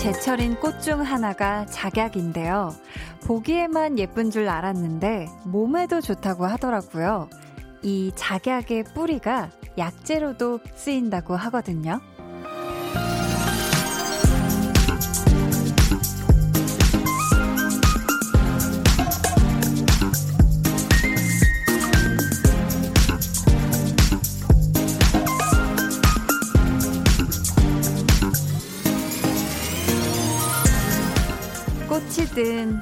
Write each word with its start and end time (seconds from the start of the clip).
제철인 0.00 0.54
꽃 0.60 0.80
중 0.80 1.02
하나가 1.02 1.66
작약인데요. 1.66 2.74
보기에만 3.26 3.98
예쁜 3.98 4.30
줄 4.30 4.48
알았는데 4.48 5.28
몸에도 5.44 6.00
좋다고 6.00 6.46
하더라고요. 6.46 7.28
이 7.82 8.10
작약의 8.14 8.84
뿌리가 8.94 9.50
약재로도 9.76 10.60
쓰인다고 10.74 11.36
하거든요. 11.36 12.00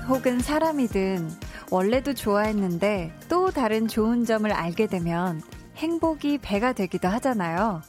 혹은 0.09 0.41
사람이든 0.41 1.30
원래도 1.71 2.15
좋아했는데 2.15 3.12
또 3.29 3.51
다른 3.51 3.87
좋은 3.89 4.25
점을 4.25 4.51
알게 4.51 4.87
되면 4.87 5.43
행복이 5.77 6.39
배가 6.39 6.73
되기도 6.73 7.09
하잖아요. 7.09 7.83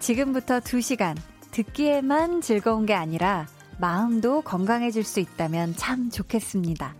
지금부터 0.00 0.58
2시간 0.58 1.16
듣기에만 1.52 2.40
즐거운 2.40 2.84
게 2.84 2.94
아니라 2.94 3.46
마음도 3.78 4.42
건강해질 4.42 5.04
수 5.04 5.20
있다면 5.20 5.76
참 5.76 6.10
좋겠습니다. 6.10 6.96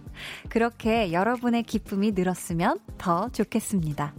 그렇게 0.48 1.12
여러분의 1.12 1.64
기쁨이 1.64 2.12
늘었으면 2.12 2.78
더 2.98 3.28
좋겠습니다. 3.30 4.14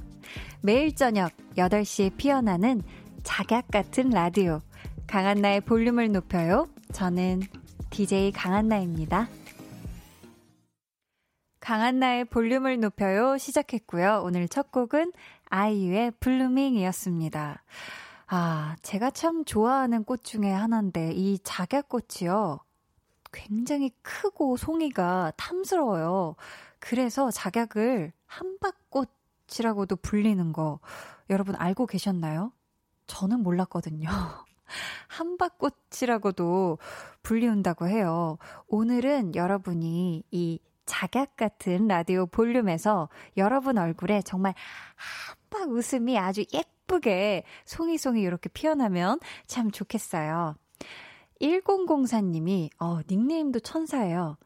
매일 0.61 0.93
저녁 0.93 1.31
8시에 1.55 2.17
피어나는 2.17 2.81
작약 3.23 3.69
같은 3.69 4.09
라디오. 4.09 4.59
강한나의 5.07 5.61
볼륨을 5.61 6.11
높여요. 6.11 6.67
저는 6.91 7.43
DJ 7.91 8.33
강한나입니다. 8.33 9.29
강한나의 11.63 12.25
볼륨을 12.25 12.81
높여요 12.81 13.37
시작했고요. 13.37 14.21
오늘 14.25 14.49
첫 14.49 14.69
곡은 14.69 15.13
아이유의 15.45 16.11
블루밍이었습니다. 16.19 17.63
아, 18.27 18.75
제가 18.81 19.11
참 19.11 19.45
좋아하는 19.45 20.03
꽃 20.03 20.25
중에 20.25 20.51
하나인데 20.51 21.13
이 21.13 21.39
작약꽃이요. 21.41 22.59
굉장히 23.31 23.91
크고 24.01 24.57
송이가 24.57 25.31
탐스러워요. 25.37 26.35
그래서 26.79 27.31
작약을 27.31 28.11
한박꽃이라고도 28.25 29.95
불리는 29.95 30.51
거 30.51 30.81
여러분 31.29 31.55
알고 31.55 31.85
계셨나요? 31.85 32.51
저는 33.07 33.39
몰랐거든요. 33.39 34.09
한박꽃이라고도 35.07 36.77
불리운다고 37.21 37.87
해요. 37.87 38.37
오늘은 38.67 39.35
여러분이 39.35 40.23
이 40.29 40.59
작약 40.85 41.35
같은 41.37 41.87
라디오 41.87 42.25
볼륨에서 42.25 43.09
여러분 43.37 43.77
얼굴에 43.77 44.21
정말 44.23 44.53
한박 44.95 45.71
웃음이 45.71 46.17
아주 46.17 46.43
예쁘게 46.53 47.43
송이송이 47.65 48.21
이렇게 48.21 48.49
피어나면 48.49 49.19
참 49.47 49.71
좋겠어요. 49.71 50.55
1004님이, 51.41 52.69
어, 52.79 52.99
닉네임도 53.09 53.59
천사예요. 53.59 54.37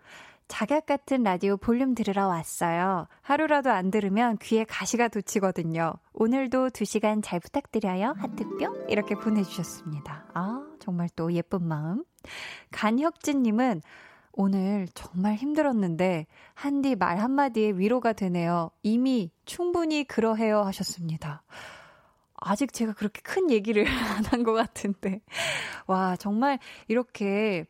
작약 0.48 0.86
같은 0.86 1.24
라디오 1.24 1.58
볼륨 1.58 1.94
들으러 1.94 2.28
왔어요. 2.28 3.08
하루라도 3.22 3.70
안 3.70 3.92
들으면 3.92 4.38
귀에 4.42 4.64
가시가 4.64 5.09
돋치거든요. 5.09 5.94
오늘도 6.14 6.70
2시간 6.70 7.22
잘 7.22 7.40
부탁드려요. 7.42 8.16
하트뿅? 8.18 8.88
이렇게 8.90 9.16
보내주셨습니다. 9.16 10.26
아, 10.34 10.66
정말 10.80 11.09
또 11.16 11.34
예쁜 11.34 11.68
마음. 11.68 12.06
간혁진님은 12.72 13.81
오늘 14.40 14.88
정말 14.94 15.34
힘들었는데 15.36 16.28
한디 16.53 16.96
말 16.96 17.18
한마디에 17.18 17.72
위로가 17.72 18.14
되네요. 18.14 18.70
이미 18.84 19.31
충분히 19.46 20.03
그러해요 20.03 20.62
하셨습니다. 20.62 21.42
아직 22.36 22.72
제가 22.72 22.94
그렇게 22.94 23.22
큰 23.22 23.50
얘기를 23.50 23.84
안 23.88 24.26
한 24.26 24.44
것 24.44 24.53
같은데. 24.53 25.22
와, 25.88 26.16
정말 26.18 26.59
이렇게 26.88 27.66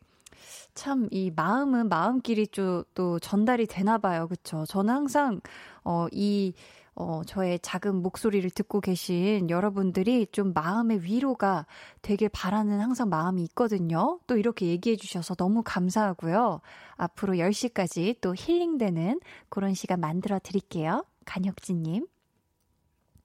참 0.74 1.08
이 1.10 1.32
마음은 1.34 1.88
마음끼리 1.88 2.46
또, 2.48 2.84
또 2.94 3.18
전달이 3.18 3.66
되나 3.66 3.98
봐요. 3.98 4.28
그쵸? 4.28 4.64
저는 4.66 4.94
항상, 4.94 5.40
어, 5.84 6.06
이, 6.12 6.52
어, 7.00 7.22
저의 7.24 7.60
작은 7.60 8.02
목소리를 8.02 8.50
듣고 8.50 8.80
계신 8.80 9.50
여러분들이 9.50 10.26
좀 10.32 10.52
마음의 10.52 11.04
위로가 11.04 11.64
되길 12.02 12.28
바라는 12.28 12.80
항상 12.80 13.08
마음이 13.08 13.44
있거든요. 13.44 14.18
또 14.26 14.36
이렇게 14.36 14.66
얘기해 14.66 14.96
주셔서 14.96 15.36
너무 15.36 15.62
감사하고요. 15.64 16.60
앞으로 16.96 17.34
10시까지 17.34 18.16
또 18.20 18.34
힐링되는 18.36 19.20
그런 19.48 19.74
시간 19.74 20.00
만들어 20.00 20.40
드릴게요. 20.42 21.04
간혁진님. 21.24 22.08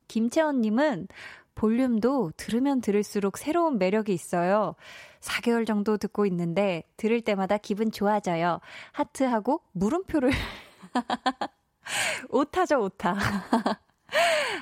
김채원님은 0.07 1.07
볼륨도 1.55 2.33
들으면 2.37 2.79
들을수록 2.79 3.39
새로운 3.39 3.79
매력이 3.79 4.13
있어요. 4.13 4.75
4개월 5.19 5.65
정도 5.65 5.97
듣고 5.97 6.27
있는데 6.27 6.83
들을 6.95 7.21
때마다 7.21 7.57
기분 7.57 7.89
좋아져요. 7.89 8.59
하트하고 8.91 9.61
물음표를 9.71 10.29
오타죠, 12.29 12.81
오타. 12.81 13.15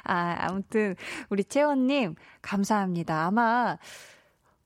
아, 0.04 0.36
아무튼, 0.40 0.96
우리 1.30 1.44
채원님, 1.44 2.16
감사합니다. 2.42 3.26
아마, 3.26 3.78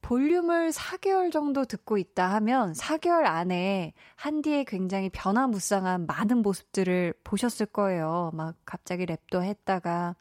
볼륨을 0.01 0.69
4개월 0.69 1.31
정도 1.31 1.65
듣고 1.65 1.97
있다 1.97 2.31
하면 2.35 2.73
4개월 2.73 3.25
안에 3.25 3.93
한디의 4.15 4.65
굉장히 4.65 5.09
변화무쌍한 5.09 6.05
많은 6.05 6.43
모습들을 6.43 7.15
보셨을 7.23 7.65
거예요. 7.65 8.29
막 8.33 8.55
갑자기 8.65 9.07
랩도 9.07 9.41
했다가, 9.41 10.15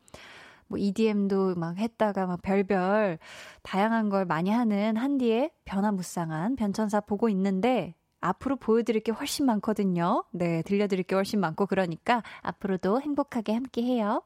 뭐 0.68 0.78
EDM도 0.78 1.56
막 1.56 1.76
했다가 1.76 2.26
막 2.26 2.40
별별 2.40 3.18
다양한 3.62 4.08
걸 4.08 4.24
많이 4.24 4.50
하는 4.50 4.96
한디의 4.96 5.50
변화무쌍한 5.66 6.56
변천사 6.56 7.00
보고 7.00 7.28
있는데 7.28 7.94
앞으로 8.24 8.56
보여드릴 8.56 9.02
게 9.02 9.12
훨씬 9.12 9.44
많거든요. 9.44 10.24
네, 10.30 10.62
들려드릴 10.62 11.04
게 11.04 11.14
훨씬 11.14 11.40
많고 11.40 11.66
그러니까 11.66 12.22
앞으로도 12.40 13.02
행복하게 13.02 13.52
함께 13.52 13.82
해요. 13.82 14.22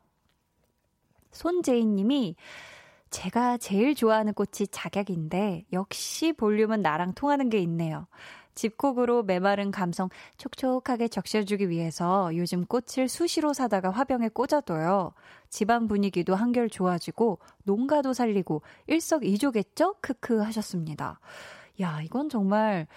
손재인 1.32 1.96
님이 1.96 2.36
제가 3.10 3.56
제일 3.58 3.94
좋아하는 3.96 4.34
꽃이 4.34 4.68
작약인데 4.70 5.64
역시 5.72 6.32
볼륨은 6.32 6.80
나랑 6.80 7.14
통하는 7.14 7.48
게 7.48 7.58
있네요. 7.60 8.06
집콕으로 8.54 9.22
메마른 9.22 9.70
감성 9.70 10.08
촉촉하게 10.36 11.08
적셔주기 11.08 11.68
위해서 11.68 12.30
요즘 12.36 12.66
꽃을 12.66 13.08
수시로 13.08 13.52
사다가 13.52 13.90
화병에 13.90 14.28
꽂아둬요. 14.30 15.12
집안 15.48 15.88
분위기도 15.88 16.34
한결 16.34 16.68
좋아지고 16.70 17.38
농가도 17.64 18.12
살리고 18.12 18.62
일석이조겠죠? 18.86 19.96
크크 20.00 20.38
하셨습니다. 20.40 21.20
야, 21.80 22.00
이건 22.02 22.28
정말 22.28 22.88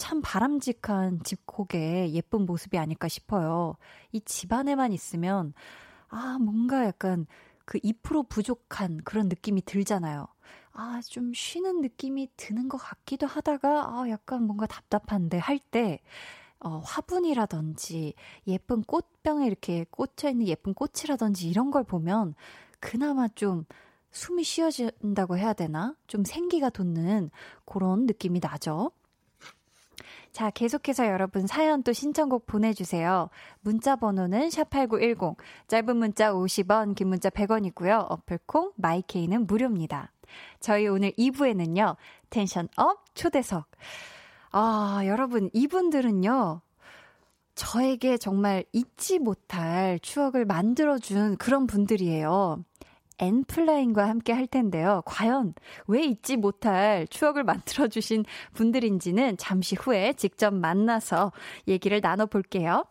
참 0.00 0.22
바람직한 0.22 1.20
집콕의 1.24 2.14
예쁜 2.14 2.46
모습이 2.46 2.78
아닐까 2.78 3.08
싶어요. 3.08 3.76
이 4.12 4.20
집 4.24 4.52
안에만 4.52 4.92
있으면, 4.92 5.52
아, 6.08 6.38
뭔가 6.40 6.86
약간 6.86 7.26
그 7.66 7.78
2% 7.82 8.24
부족한 8.28 9.02
그런 9.04 9.28
느낌이 9.28 9.62
들잖아요. 9.64 10.26
아, 10.72 11.00
좀 11.08 11.32
쉬는 11.34 11.80
느낌이 11.82 12.30
드는 12.36 12.68
것 12.68 12.78
같기도 12.78 13.26
하다가, 13.26 13.68
아, 14.02 14.08
약간 14.10 14.44
뭔가 14.44 14.66
답답한데 14.66 15.38
할 15.38 15.58
때, 15.60 16.00
어, 16.60 16.78
화분이라든지 16.84 18.14
예쁜 18.48 18.82
꽃병에 18.82 19.46
이렇게 19.46 19.86
꽂혀 19.90 20.30
있는 20.30 20.46
예쁜 20.48 20.74
꽃이라든지 20.74 21.48
이런 21.48 21.70
걸 21.70 21.84
보면 21.84 22.34
그나마 22.80 23.28
좀 23.28 23.64
숨이 24.12 24.44
쉬어진다고 24.44 25.38
해야 25.38 25.52
되나? 25.54 25.96
좀 26.08 26.24
생기가 26.24 26.70
돋는 26.70 27.30
그런 27.66 28.06
느낌이 28.06 28.40
나죠. 28.42 28.92
자, 30.32 30.50
계속해서 30.50 31.06
여러분 31.06 31.46
사연 31.46 31.82
또 31.82 31.92
신청곡 31.92 32.46
보내주세요. 32.46 33.28
문자 33.60 33.96
번호는 33.96 34.48
샵8910, 34.48 35.36
짧은 35.66 35.96
문자 35.96 36.32
50원, 36.32 36.94
긴 36.94 37.08
문자 37.08 37.30
100원이고요. 37.30 38.06
어플콩, 38.08 38.72
마이케이는 38.76 39.46
무료입니다. 39.46 40.12
저희 40.60 40.86
오늘 40.86 41.10
2부에는요, 41.12 41.96
tension 42.30 42.68
up 42.76 43.04
초대석. 43.14 43.66
아, 44.52 45.02
여러분, 45.04 45.50
이분들은요, 45.52 46.60
저에게 47.56 48.16
정말 48.16 48.64
잊지 48.72 49.18
못할 49.18 49.98
추억을 50.00 50.44
만들어준 50.44 51.36
그런 51.36 51.66
분들이에요. 51.66 52.64
엔플라잉과 53.20 54.08
함께 54.08 54.32
할 54.32 54.46
텐데요. 54.46 55.02
과연 55.04 55.54
왜 55.86 56.02
잊지 56.04 56.36
못할 56.36 57.06
추억을 57.08 57.44
만들어주신 57.44 58.24
분들인지는 58.54 59.36
잠시 59.36 59.76
후에 59.76 60.14
직접 60.14 60.52
만나서 60.54 61.32
얘기를 61.68 62.00
나눠볼게요. 62.00 62.84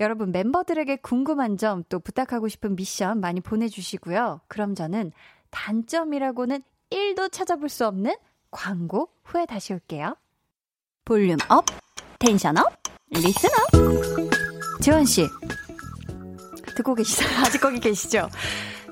여러분 0.00 0.32
멤버들에게 0.32 0.96
궁금한 0.96 1.56
점 1.58 1.84
또 1.88 2.00
부탁하고 2.00 2.48
싶은 2.48 2.74
미션 2.74 3.20
많이 3.20 3.40
보내주시고요. 3.40 4.40
그럼 4.48 4.74
저는 4.74 5.12
단점이라고는 5.50 6.62
1도 6.90 7.30
찾아볼 7.30 7.68
수 7.68 7.86
없는 7.86 8.14
광고 8.50 9.10
후에 9.24 9.44
다시 9.46 9.74
올게요. 9.74 10.16
Volume 11.04 11.36
up, 11.48 11.64
tension 12.18 12.56
up, 12.58 12.72
listen 13.10 13.50
up. 13.50 14.80
재원 14.80 15.04
씨. 15.04 15.26
듣고 16.74 16.94
계시죠? 16.94 17.24
아직 17.44 17.60
거기 17.60 17.80
계시죠? 17.80 18.28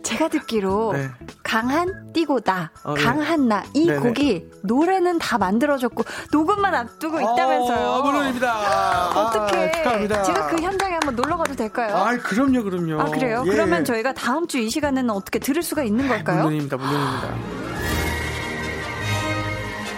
제가 0.07 0.29
듣기로 0.29 0.93
네. 0.93 1.11
강한 1.43 2.07
나, 2.45 2.71
어, 2.85 2.95
네. 2.95 3.03
강한 3.03 3.49
나, 3.49 3.65
이 3.75 3.87
네네. 3.87 4.01
곡이 4.01 4.47
노래는 4.63 5.19
다 5.19 5.39
만들어졌고 5.39 6.05
녹음만 6.33 6.75
앞두고 6.75 7.21
있다면서요. 7.21 7.89
어, 7.89 8.03
물론입니다. 8.03 9.11
어떻게? 9.11 9.83
아. 9.85 10.23
제가 10.23 10.47
그 10.49 10.61
현장에 10.63 10.95
한번 10.95 11.15
놀러 11.17 11.37
가도 11.37 11.55
될까요? 11.55 11.95
아, 11.97 12.17
그럼요, 12.17 12.63
그럼요. 12.63 13.01
아, 13.01 13.05
그래요? 13.07 13.43
예. 13.47 13.51
그러면 13.51 13.85
저희가 13.85 14.13
다음 14.15 14.47
주 14.47 14.57
이 14.57 14.71
시간에는 14.71 15.11
어떻게 15.11 15.39
들을 15.39 15.63
수가 15.63 15.83
있는 15.83 16.09
걸까요? 16.09 16.45
물론입니다, 16.45 16.77
물론입니다. 16.77 17.35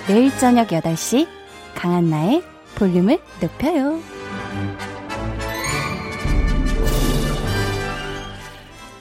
내일 0.08 0.36
저녁 0.38 0.68
8시 0.68 1.28
강한 1.74 2.10
나의 2.10 2.42
볼륨을 2.74 3.18
높여요. 3.40 4.00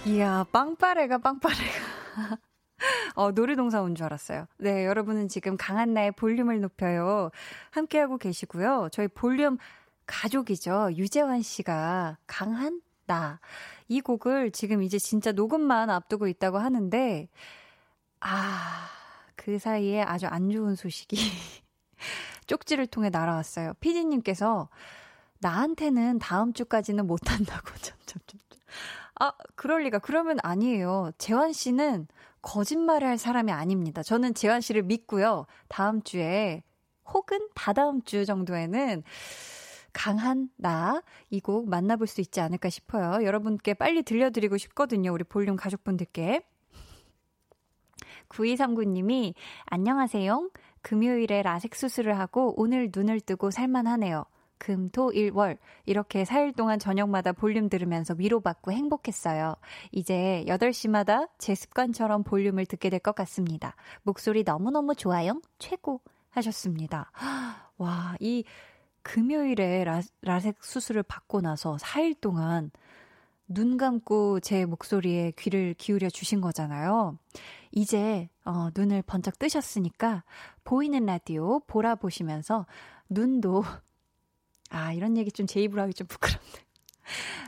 이야, 0.08 0.46
빵빠레가 0.52 1.18
빵빠레가. 1.18 1.62
어, 3.16 3.32
놀이동산 3.32 3.82
온 3.84 3.96
줄 3.96 4.06
알았어요. 4.06 4.46
네, 4.58 4.86
여러분은 4.86 5.28
지금 5.28 5.58
강한나의 5.58 6.12
볼륨을 6.14 6.62
높여요. 6.62 7.32
함께하고 7.72 8.18
계시고요. 8.18 8.90
저희 8.92 9.08
볼륨 9.08 9.58
가족이죠. 10.06 10.92
유재환 10.96 11.42
씨가 11.42 12.18
강한 12.28 12.82
나. 13.06 13.40
이 13.88 14.02
곡을 14.02 14.52
지금 14.52 14.84
이제 14.84 15.00
진짜 15.00 15.32
녹음만 15.32 15.90
앞두고 15.90 16.28
있다고 16.28 16.58
하는데, 16.58 17.28
아, 18.20 18.90
그 19.36 19.60
사이에 19.60 20.02
아주 20.04 20.28
안 20.28 20.50
좋은 20.50 20.76
소식이 20.76 21.18
쪽지를 22.48 22.88
통해 22.88 23.10
날아왔어요. 23.10 23.74
피디님께서 23.80 24.70
나한테는 25.40 26.20
다음 26.20 26.54
주까지는 26.54 27.08
못한다고, 27.08 27.76
점점점. 27.82 28.47
아, 29.20 29.32
그럴 29.56 29.84
리가. 29.84 30.00
그러면 30.00 30.38
아니에요. 30.44 31.12
재환 31.18 31.54
씨는 31.54 32.08
거짓말을 32.42 33.08
할 33.08 33.18
사람이 33.18 33.52
아닙니다. 33.52 34.04
저는 34.04 34.34
재환 34.34 34.62
씨를 34.62 34.84
믿고요. 34.84 35.46
다음 35.68 36.02
주에 36.04 36.64
혹은 37.06 37.40
다다음 37.56 38.02
주 38.04 38.26
정도에는 38.26 39.04
강한 39.94 40.50
나 40.58 41.02
이 41.32 41.40
곡 41.42 41.68
만나볼 41.70 42.06
수 42.08 42.22
있지 42.22 42.40
않을까 42.42 42.70
싶어요. 42.70 43.26
여러분께 43.26 43.74
빨리 43.74 44.04
들려드리고 44.04 44.58
싶거든요. 44.58 45.12
우리 45.14 45.24
볼륨 45.24 45.56
가족분들께. 45.56 46.42
9239님이 48.30 49.34
안녕하세요. 49.66 50.50
금요일에 50.82 51.42
라섹 51.42 51.76
수술을 51.76 52.20
하고 52.20 52.54
오늘 52.58 52.92
눈을 52.94 53.22
뜨고 53.22 53.52
살만하네요. 53.52 54.26
금, 54.58 54.90
토, 54.90 55.12
일, 55.12 55.32
월. 55.34 55.58
이렇게 55.86 56.24
4일 56.24 56.56
동안 56.56 56.80
저녁마다 56.80 57.32
볼륨 57.32 57.70
들으면서 57.70 58.16
위로받고 58.18 58.72
행복했어요. 58.72 59.56
이제 59.92 60.44
8시마다 60.48 61.30
제 61.38 61.56
습관처럼 61.56 62.24
볼륨을 62.24 62.66
듣게 62.66 62.90
될 62.90 63.00
것 63.00 63.16
같습니다. 63.16 63.76
목소리 64.04 64.44
너무너무 64.44 64.96
좋아요. 64.96 65.42
최고. 65.60 66.02
하셨습니다. 66.32 67.12
와, 67.78 68.16
이 68.20 68.44
금요일에 69.02 69.84
라, 69.84 70.02
라섹 70.22 70.64
수술을 70.64 71.04
받고 71.04 71.42
나서 71.42 71.78
4일 71.78 72.20
동안 72.20 72.72
눈 73.48 73.78
감고 73.78 74.42
제 74.42 74.66
목소리에 74.66 75.32
귀를 75.38 75.74
기울여 75.74 76.10
주신 76.10 76.42
거잖아요. 76.42 77.18
이제 77.72 78.30
어, 78.44 78.70
눈을 78.76 79.02
번쩍 79.04 79.40
뜨셨으니까 79.40 80.24
보이는 80.64 81.06
라디오 81.06 81.60
보라 81.62 81.96
보시면서 81.96 82.66
눈도 83.10 83.64
아, 84.70 84.92
이런 84.94 85.18
얘기 85.18 85.32
좀 85.32 85.46
제 85.48 85.62
입으로 85.62 85.82
하기 85.84 85.94
좀 85.94 86.08
부끄럽네. 86.08 86.42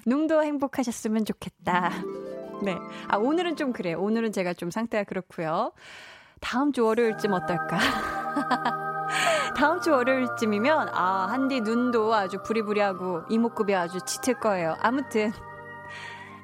눈도 0.05 0.43
행복하셨으면 0.43 1.25
좋겠다. 1.25 1.91
네. 2.63 2.77
아, 3.07 3.17
오늘은 3.17 3.55
좀 3.55 3.73
그래요. 3.73 3.99
오늘은 4.01 4.31
제가 4.31 4.53
좀 4.53 4.71
상태가 4.71 5.03
그렇고요. 5.03 5.73
다음 6.39 6.71
주 6.71 6.85
월요일쯤 6.85 7.33
어떨까? 7.33 7.77
다음 9.57 9.81
주 9.81 9.91
월요일쯤이면, 9.91 10.89
아, 10.93 11.27
한디 11.29 11.59
눈도 11.61 12.13
아주 12.13 12.41
부리부리하고 12.43 13.23
이목구비 13.29 13.75
아주 13.75 13.99
짙을 14.05 14.39
거예요. 14.39 14.75
아무튼, 14.79 15.31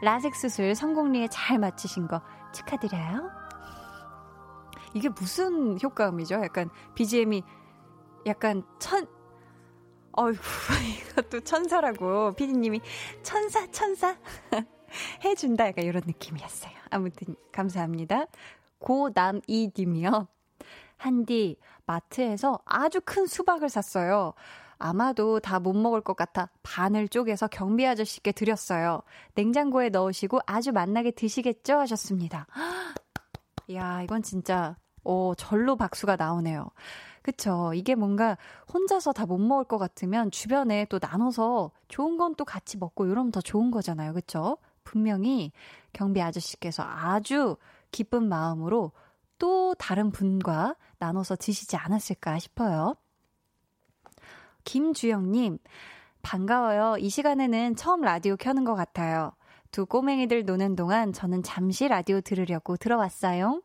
라섹 0.02 0.36
수술 0.36 0.76
성공리에 0.76 1.30
잘 1.30 1.58
마치신 1.60 2.08
거 2.08 2.22
축하드려요. 2.54 3.30
이게 4.94 5.10
무슨 5.10 5.78
효과음이죠? 5.82 6.36
약간 6.36 6.70
BGM이 6.96 7.44
약간 8.26 8.64
천, 8.80 9.08
어이구, 10.18 10.42
이것도 11.12 11.42
천사라고 11.42 12.34
피디님이 12.34 12.82
천사, 13.24 13.70
천사 13.72 14.16
해준다. 15.24 15.68
약간 15.68 15.84
이런 15.86 16.04
느낌이었어요. 16.06 16.72
아무튼 16.90 17.36
감사합니다. 17.52 18.26
고남이 18.80 19.72
님이요. 19.78 20.28
한디, 20.98 21.58
마트에서 21.86 22.60
아주 22.66 23.02
큰 23.04 23.26
수박을 23.26 23.70
샀어요. 23.70 24.34
아마도 24.78 25.40
다 25.40 25.60
못 25.60 25.74
먹을 25.74 26.02
것 26.02 26.16
같아 26.16 26.50
반을 26.64 27.08
쪼개서 27.08 27.48
경비 27.48 27.86
아저씨께 27.88 28.32
드렸어요. 28.34 29.02
냉장고에 29.34 29.90
넣으시고 29.90 30.40
아주 30.46 30.72
맛나게 30.72 31.12
드시겠죠? 31.12 31.76
하셨습니다. 31.80 32.48
야, 33.74 34.02
이건 34.04 34.22
진짜, 34.22 34.78
어, 35.06 35.34
절로 35.38 35.76
박수가 35.76 36.16
나오네요. 36.18 36.70
그쵸. 37.22 37.72
이게 37.74 37.96
뭔가 37.96 38.38
혼자서 38.74 39.14
다 39.14 39.26
못 39.26 39.38
먹을 39.40 39.64
것 39.64 39.78
같으면 39.80 40.30
주변에 40.32 40.86
또 40.86 41.00
나눠서 41.02 41.72
좋은 41.88 42.18
건 42.18 42.36
또 42.36 42.46
같이 42.46 42.78
먹고 42.78 43.06
이러면 43.06 43.32
더 43.32 43.42
좋은 43.42 43.72
거잖아요. 43.72 44.14
그쵸? 44.14 44.58
분명히 44.84 45.52
경비 45.94 46.22
아저씨께서 46.22 46.84
아주 46.86 47.58
기쁜 47.92 48.28
마음으로 48.30 48.92
또 49.40 49.74
다른 49.76 50.12
분과 50.12 50.76
나눠서 51.00 51.36
드시지 51.38 51.76
않았을까 51.78 52.40
싶어요. 52.40 52.96
김주영님, 54.64 55.58
반가워요. 56.22 56.98
이 57.00 57.10
시간에는 57.10 57.76
처음 57.76 58.02
라디오 58.02 58.36
켜는 58.36 58.64
것 58.64 58.76
같아요. 58.76 59.32
두 59.72 59.86
꼬맹이들 59.86 60.46
노는 60.46 60.76
동안 60.76 61.14
저는 61.14 61.44
잠시 61.44 61.88
라디오 61.88 62.22
들으려고 62.22 62.78
들어왔어요. 62.78 63.62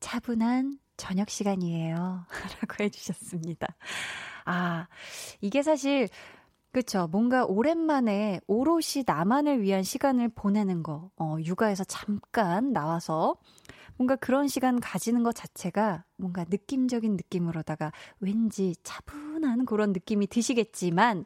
차분한 0.00 0.78
저녁 0.96 1.30
시간이에요. 1.30 2.24
라고 2.62 2.84
해주셨습니다. 2.84 3.66
아, 4.44 4.86
이게 5.40 5.62
사실, 5.62 6.08
그쵸. 6.72 7.08
뭔가 7.10 7.44
오랜만에 7.44 8.40
오롯이 8.46 9.04
나만을 9.06 9.62
위한 9.62 9.82
시간을 9.82 10.28
보내는 10.30 10.82
거, 10.82 11.10
어, 11.16 11.36
육아에서 11.42 11.84
잠깐 11.84 12.72
나와서 12.72 13.36
뭔가 13.96 14.14
그런 14.16 14.46
시간 14.46 14.78
가지는 14.78 15.22
것 15.22 15.34
자체가 15.34 16.04
뭔가 16.16 16.44
느낌적인 16.48 17.16
느낌으로다가 17.16 17.92
왠지 18.20 18.74
차분한 18.82 19.64
그런 19.66 19.92
느낌이 19.92 20.26
드시겠지만, 20.26 21.24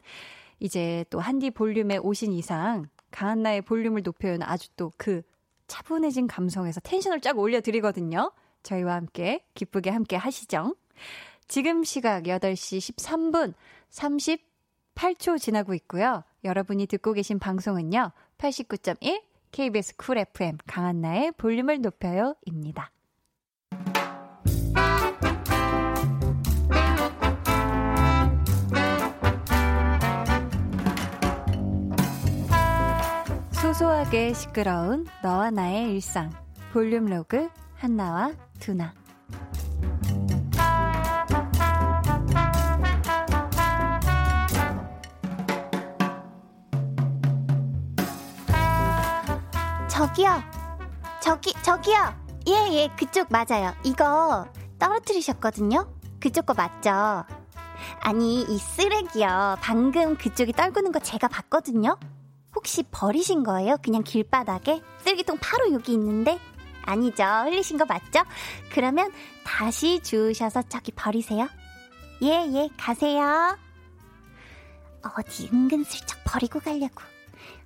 이제 0.60 1.04
또 1.10 1.20
한디 1.20 1.50
볼륨에 1.50 1.96
오신 1.98 2.32
이상 2.32 2.86
강한나의 3.10 3.62
볼륨을 3.62 4.02
높여는 4.02 4.42
아주 4.42 4.68
또 4.76 4.92
그 4.96 5.22
차분해진 5.70 6.26
감성에서 6.26 6.80
tension을 6.80 7.20
쫙 7.20 7.38
올려드리거든요. 7.38 8.32
저희와 8.62 8.94
함께 8.94 9.44
기쁘게 9.54 9.90
함께 9.90 10.16
하시죠. 10.16 10.76
지금 11.48 11.84
시각 11.84 12.24
8시 12.24 12.94
13분 12.94 13.54
38초 13.90 15.40
지나고 15.40 15.74
있고요. 15.74 16.22
여러분이 16.44 16.86
듣고 16.86 17.12
계신 17.12 17.38
방송은요. 17.38 18.12
89.1 18.38 19.22
KBS 19.50 19.96
Cool 19.96 20.18
FM 20.18 20.58
강한나의 20.66 21.32
볼륨을 21.32 21.80
높여요 21.80 22.36
입니다. 22.44 22.92
소소하게 33.52 34.32
시끄러운 34.34 35.06
너와 35.22 35.50
나의 35.50 35.92
일상 35.94 36.30
볼륨 36.72 37.06
로그 37.06 37.48
한나와 37.80 38.34
두나 38.58 38.92
저기요. 49.88 50.42
저기, 51.22 51.52
저기요. 51.62 51.96
예, 52.48 52.52
예, 52.72 52.88
그쪽 52.98 53.28
맞아요. 53.30 53.74
이거 53.82 54.46
떨어뜨리셨거든요? 54.78 55.90
그쪽 56.20 56.46
거 56.46 56.54
맞죠? 56.54 57.24
아니, 58.00 58.42
이 58.42 58.58
쓰레기요. 58.58 59.56
방금 59.60 60.16
그쪽이 60.16 60.52
떨구는 60.52 60.92
거 60.92 60.98
제가 61.00 61.28
봤거든요? 61.28 61.98
혹시 62.54 62.82
버리신 62.90 63.42
거예요? 63.42 63.76
그냥 63.82 64.02
길바닥에? 64.02 64.82
쓰레기통 64.98 65.38
바로 65.40 65.72
여기 65.72 65.92
있는데? 65.92 66.38
아니죠. 66.90 67.22
흘리신 67.44 67.78
거 67.78 67.84
맞죠? 67.84 68.22
그러면 68.72 69.12
다시 69.44 70.00
주우셔서 70.00 70.62
저기 70.68 70.92
버리세요. 70.92 71.48
예, 72.22 72.46
예, 72.52 72.68
가세요. 72.76 73.56
어디 75.16 75.48
은근슬쩍 75.52 76.18
버리고 76.24 76.60
가려고. 76.60 77.02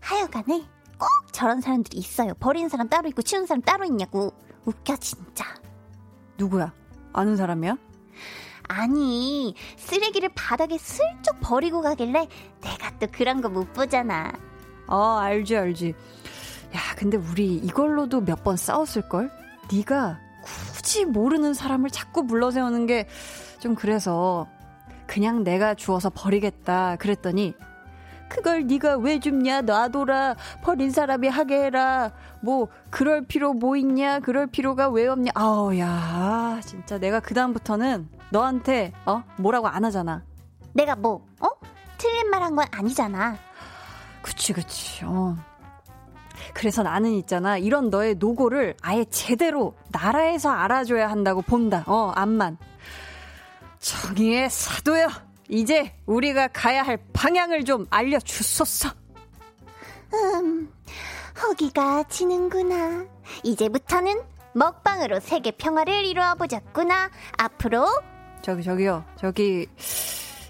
하여간에 0.00 0.64
꼭 0.98 1.08
저런 1.32 1.60
사람들이 1.60 1.98
있어요. 1.98 2.34
버리는 2.34 2.68
사람 2.68 2.88
따로 2.88 3.08
있고 3.08 3.22
치우는 3.22 3.46
사람 3.46 3.62
따로 3.62 3.84
있냐고. 3.84 4.32
웃겨 4.66 4.96
진짜. 4.98 5.44
누구야? 6.36 6.72
아는 7.12 7.36
사람이야? 7.36 7.76
아니 8.68 9.54
쓰레기를 9.76 10.30
바닥에 10.34 10.78
슬쩍 10.78 11.38
버리고 11.40 11.82
가길래 11.82 12.28
내가 12.62 12.98
또 12.98 13.06
그런 13.12 13.40
거 13.42 13.48
못 13.48 13.72
보잖아. 13.72 14.32
어, 14.86 15.18
알지, 15.18 15.56
알지. 15.56 15.94
야, 16.74 16.80
근데 16.96 17.16
우리 17.16 17.54
이걸로도 17.56 18.22
몇 18.22 18.42
번 18.44 18.56
싸웠을 18.56 19.08
걸? 19.08 19.30
네가 19.72 20.18
굳이 20.42 21.04
모르는 21.04 21.54
사람을 21.54 21.90
자꾸 21.90 22.26
불러세우는 22.26 22.86
게 22.86 23.06
좀 23.60 23.74
그래서 23.74 24.46
그냥 25.06 25.42
내가 25.42 25.74
주워서 25.74 26.10
버리겠다 26.10 26.96
그랬더니 26.96 27.54
그걸 28.28 28.66
네가 28.66 28.96
왜 28.98 29.18
줍냐? 29.20 29.62
놔둬라. 29.62 30.34
버린 30.62 30.90
사람이 30.90 31.28
하게 31.28 31.64
해라. 31.64 32.10
뭐 32.42 32.68
그럴 32.90 33.22
필요 33.22 33.54
뭐 33.54 33.74
있냐? 33.76 34.20
그럴 34.20 34.46
필요가 34.46 34.88
왜 34.90 35.06
없냐? 35.06 35.30
아우 35.34 35.74
야 35.78 36.60
진짜 36.66 36.98
내가 36.98 37.20
그 37.20 37.32
다음부터는 37.32 38.06
너한테 38.30 38.92
어? 39.06 39.22
뭐라고 39.38 39.68
안 39.68 39.82
하잖아. 39.84 40.22
내가 40.74 40.94
뭐 40.96 41.24
어? 41.40 41.46
틀린 41.96 42.28
말 42.28 42.42
한 42.42 42.54
건 42.54 42.66
아니잖아. 42.70 43.36
그치 44.20 44.52
그치. 44.52 45.04
어 45.06 45.36
그래서 46.52 46.82
나는 46.82 47.12
있잖아 47.12 47.56
이런 47.58 47.90
너의 47.90 48.16
노고를 48.16 48.76
아예 48.82 49.04
제대로 49.06 49.74
나라에서 49.90 50.50
알아줘야 50.50 51.10
한다고 51.10 51.42
본다. 51.42 51.84
어 51.86 52.12
암만. 52.14 52.58
정의의 53.78 54.50
사도여 54.50 55.08
이제 55.48 55.94
우리가 56.06 56.48
가야 56.48 56.82
할 56.82 56.98
방향을 57.12 57.64
좀 57.64 57.86
알려주소서. 57.90 58.90
음, 60.14 60.72
허기가 61.42 62.02
지는구나. 62.04 63.04
이제부터는 63.42 64.22
먹방으로 64.54 65.20
세계 65.20 65.50
평화를 65.50 66.04
이루어 66.04 66.34
보자꾸나. 66.36 67.10
앞으로? 67.36 67.86
저기 68.42 68.62
저기요. 68.62 69.04
저기 69.16 69.66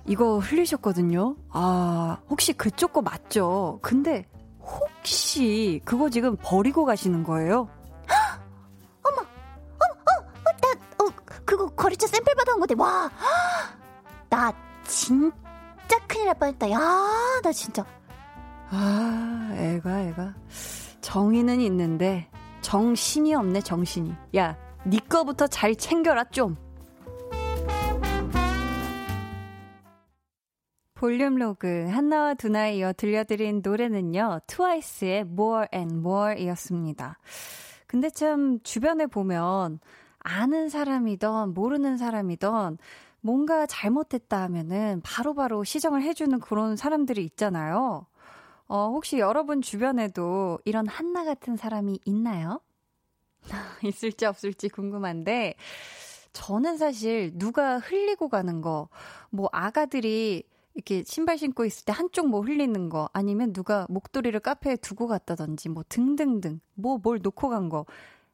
이거 0.06 0.38
흘리셨거든요. 0.38 1.36
아 1.50 2.18
혹시 2.28 2.52
그쪽 2.52 2.92
거 2.92 3.00
맞죠? 3.02 3.78
근데 3.82 4.26
혹시 4.64 5.80
그거 5.84 6.08
지금 6.10 6.36
버리고 6.42 6.84
가시는 6.84 7.22
거예요 7.24 7.68
나 9.04 11.04
어, 11.04 11.08
그거 11.44 11.68
거래처 11.70 12.06
샘플 12.06 12.34
받아온 12.34 12.58
건데 12.58 12.74
와. 12.78 13.10
나 14.30 14.52
진짜 14.84 15.98
큰일 16.06 16.26
날 16.26 16.34
뻔했다. 16.34 16.70
야, 16.70 16.78
나 17.42 17.52
진짜. 17.52 17.84
아, 18.70 19.52
애가, 19.56 20.00
애가. 20.02 20.34
정의는 21.00 21.60
있는데, 21.60 22.28
정신이 22.62 23.34
없네, 23.34 23.60
정신이. 23.60 24.14
야, 24.36 24.56
네 24.84 24.98
거부터 25.08 25.46
잘 25.46 25.74
챙겨라, 25.74 26.24
좀. 26.24 26.56
볼륨 30.94 31.34
로그, 31.34 31.88
한나와 31.90 32.34
두나 32.34 32.68
이어 32.68 32.92
들려드린 32.92 33.62
노래는요, 33.64 34.40
트와이스의 34.46 35.20
More 35.22 35.66
and 35.74 35.96
More 35.96 36.40
이었습니다. 36.40 37.18
근데 37.88 38.10
참, 38.10 38.60
주변에 38.62 39.06
보면, 39.06 39.80
아는 40.20 40.68
사람이던, 40.68 41.52
모르는 41.52 41.96
사람이던, 41.96 42.78
뭔가 43.20 43.66
잘못됐다 43.66 44.40
하면은 44.42 45.00
바로 45.02 45.34
바로 45.34 45.64
시정을 45.64 46.02
해주는 46.02 46.38
그런 46.38 46.76
사람들이 46.76 47.24
있잖아요. 47.24 48.06
어, 48.66 48.88
혹시 48.90 49.18
여러분 49.18 49.62
주변에도 49.62 50.60
이런 50.64 50.86
한나 50.86 51.24
같은 51.24 51.56
사람이 51.56 52.00
있나요? 52.04 52.60
있을지 53.82 54.26
없을지 54.26 54.68
궁금한데, 54.68 55.56
저는 56.32 56.76
사실 56.76 57.32
누가 57.34 57.78
흘리고 57.78 58.28
가는 58.28 58.60
거, 58.60 58.88
뭐 59.30 59.48
아가들이 59.52 60.44
이렇게 60.74 61.04
신발 61.04 61.38
신고 61.38 61.64
있을 61.64 61.84
때 61.84 61.92
한쪽 61.92 62.28
뭐 62.28 62.40
흘리는 62.40 62.88
거, 62.88 63.08
아니면 63.12 63.52
누가 63.52 63.86
목도리를 63.88 64.38
카페에 64.40 64.76
두고 64.76 65.06
갔다든지, 65.06 65.68
뭐 65.68 65.84
등등등, 65.88 66.60
뭐 66.74 66.98
뭘 67.02 67.20
놓고 67.22 67.48
간 67.48 67.68
거, 67.68 67.86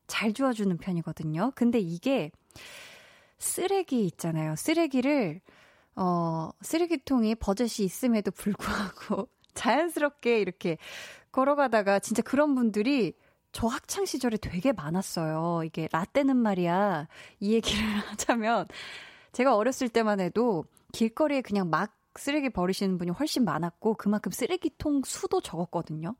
잘 0.06 0.32
주워주는 0.32 0.76
편이거든요. 0.78 1.52
근데 1.54 1.78
이게 1.78 2.30
쓰레기 3.38 4.04
있잖아요. 4.06 4.56
쓰레기를, 4.56 5.40
어, 5.96 6.50
쓰레기통이 6.62 7.34
버젓이 7.36 7.84
있음에도 7.84 8.30
불구하고 8.30 9.28
자연스럽게 9.54 10.40
이렇게 10.40 10.78
걸어가다가 11.32 11.98
진짜 12.00 12.22
그런 12.22 12.54
분들이 12.54 13.12
저 13.52 13.66
학창 13.66 14.04
시절에 14.06 14.36
되게 14.38 14.72
많았어요. 14.72 15.62
이게 15.64 15.88
라떼는 15.92 16.36
말이야. 16.36 17.08
이 17.40 17.52
얘기를 17.54 17.82
하자면 18.10 18.66
제가 19.32 19.56
어렸을 19.56 19.88
때만 19.88 20.20
해도 20.20 20.64
길거리에 20.92 21.42
그냥 21.42 21.68
막 21.70 21.92
쓰레기 22.16 22.50
버리시는 22.50 22.98
분이 22.98 23.10
훨씬 23.12 23.44
많았고 23.44 23.94
그만큼 23.94 24.32
쓰레기통 24.32 25.02
수도 25.04 25.40
적었거든요. 25.40 26.16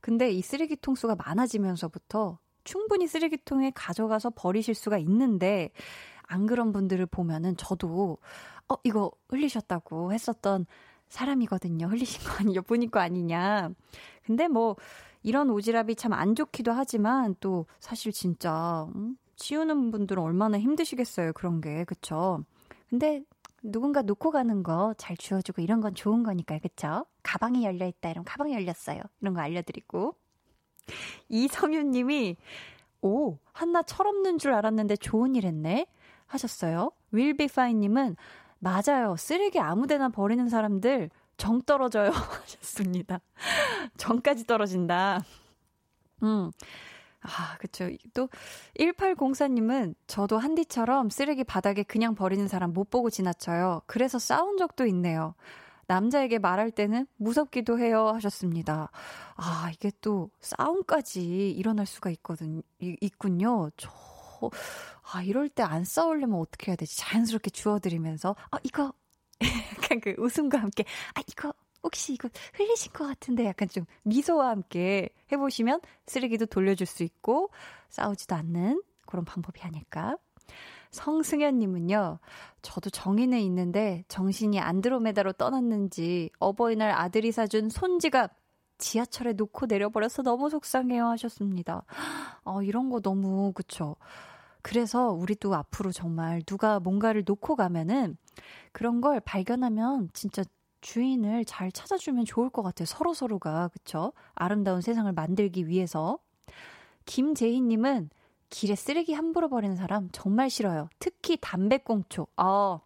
근데 0.00 0.30
이 0.30 0.42
쓰레기통 0.42 0.94
수가 0.94 1.16
많아지면서부터 1.16 2.38
충분히 2.64 3.06
쓰레기통에 3.08 3.72
가져가서 3.74 4.30
버리실 4.36 4.74
수가 4.74 4.98
있는데 4.98 5.70
안 6.22 6.46
그런 6.46 6.72
분들을 6.72 7.06
보면은 7.06 7.56
저도 7.56 8.18
어 8.68 8.74
이거 8.84 9.10
흘리셨다고 9.28 10.12
했었던 10.12 10.66
사람이거든요. 11.08 11.86
흘리신 11.88 12.22
거 12.24 12.32
아니냐, 12.40 12.60
보니 12.62 12.90
거 12.90 13.00
아니냐. 13.00 13.70
근데 14.24 14.48
뭐 14.48 14.76
이런 15.22 15.48
오지랖이 15.48 15.96
참 15.96 16.12
안 16.12 16.34
좋기도 16.34 16.72
하지만 16.72 17.34
또 17.40 17.66
사실 17.80 18.12
진짜 18.12 18.86
음, 18.94 19.16
치우는 19.36 19.90
분들은 19.90 20.22
얼마나 20.22 20.58
힘드시겠어요. 20.58 21.32
그런 21.32 21.60
게 21.60 21.84
그쵸? 21.84 22.44
근데 22.88 23.22
누군가 23.62 24.02
놓고 24.02 24.30
가는 24.30 24.62
거 24.62 24.94
잘 24.98 25.16
주워주고 25.16 25.62
이런 25.62 25.80
건 25.80 25.94
좋은 25.94 26.22
거니까요. 26.22 26.58
그쵸? 26.60 27.06
가방이 27.22 27.64
열려있다. 27.64 28.10
이러면 28.10 28.24
가방이 28.24 28.52
열렸어요. 28.54 29.00
이런 29.20 29.34
거 29.34 29.40
알려드리고. 29.40 30.14
이성윤 31.28 31.90
님이, 31.92 32.36
오, 33.02 33.38
한나 33.52 33.82
철없는 33.82 34.38
줄 34.38 34.52
알았는데 34.52 34.96
좋은 34.96 35.34
일 35.36 35.46
했네? 35.46 35.86
하셨어요. 36.26 36.90
윌비파이 37.12 37.74
님은, 37.74 38.16
맞아요. 38.58 39.16
쓰레기 39.16 39.60
아무 39.60 39.86
데나 39.86 40.08
버리는 40.08 40.48
사람들 40.48 41.10
정 41.36 41.62
떨어져요. 41.62 42.10
하셨습니다. 42.42 43.20
정까지 43.96 44.46
떨어진다. 44.46 45.20
음. 46.22 46.50
아, 47.22 47.56
그쵸. 47.58 47.88
또, 48.14 48.28
1804님은 48.78 49.94
저도 50.06 50.38
한디처럼 50.38 51.08
쓰레기 51.10 51.44
바닥에 51.44 51.82
그냥 51.84 52.14
버리는 52.14 52.46
사람 52.48 52.72
못 52.72 52.90
보고 52.90 53.10
지나쳐요. 53.10 53.82
그래서 53.86 54.18
싸운 54.18 54.56
적도 54.56 54.86
있네요. 54.86 55.34
남자에게 55.86 56.38
말할 56.38 56.70
때는 56.72 57.06
무섭기도 57.16 57.78
해요. 57.78 58.08
하셨습니다. 58.14 58.90
아, 59.36 59.70
이게 59.72 59.92
또 60.00 60.30
싸움까지 60.40 61.50
일어날 61.52 61.86
수가 61.86 62.10
있거든, 62.10 62.62
이, 62.80 62.96
있군요. 63.00 63.70
저, 63.76 63.90
아, 65.12 65.22
이럴 65.22 65.48
때 65.48 65.62
안 65.62 65.84
싸우려면 65.84 66.40
어떻게 66.40 66.70
해야 66.72 66.76
되지? 66.76 66.96
자연스럽게 66.98 67.50
주워드리면서, 67.50 68.34
아, 68.50 68.58
이거, 68.64 68.92
약간 69.84 70.00
그 70.00 70.14
웃음과 70.18 70.58
함께, 70.58 70.84
아, 71.14 71.20
이거, 71.28 71.52
혹시 71.82 72.14
이거 72.14 72.28
흘리신 72.54 72.92
것 72.92 73.06
같은데 73.06 73.46
약간 73.46 73.68
좀 73.68 73.84
미소와 74.04 74.48
함께 74.50 75.08
해보시면 75.30 75.80
쓰레기도 76.06 76.46
돌려줄 76.46 76.86
수 76.86 77.02
있고 77.02 77.50
싸우지도 77.88 78.34
않는 78.34 78.82
그런 79.06 79.24
방법이 79.24 79.60
아닐까. 79.62 80.16
성승현님은요, 80.92 82.18
저도 82.60 82.90
정의는 82.90 83.40
있는데 83.40 84.04
정신이 84.08 84.60
안드로메다로 84.60 85.32
떠났는지 85.32 86.30
어버이날 86.38 86.90
아들이 86.90 87.32
사준 87.32 87.70
손지갑 87.70 88.36
지하철에 88.78 89.32
놓고 89.32 89.66
내려버려서 89.66 90.22
너무 90.22 90.50
속상해요 90.50 91.06
하셨습니다. 91.06 91.84
어, 92.44 92.62
이런 92.62 92.90
거 92.90 93.00
너무, 93.00 93.52
그쵸. 93.52 93.96
그래서 94.60 95.10
우리도 95.10 95.54
앞으로 95.54 95.92
정말 95.92 96.42
누가 96.42 96.78
뭔가를 96.78 97.24
놓고 97.26 97.56
가면은 97.56 98.16
그런 98.72 99.00
걸 99.00 99.20
발견하면 99.20 100.10
진짜 100.12 100.44
주인을 100.82 101.46
잘 101.46 101.72
찾아주면 101.72 102.26
좋을 102.26 102.50
것 102.50 102.62
같아요. 102.62 102.84
서로서로가. 102.84 103.68
그쵸? 103.68 104.12
아름다운 104.34 104.82
세상을 104.82 105.10
만들기 105.12 105.66
위해서. 105.68 106.18
김재희님은 107.06 108.10
길에 108.50 108.74
쓰레기 108.74 109.14
함부로 109.14 109.48
버리는 109.48 109.74
사람 109.76 110.10
정말 110.12 110.50
싫어요. 110.50 110.90
특히 110.98 111.38
담배꽁초. 111.40 112.26
어, 112.36 112.80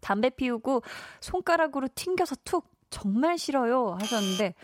담배 0.00 0.30
피우고 0.30 0.82
손가락으로 1.20 1.88
튕겨서 1.94 2.36
툭 2.44 2.70
정말 2.90 3.36
싫어요 3.36 3.96
하셨는데 4.00 4.54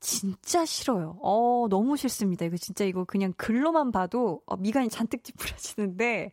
진짜 0.00 0.64
싫어요. 0.64 1.18
어, 1.22 1.66
너무 1.70 1.96
싫습니다. 1.96 2.44
이거 2.44 2.56
진짜 2.56 2.84
이거 2.84 3.04
그냥 3.04 3.32
글로만 3.36 3.92
봐도 3.92 4.42
어, 4.46 4.56
미간이 4.56 4.88
잔뜩 4.88 5.24
찌푸려지는데 5.24 6.32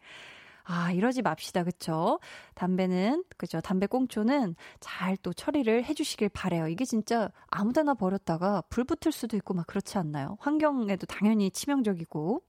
아, 0.66 0.92
이러지 0.92 1.22
맙시다. 1.22 1.64
그쵸? 1.64 2.20
담배는, 2.56 3.24
그죠? 3.38 3.62
담배 3.62 3.88
꽁초는 3.88 4.56
잘 4.80 5.16
또 5.18 5.32
처리를 5.34 5.86
해주시길 5.86 6.30
바래요. 6.30 6.68
이게 6.68 6.86
진짜 6.86 7.32
아무 7.48 7.72
데나 7.72 7.94
버렸다가 7.94 8.62
불 8.70 8.84
붙을 8.84 9.12
수도 9.12 9.38
있고 9.38 9.54
막 9.54 9.66
그렇지 9.68 9.98
않나요? 9.98 10.38
환경에도 10.40 11.06
당연히 11.06 11.50
치명적이고. 11.52 12.42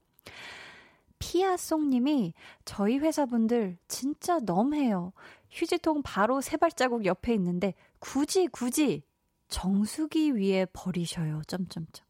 피아송님이 1.19 2.33
저희 2.65 2.97
회사분들 2.99 3.77
진짜 3.87 4.39
너무해요. 4.39 5.13
휴지통 5.49 6.01
바로 6.03 6.41
세 6.41 6.57
발자국 6.57 7.05
옆에 7.05 7.33
있는데 7.33 7.73
굳이 7.99 8.47
굳이 8.47 9.03
정수기 9.47 10.35
위에 10.35 10.65
버리셔요. 10.73 11.41
점점점. 11.47 12.05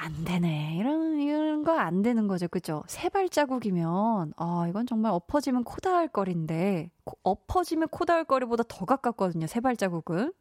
안 0.00 0.24
되네. 0.24 0.76
이런, 0.78 1.20
이런 1.20 1.64
거 1.64 1.72
안 1.72 2.02
되는 2.02 2.26
거죠. 2.28 2.48
그죠? 2.48 2.82
세 2.86 3.08
발자국이면, 3.08 4.34
아, 4.36 4.66
이건 4.68 4.86
정말 4.86 5.12
엎어지면 5.12 5.64
코 5.64 5.76
닿을 5.80 6.08
거리인데, 6.08 6.90
엎어지면 7.22 7.88
코 7.88 8.04
닿을 8.04 8.24
거리보다 8.24 8.64
더 8.68 8.84
가깝거든요. 8.84 9.46
세 9.46 9.60
발자국은. 9.60 10.32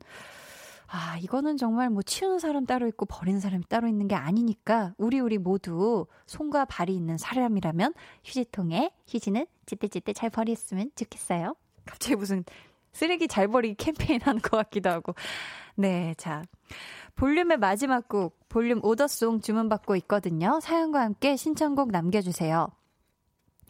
아, 0.89 1.17
이거는 1.17 1.57
정말 1.57 1.89
뭐 1.89 2.01
치우는 2.01 2.39
사람 2.39 2.65
따로 2.65 2.87
있고 2.87 3.05
버리는 3.05 3.39
사람이 3.41 3.65
따로 3.67 3.87
있는 3.89 4.07
게 4.07 4.15
아니니까 4.15 4.93
우리 4.97 5.19
우리 5.19 5.37
모두 5.37 6.05
손과 6.27 6.63
발이 6.65 6.95
있는 6.95 7.17
사람이라면 7.17 7.93
휴지통에 8.23 8.91
휴지는 9.05 9.47
찌떼찌떼 9.65 10.13
잘 10.13 10.29
버렸으면 10.29 10.91
좋겠어요. 10.95 11.55
갑자기 11.85 12.15
무슨 12.15 12.45
쓰레기 12.93 13.27
잘 13.27 13.49
버리기 13.49 13.75
캠페인 13.75 14.21
하는 14.21 14.41
것 14.41 14.51
같기도 14.57 14.89
하고. 14.89 15.13
네, 15.75 16.13
자. 16.17 16.43
볼륨의 17.17 17.57
마지막 17.57 18.07
곡, 18.07 18.37
볼륨 18.47 18.79
오더송 18.83 19.41
주문받고 19.41 19.95
있거든요. 19.97 20.59
사연과 20.61 21.01
함께 21.01 21.35
신청곡 21.35 21.91
남겨주세요. 21.91 22.69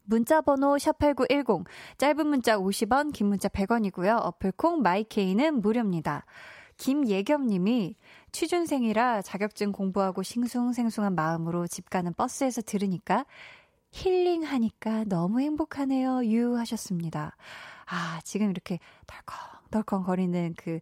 문자번호 0.03 0.75
샵8910, 0.75 1.65
짧은 1.97 2.27
문자 2.27 2.57
50원, 2.57 3.13
긴 3.13 3.27
문자 3.27 3.47
100원이고요. 3.47 4.19
어플콩 4.21 4.81
마이케이는 4.81 5.61
무료입니다. 5.61 6.25
김예겸 6.75 7.47
님이 7.47 7.95
취준생이라 8.33 9.21
자격증 9.21 9.71
공부하고 9.71 10.23
싱숭생숭한 10.23 11.15
마음으로 11.15 11.67
집 11.67 11.89
가는 11.89 12.13
버스에서 12.13 12.61
들으니까 12.61 13.25
힐링하니까 13.91 15.05
너무 15.05 15.39
행복하네요. 15.39 16.25
유 16.25 16.57
하셨습니다. 16.57 17.35
아, 17.85 18.19
지금 18.23 18.51
이렇게 18.51 18.79
덜컹덜컹 19.67 20.03
거리는 20.03 20.53
그, 20.57 20.79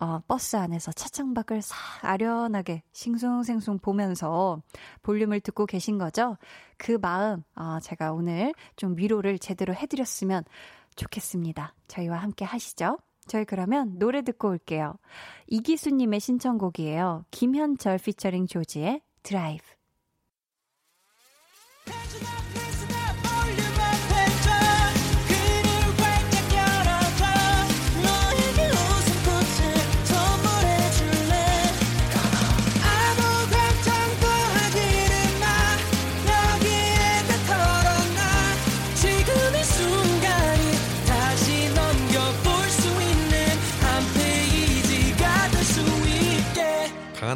어, 0.00 0.20
버스 0.26 0.56
안에서 0.56 0.92
차창 0.92 1.34
밖을 1.34 1.62
싹 1.62 1.76
아련하게 2.02 2.82
싱숭생숭 2.92 3.78
보면서 3.78 4.62
볼륨을 5.02 5.40
듣고 5.40 5.66
계신 5.66 5.98
거죠? 5.98 6.36
그 6.76 6.98
마음, 7.00 7.42
어, 7.54 7.78
제가 7.80 8.12
오늘 8.12 8.54
좀 8.76 8.96
위로를 8.96 9.38
제대로 9.38 9.74
해드렸으면 9.74 10.44
좋겠습니다. 10.96 11.74
저희와 11.86 12.18
함께 12.18 12.44
하시죠. 12.44 12.98
저희 13.26 13.44
그러면 13.44 13.98
노래 13.98 14.22
듣고 14.22 14.48
올게요. 14.48 14.96
이기수님의 15.48 16.18
신청곡이에요. 16.18 17.24
김현철 17.30 17.98
피처링 17.98 18.46
조지의 18.46 19.02
드라이브. 19.22 19.64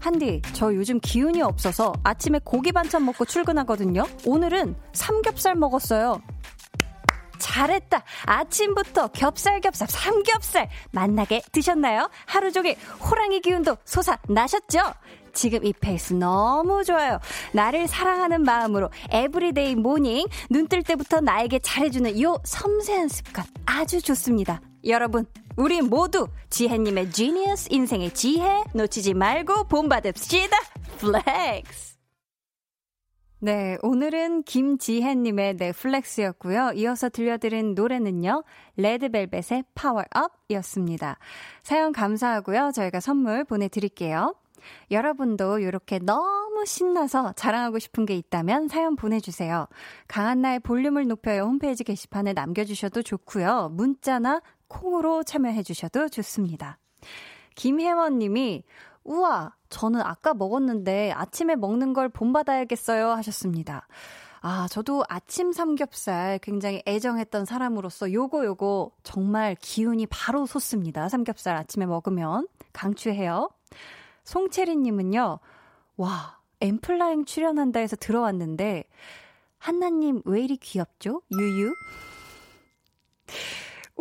한디, 0.00 0.40
저 0.54 0.74
요즘 0.74 0.98
기운이 0.98 1.42
없어서 1.42 1.92
아침에 2.02 2.40
고기 2.42 2.72
반찬 2.72 3.04
먹고 3.04 3.24
출근하거든요. 3.26 4.04
오늘은 4.24 4.74
삼겹살 4.92 5.54
먹었어요. 5.54 6.20
잘했다. 7.38 8.02
아침부터 8.26 9.08
겹살겹살 9.08 9.88
삼겹살 9.88 10.68
만나게 10.90 11.40
드셨나요? 11.52 12.10
하루 12.26 12.52
종일 12.52 12.76
호랑이 13.00 13.40
기운도 13.40 13.76
솟아나셨죠? 13.84 14.80
지금 15.32 15.64
이 15.64 15.72
페이스 15.72 16.12
너무 16.12 16.84
좋아요. 16.84 17.18
나를 17.52 17.86
사랑하는 17.88 18.42
마음으로 18.42 18.90
everyday 19.10 19.76
morning 19.76 20.26
눈 20.50 20.68
뜰 20.68 20.82
때부터 20.82 21.20
나에게 21.20 21.60
잘해주는 21.60 22.20
요 22.20 22.36
섬세한 22.44 23.08
습관 23.08 23.44
아주 23.64 24.02
좋습니다. 24.02 24.60
여러분 24.84 25.26
우리 25.56 25.82
모두 25.82 26.28
지혜님의 26.48 27.10
genius 27.10 27.68
인생의 27.70 28.14
지혜 28.14 28.64
놓치지 28.74 29.14
말고 29.14 29.64
본받읍시다. 29.64 30.56
Flex. 30.98 31.90
네, 33.42 33.78
오늘은 33.82 34.42
김지혜님의 34.42 35.54
네 35.54 35.69
flex였고요. 35.69 36.72
이어서 36.74 37.08
들려드린 37.08 37.74
노래는요, 37.74 38.44
레드벨벳의 38.76 39.64
Power 39.74 40.08
Up이었습니다. 40.08 41.16
사연 41.62 41.92
감사하고요. 41.92 42.72
저희가 42.74 43.00
선물 43.00 43.44
보내드릴게요. 43.44 44.34
여러분도 44.90 45.58
이렇게 45.60 45.98
너무 45.98 46.66
신나서 46.66 47.32
자랑하고 47.32 47.78
싶은 47.78 48.04
게 48.04 48.14
있다면 48.14 48.68
사연 48.68 48.94
보내주세요. 48.94 49.66
강한나의 50.06 50.60
볼륨을 50.60 51.06
높여요 51.06 51.44
홈페이지 51.44 51.82
게시판에 51.82 52.34
남겨주셔도 52.34 53.02
좋고요. 53.02 53.70
문자나 53.72 54.42
콩으로 54.70 55.22
참여해 55.24 55.62
주셔도 55.62 56.08
좋습니다. 56.08 56.78
김혜원 57.56 58.18
님이 58.18 58.62
우와, 59.04 59.54
저는 59.68 60.00
아까 60.00 60.32
먹었는데 60.32 61.12
아침에 61.12 61.56
먹는 61.56 61.92
걸 61.92 62.08
본받아야겠어요 62.08 63.10
하셨습니다. 63.10 63.86
아, 64.40 64.66
저도 64.70 65.04
아침 65.08 65.52
삼겹살 65.52 66.38
굉장히 66.38 66.82
애정했던 66.86 67.44
사람으로서 67.44 68.12
요거 68.12 68.46
요거 68.46 68.92
정말 69.02 69.54
기운이 69.60 70.06
바로 70.06 70.46
솟습니다. 70.46 71.08
삼겹살 71.10 71.56
아침에 71.56 71.84
먹으면 71.84 72.46
강추해요. 72.72 73.50
송채리 74.24 74.76
님은요. 74.76 75.40
와, 75.96 76.38
엠플라잉 76.60 77.24
출연한다 77.26 77.80
해서 77.80 77.96
들어왔는데 77.96 78.84
한나 79.58 79.90
님 79.90 80.22
왜 80.24 80.42
이리 80.42 80.56
귀엽죠? 80.56 81.22
유유. 81.32 81.74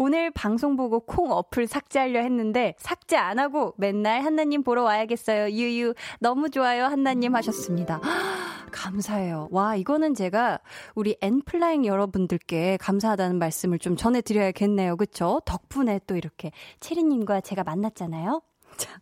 오늘 0.01 0.31
방송 0.31 0.77
보고 0.77 1.01
콩 1.01 1.29
어플 1.29 1.67
삭제하려 1.67 2.21
했는데 2.21 2.73
삭제 2.77 3.17
안 3.17 3.37
하고 3.37 3.73
맨날 3.75 4.23
한나님 4.23 4.63
보러 4.63 4.83
와야겠어요. 4.83 5.49
유유. 5.49 5.93
너무 6.21 6.49
좋아요. 6.49 6.85
한나님 6.85 7.35
하셨습니다. 7.35 7.99
감사해요. 8.71 9.49
와, 9.51 9.75
이거는 9.75 10.13
제가 10.13 10.61
우리 10.95 11.17
엔플라잉 11.19 11.85
여러분들께 11.85 12.77
감사하다는 12.77 13.39
말씀을 13.39 13.77
좀 13.77 13.97
전해드려야겠네요. 13.97 14.95
그쵸? 14.95 15.41
덕분에 15.43 15.99
또 16.07 16.15
이렇게 16.15 16.53
체리님과 16.79 17.41
제가 17.41 17.65
만났잖아요. 17.65 18.41
자, 18.77 19.01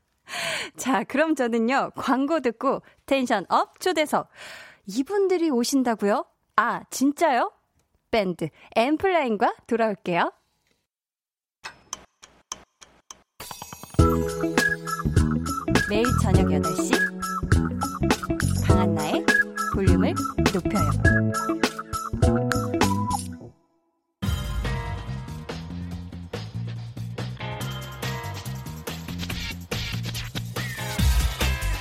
자, 0.78 1.04
그럼 1.04 1.36
저는요, 1.36 1.92
광고 1.96 2.40
듣고 2.40 2.82
tension 3.06 3.46
up 3.50 3.80
초대석. 3.80 4.30
이분들이 4.88 5.52
오신다고요? 5.52 6.26
아, 6.56 6.82
진짜요? 6.90 7.52
밴드 8.10 8.50
엠플라잉과 8.76 9.58
돌아올게요. 9.68 10.32
매일 15.90 16.06
저녁 16.22 16.48
8시 16.48 16.92
강한나의 18.66 19.26
볼륨을 19.74 20.14
높여요. 20.54 20.92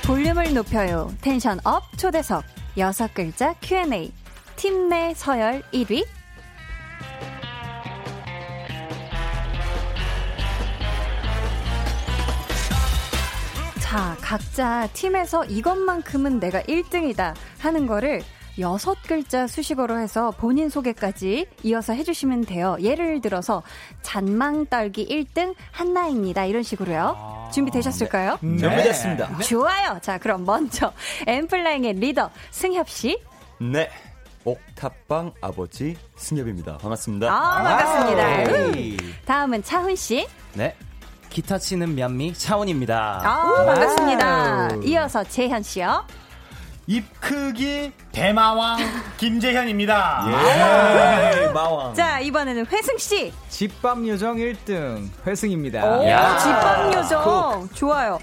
볼륨을 0.05 0.53
높여요. 0.53 1.11
tension 1.21 1.59
up 1.65 1.83
초대석 1.97 2.43
여섯 2.77 3.13
글자 3.13 3.53
Q&A 3.61 4.11
팀 4.55 4.87
내 4.89 5.13
서열 5.13 5.61
1위 5.73 6.05
자, 13.87 14.17
각자 14.19 14.85
팀에서 14.91 15.45
이것만큼은 15.45 16.41
내가 16.41 16.61
1등이다 16.63 17.33
하는 17.59 17.87
거를 17.87 18.21
여섯 18.59 19.01
글자 19.03 19.47
수식어로 19.47 19.97
해서 19.97 20.31
본인 20.31 20.67
소개까지 20.67 21.47
이어서 21.63 21.93
해주시면 21.93 22.41
돼요. 22.41 22.75
예를 22.81 23.21
들어서 23.21 23.63
잔망떨기 24.01 25.07
1등 25.07 25.55
한나입니다. 25.71 26.43
이런 26.43 26.63
식으로요. 26.63 27.15
아, 27.17 27.49
준비되셨을까요? 27.53 28.39
네. 28.41 28.57
준비됐습니다. 28.57 29.37
좋아요. 29.39 29.99
자, 30.01 30.17
그럼 30.17 30.43
먼저 30.43 30.91
엠플라잉의 31.25 31.93
리더 31.93 32.29
승협 32.51 32.89
씨. 32.89 33.17
네. 33.61 33.89
옥탑방 34.43 35.31
아버지 35.39 35.95
승엽입니다. 36.17 36.77
반갑습니다. 36.79 37.31
아, 37.31 37.63
반갑습니다. 37.63 38.77
에이. 38.77 38.97
음. 39.01 39.13
다음은 39.23 39.63
차훈 39.63 39.95
씨. 39.95 40.27
네. 40.55 40.75
기타 41.37 41.59
치는 41.59 41.93
미얀미 41.93 42.33
차원입니다. 42.33 43.21
아, 43.23 43.63
반갑습니다. 43.63 44.69
이어서 44.85 45.23
재현 45.23 45.61
씨요. 45.61 46.03
입 46.87 47.05
크기 47.21 47.91
대마왕 48.11 48.79
김재현입니다. 49.17 50.25
예. 50.29 51.47
마왕. 51.53 51.93
자, 51.93 52.19
이번에는 52.21 52.65
회승 52.65 52.97
씨. 52.97 53.31
집밥 53.49 53.99
요정 54.07 54.37
1등 54.37 55.09
회승입니다. 55.27 55.85
오, 55.85 56.07
야. 56.07 56.37
집밥 56.39 56.93
요정. 56.95 57.69
좋아요. 57.71 58.17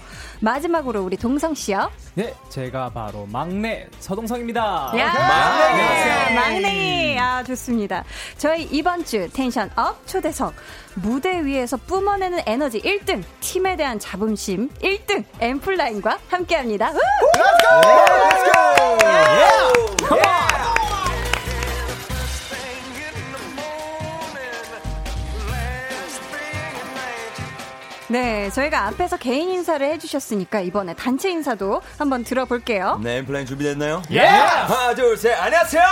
마지막으로 0.45 1.01
우리 1.01 1.17
동성 1.17 1.55
씨요. 1.55 1.91
네, 2.13 2.31
제가 2.49 2.91
바로 2.91 3.25
막내 3.31 3.87
서동성입니다. 3.99 4.93
야, 4.95 5.13
막내. 5.13 6.35
막내. 6.35 7.17
아, 7.17 7.43
좋습니다. 7.43 8.03
저희 8.37 8.63
이번 8.71 9.03
주 9.03 9.27
tension 9.33 9.71
up 9.75 10.05
초대석. 10.05 10.53
무대 10.93 11.43
위에서 11.43 11.77
뿜어내는 11.77 12.43
에너지 12.45 12.79
1등, 12.79 13.23
팀에 13.39 13.75
대한 13.75 13.97
자부심 13.97 14.69
1등, 14.69 15.23
엔플라잉과 15.39 16.19
함께 16.29 16.55
합니다. 16.57 16.93
네, 28.07 28.51
저희가 28.51 28.85
앞에서 28.87 29.17
개인 29.17 29.49
인사를 29.49 29.85
해주셨으니까 29.93 30.61
이번에 30.61 30.93
단체 30.93 31.31
인사도 31.31 31.81
한번 31.97 32.23
들어볼게요. 32.23 32.99
네, 33.03 33.17
엔플라잉 33.17 33.47
준비됐나요? 33.47 34.03
예! 34.11 34.19
하나, 34.19 34.93
둘, 34.93 35.17
셋. 35.17 35.33
안녕하세요. 35.33 35.83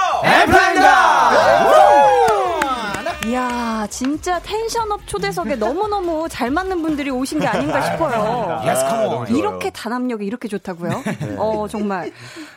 이야, 3.25 3.87
진짜 3.89 4.39
tension 4.39 4.92
up 4.92 5.07
초대석에 5.07 5.55
너무너무 5.55 6.27
잘 6.29 6.51
맞는 6.51 6.81
분들이 6.83 7.09
오신 7.09 7.39
게 7.39 7.47
아닌가 7.47 7.81
싶어요. 7.81 8.59
On. 9.25 9.35
이렇게 9.35 9.69
단합력이 9.71 10.25
이렇게 10.25 10.47
좋다고요? 10.47 11.03
어, 11.37 11.67
정말. 11.69 12.11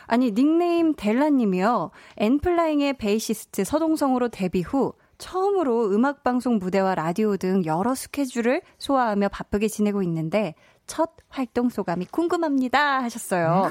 아니, 0.05 0.33
닉네임 0.33 0.93
델라님이요. 0.93 1.89
엔플라잉의 2.17 2.93
베이시스트 2.97 3.63
서동성으로 3.63 4.27
데뷔 4.29 4.61
후 4.61 4.93
처음으로 5.17 5.89
음악방송 5.91 6.57
무대와 6.59 6.95
라디오 6.95 7.37
등 7.37 7.63
여러 7.65 7.95
스케줄을 7.95 8.61
소화하며 8.77 9.29
바쁘게 9.29 9.67
지내고 9.67 10.03
있는데 10.03 10.53
첫 10.85 11.11
활동 11.29 11.69
소감이 11.69 12.05
궁금합니다 12.05 13.01
하셨어요. 13.03 13.69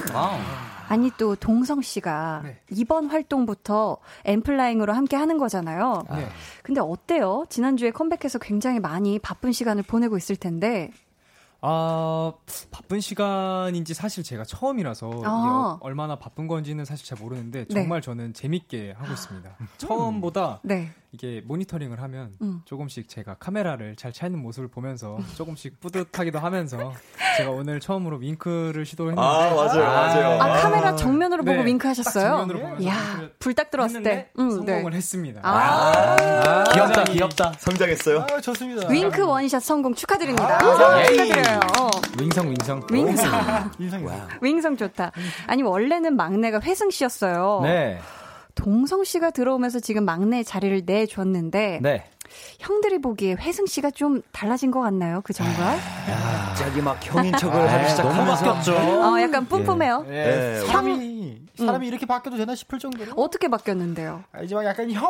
아니 0.89 1.11
또 1.19 1.35
동성 1.37 1.81
씨가 1.81 2.45
이번 2.71 3.07
활동부터 3.07 3.99
엠플라잉으로 4.25 4.93
함께 4.93 5.17
하는 5.17 5.39
거잖아요. 5.39 6.05
근데 6.63 6.81
어때요? 6.81 7.45
지난주에 7.49 7.91
컴백해서 7.91 8.39
굉장히 8.39 8.81
많이 8.81 9.19
바쁜 9.19 9.53
시간을 9.53 9.85
보내고 9.85 10.17
있을 10.17 10.37
텐데. 10.37 10.91
아, 11.63 12.33
바쁜 12.71 13.01
시간인지 13.01 13.95
사실 13.95 14.23
제가 14.23 14.45
처음이라서 14.45 15.11
아. 15.25 15.31
어- 15.31 15.79
얼마나 15.81 16.17
바쁜 16.17 16.47
건지는 16.47 16.85
사실 16.85 17.07
잘 17.07 17.19
모르는데 17.19 17.65
네. 17.65 17.75
정말 17.75 18.03
저는 18.03 18.35
재밌게 18.35 18.95
하고 18.97 19.11
있습니다. 19.13 19.51
처음보다 19.79 20.61
네. 20.63 20.91
이게 21.13 21.43
모니터링을 21.45 22.03
하면 22.03 22.35
음. 22.43 22.61
조금씩 22.65 23.09
제가 23.09 23.35
카메라를 23.35 23.97
잘 23.97 24.13
찾는 24.13 24.39
모습을 24.41 24.69
보면서 24.69 25.19
조금씩 25.37 25.81
뿌듯하기도 25.81 26.39
하면서 26.39 26.93
제가 27.39 27.51
오늘 27.51 27.81
처음으로 27.81 28.19
윙크를 28.19 28.85
시도했는데 28.85 29.21
아, 29.21 29.55
맞아요, 29.55 29.85
맞아요. 29.85 30.43
아, 30.43 30.61
카메라 30.61 30.97
정면으로 30.97 31.43
네, 31.43 31.53
보고 31.53 31.65
윙크 31.67 31.83
딱 31.85 31.91
하셨어요? 31.91 32.29
정면으로 32.39 32.59
보면서 32.61 32.87
야, 32.87 32.95
윙크를 32.95 33.35
불딱 33.39 33.71
들어왔을 33.71 34.03
때. 34.03 34.31
음, 34.39 34.51
성공을 34.51 34.91
네. 34.91 34.97
했습니다. 34.97 35.41
아, 35.43 36.65
귀엽다, 36.73 37.05
귀엽다. 37.05 37.53
성장했어요? 37.59 38.27
아, 38.31 38.41
좋습니다. 38.41 38.89
윙크 38.89 39.23
원샷 39.23 39.63
성공 39.63 39.95
축하드립니다. 39.95 40.59
아, 40.63 40.67
어, 40.67 41.05
축하드려요. 41.05 41.61
어, 41.81 41.91
윙성 42.21 42.51
윙성. 42.51 42.87
윙성. 42.93 43.71
인상이 43.79 44.07
윙성 44.43 44.77
좋다. 44.77 45.13
아니, 45.47 45.63
원래는 45.63 46.17
막내가 46.17 46.61
회승 46.61 46.91
씨였어요. 46.91 47.61
네. 47.63 48.01
동성 48.57 49.05
씨가 49.05 49.31
들어오면서 49.31 49.79
지금 49.79 50.05
막내 50.05 50.43
자리를 50.43 50.83
내줬는데 50.85 51.79
네. 51.83 52.05
형들이 52.59 52.99
보기에 53.01 53.35
회승 53.35 53.67
씨가 53.67 53.93
좀 53.93 54.23
달라진 54.33 54.73
것 54.73 54.81
같나요? 54.81 55.21
그 55.23 55.33
전과? 55.33 55.77
갑자기 56.49 56.83
막 56.83 56.99
형인 57.01 57.33
척을 57.39 57.71
하기 57.73 57.91
시작하면서. 57.91 59.13
어, 59.13 59.21
약간 59.21 59.47
뿜뿜해요. 59.47 60.03
네. 60.09 60.61
사람이 60.67 61.47
사람이 61.57 61.87
이렇게 61.87 62.05
바뀌어도 62.07 62.37
되나 62.37 62.55
싶을 62.55 62.79
정도로 62.79 63.13
어떻게 63.17 63.49
바뀌었는데요? 63.49 64.25
아, 64.33 64.43
이제 64.43 64.55
막 64.55 64.65
약간 64.65 64.91
형 64.91 65.05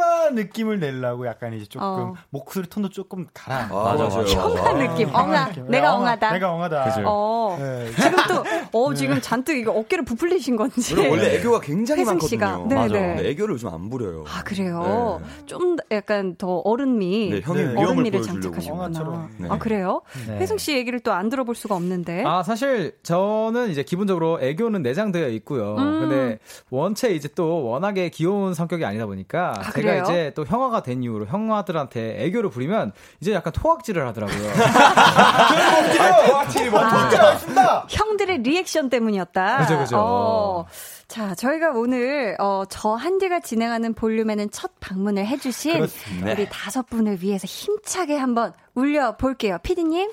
아 0.00 0.30
느낌을 0.30 0.80
내려고 0.80 1.26
약간 1.26 1.52
이제 1.54 1.66
조금 1.66 1.86
어. 1.86 2.14
목소리 2.30 2.68
톤도 2.68 2.88
조금 2.90 3.26
가라. 3.34 3.68
아, 3.70 3.94
맞아, 3.96 4.04
맞아요. 4.08 4.26
형한 4.26 4.78
느낌. 4.78 5.14
엉아. 5.14 5.48
느낌. 5.48 5.66
내가 5.68 5.94
엉아, 5.94 6.00
엉하다. 6.00 6.32
내가 6.32 6.52
엉하다. 6.52 6.84
그죠. 6.84 7.02
어. 7.06 7.56
네. 7.58 7.90
지금 7.92 8.16
또, 8.28 8.44
어, 8.86 8.94
지금 8.94 9.20
잔뜩 9.20 9.56
이거 9.56 9.72
어깨를 9.72 10.04
부풀리신 10.04 10.56
건지. 10.56 10.94
원래, 10.96 11.36
애교가 11.36 11.60
굉장히 11.60 12.04
많거든요. 12.04 12.28
씨가. 12.28 12.64
네, 12.68 12.74
맞아. 12.74 12.94
네. 12.94 13.28
애교를 13.30 13.54
요즘 13.54 13.68
안 13.68 13.88
부려요. 13.90 14.24
아, 14.26 14.42
그래요? 14.42 15.20
좀 15.46 15.76
약간 15.90 16.34
더 16.36 16.58
어른미. 16.58 17.30
네, 17.30 17.40
형의 17.42 17.74
네. 17.74 17.80
어른미를. 17.82 18.22
장착하셨구나. 18.22 19.28
네. 19.38 19.48
아, 19.50 19.58
그래요? 19.58 20.02
네. 20.26 20.38
혜승 20.38 20.58
씨 20.58 20.74
얘기를 20.76 21.00
또 21.00 21.12
안 21.12 21.28
들어볼 21.28 21.54
수가 21.54 21.74
없는데. 21.74 22.24
아, 22.26 22.42
사실 22.42 22.96
저는 23.02 23.68
이제 23.70 23.82
기본적으로 23.82 24.40
애교는 24.40 24.82
내장되어 24.82 25.28
있고요. 25.28 25.74
음. 25.76 26.00
근데 26.00 26.38
원체 26.70 27.10
이제 27.14 27.28
또 27.34 27.64
워낙에 27.64 28.08
귀여운 28.08 28.54
성격이 28.54 28.84
아니다 28.84 29.04
보니까 29.06 29.52
제가 29.74 29.81
그래요? 29.82 30.02
이제 30.04 30.32
또 30.34 30.44
형아가 30.44 30.82
된 30.82 31.02
이후로 31.02 31.26
형아들한테 31.26 32.24
애교를 32.24 32.50
부리면 32.50 32.92
이제 33.20 33.32
약간 33.32 33.52
토악질을 33.52 34.06
하더라고요. 34.08 34.48
확실히 36.34 36.70
뭐 36.70 36.80
진짜 36.88 37.32
있습니다. 37.34 37.86
형들의 37.88 38.38
리액션 38.38 38.88
때문이었다. 38.88 39.58
그죠, 39.58 39.78
그죠. 39.78 39.96
어. 39.98 40.66
자, 41.08 41.34
저희가 41.34 41.72
오늘 41.72 42.36
어, 42.38 42.64
저 42.68 42.94
한디가 42.94 43.40
진행하는 43.40 43.92
볼륨에는 43.94 44.50
첫 44.50 44.70
방문을 44.80 45.26
해주신 45.26 45.74
그렇습니다. 45.74 46.32
우리 46.32 46.48
다섯 46.50 46.86
분을 46.88 47.22
위해서 47.22 47.46
힘차게 47.46 48.16
한번 48.16 48.54
울려 48.74 49.16
볼게요, 49.16 49.58
피디님. 49.62 50.10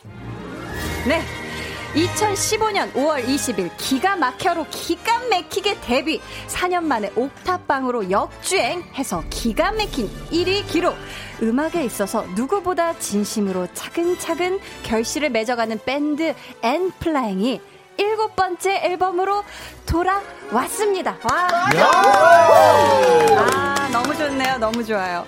네. 1.08 1.22
2015년 1.94 2.92
5월 2.94 3.26
20일 3.26 3.72
기가 3.78 4.16
막혀로 4.16 4.68
기가 4.70 5.20
막히게 5.30 5.82
데뷔 5.82 6.22
4년 6.48 6.84
만에 6.84 7.12
옥탑방으로 7.16 8.12
역주행해서 8.12 9.24
기가 9.30 9.72
막힌 9.72 10.10
1위 10.32 10.68
기록 10.68 10.96
음악에 11.42 11.84
있어서 11.86 12.26
누구보다 12.36 12.98
진심으로 13.00 13.68
차근차근 13.74 14.60
결실을 14.84 15.30
맺어가는 15.30 15.80
밴드 15.86 16.36
엔플라잉이 16.62 17.62
일곱 17.98 18.36
번째 18.36 18.78
앨범으로 18.84 19.44
돌아왔습니다. 19.86 21.18
와. 21.30 21.48
아, 23.38 23.90
너무 23.92 24.16
좋네요. 24.16 24.58
너무 24.58 24.86
좋아요. 24.86 25.26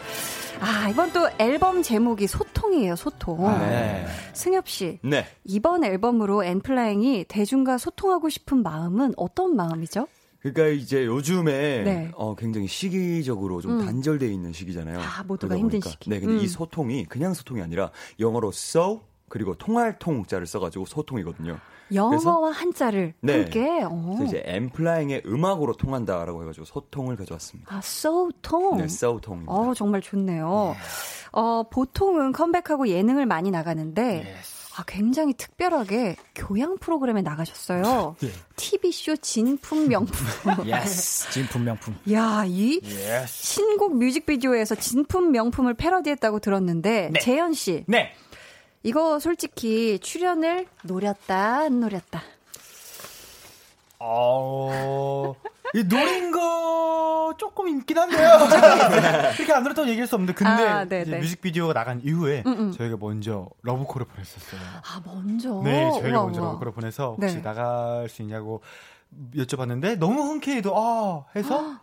아, 0.61 0.89
이번 0.89 1.11
또 1.11 1.27
앨범 1.39 1.81
제목이 1.81 2.27
소통이에요, 2.27 2.95
소통. 2.95 3.43
네. 3.59 4.05
승엽 4.33 4.69
씨, 4.69 4.99
네. 5.03 5.25
이번 5.43 5.83
앨범으로 5.83 6.43
엔플라잉이 6.43 7.25
대중과 7.27 7.79
소통하고 7.79 8.29
싶은 8.29 8.61
마음은 8.61 9.13
어떤 9.17 9.55
마음이죠? 9.55 10.07
그러니까 10.39 10.67
이제 10.67 11.05
요즘에 11.05 11.83
네. 11.83 12.11
어, 12.15 12.35
굉장히 12.35 12.67
시기적으로 12.67 13.61
좀 13.61 13.79
음. 13.79 13.85
단절돼 13.85 14.27
있는 14.31 14.53
시기잖아요. 14.53 14.99
아, 14.99 15.23
모두가 15.23 15.55
힘든 15.55 15.79
보니까. 15.79 15.89
시기. 15.89 16.09
네, 16.09 16.19
근데 16.19 16.35
음. 16.35 16.39
이 16.39 16.47
소통이 16.47 17.05
그냥 17.05 17.33
소통이 17.33 17.61
아니라 17.61 17.91
영어로 18.19 18.49
so 18.49 19.01
그리고 19.29 19.55
통할 19.55 19.97
통자를 19.97 20.45
써가지고 20.45 20.85
소통이거든요. 20.85 21.57
영어와 21.93 22.51
한자를 22.51 23.13
네. 23.21 23.33
함께. 23.33 23.83
어. 23.83 24.15
그래서 24.17 24.23
이제 24.25 24.43
엔플라잉의 24.45 25.23
음악으로 25.25 25.73
통한다라고 25.73 26.43
해가지고 26.43 26.65
소통을 26.65 27.15
가져왔습니다. 27.15 27.75
아, 27.75 27.81
소통. 27.81 28.77
네, 28.77 28.87
통입니다. 29.21 29.51
어, 29.51 29.73
정말 29.73 30.01
좋네요. 30.01 30.75
어, 31.31 31.63
보통은 31.69 32.31
컴백하고 32.31 32.87
예능을 32.89 33.25
많이 33.25 33.51
나가는데, 33.51 34.35
아, 34.77 34.83
굉장히 34.87 35.33
특별하게 35.33 36.15
교양 36.33 36.77
프로그램에 36.77 37.21
나가셨어요. 37.21 38.15
TV쇼 38.55 39.17
진품 39.17 39.87
명품. 39.89 40.15
yes. 40.65 41.29
진품 41.31 41.65
명품. 41.65 41.95
야, 42.11 42.43
이 42.47 42.79
yes. 42.83 43.27
신곡 43.27 43.97
뮤직비디오에서 43.97 44.75
진품 44.75 45.31
명품을 45.31 45.73
패러디했다고 45.73 46.39
들었는데, 46.39 47.11
재현 47.21 47.53
씨. 47.53 47.83
네. 47.87 48.13
이거 48.83 49.19
솔직히 49.19 49.99
출연을 49.99 50.67
노렸다, 50.83 51.59
안 51.59 51.79
노렸다. 51.79 52.21
어, 53.99 55.35
이 55.75 55.83
노린 55.83 56.31
거 56.31 57.35
조금 57.37 57.67
있긴 57.67 57.97
한데요. 57.99 58.29
그렇게 59.37 59.53
안 59.53 59.61
들었다고 59.63 59.87
얘기할 59.89 60.07
수 60.07 60.15
없는데, 60.15 60.33
근데 60.33 60.63
아, 60.67 60.83
네, 60.85 61.03
네. 61.03 61.19
뮤직비디오가 61.19 61.73
나간 61.73 62.01
이후에 62.03 62.41
음, 62.47 62.51
음. 62.59 62.71
저희가 62.71 62.97
먼저 62.99 63.47
러브콜을 63.61 64.07
보냈었어요. 64.07 64.61
아, 64.83 65.01
먼저. 65.05 65.61
네, 65.63 65.91
저희가 66.01 66.17
우와, 66.17 66.23
먼저 66.25 66.41
우와. 66.41 66.51
러브콜을 66.53 66.71
보내서 66.73 67.15
혹시 67.19 67.35
네. 67.35 67.41
나갈 67.43 68.09
수 68.09 68.23
있냐고 68.23 68.61
여쭤봤는데 69.35 69.99
너무 69.99 70.23
흔쾌히도 70.23 70.73
아 70.75 71.25
해서 71.35 71.75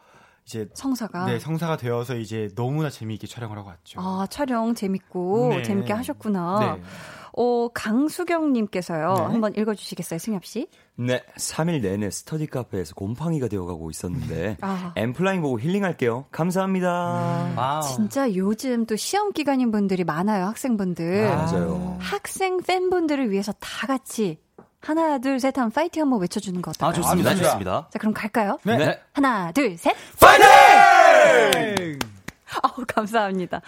이제 0.48 0.66
성사가. 0.72 1.26
네 1.26 1.38
성사가 1.38 1.76
되어서 1.76 2.16
이제 2.16 2.48
너무나 2.54 2.88
재미있게 2.88 3.26
촬영을 3.26 3.58
하고 3.58 3.68
왔죠. 3.68 4.00
아, 4.00 4.26
촬영 4.30 4.74
재밌고 4.74 5.48
네. 5.50 5.62
재밌게 5.62 5.92
하셨구나. 5.92 6.76
네. 6.76 6.82
어, 7.36 7.68
강수경님께서요. 7.68 9.14
네. 9.14 9.20
한번 9.24 9.54
읽어주시겠어요, 9.54 10.18
승협 10.18 10.46
씨? 10.46 10.68
네, 10.96 11.22
3일 11.36 11.82
내내 11.82 12.10
스터디 12.10 12.46
카페에서 12.46 12.94
곰팡이가 12.94 13.48
되어가고 13.48 13.90
있었는데 13.90 14.56
아. 14.62 14.94
엔플라잉 14.96 15.42
보고 15.42 15.60
힐링할게요. 15.60 16.24
감사합니다. 16.32 17.52
wow. 17.54 17.82
진짜 17.82 18.34
요즘 18.34 18.86
또 18.86 18.96
시험 18.96 19.32
기간인 19.32 19.70
분들이 19.70 20.02
많아요, 20.02 20.46
학생분들. 20.46 21.28
맞아요. 21.28 21.98
학생 22.00 22.56
팬분들을 22.62 23.30
위해서 23.30 23.52
다 23.60 23.86
같이 23.86 24.38
하나, 24.80 25.18
둘, 25.18 25.40
셋 25.40 25.56
하면 25.58 25.70
파이팅 25.70 26.02
한번 26.02 26.20
외쳐주는 26.20 26.62
거 26.62 26.70
어떨까요? 26.70 26.90
아, 26.90 26.92
좋습니다. 26.94 27.30
아, 27.30 27.32
좋습니다. 27.34 27.50
좋습니다. 27.50 27.88
자, 27.92 27.98
그럼 27.98 28.14
갈까요? 28.14 28.58
네. 28.62 28.76
네. 28.76 29.00
하나, 29.12 29.52
둘, 29.52 29.76
셋. 29.76 29.94
아우, 32.62 32.84
감사합니다. 32.86 33.60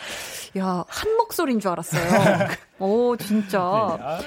야, 0.58 0.84
한 0.88 1.16
목소리인 1.16 1.60
줄 1.60 1.70
알았어요. 1.70 2.48
오, 2.78 3.16
진짜. 3.16 4.20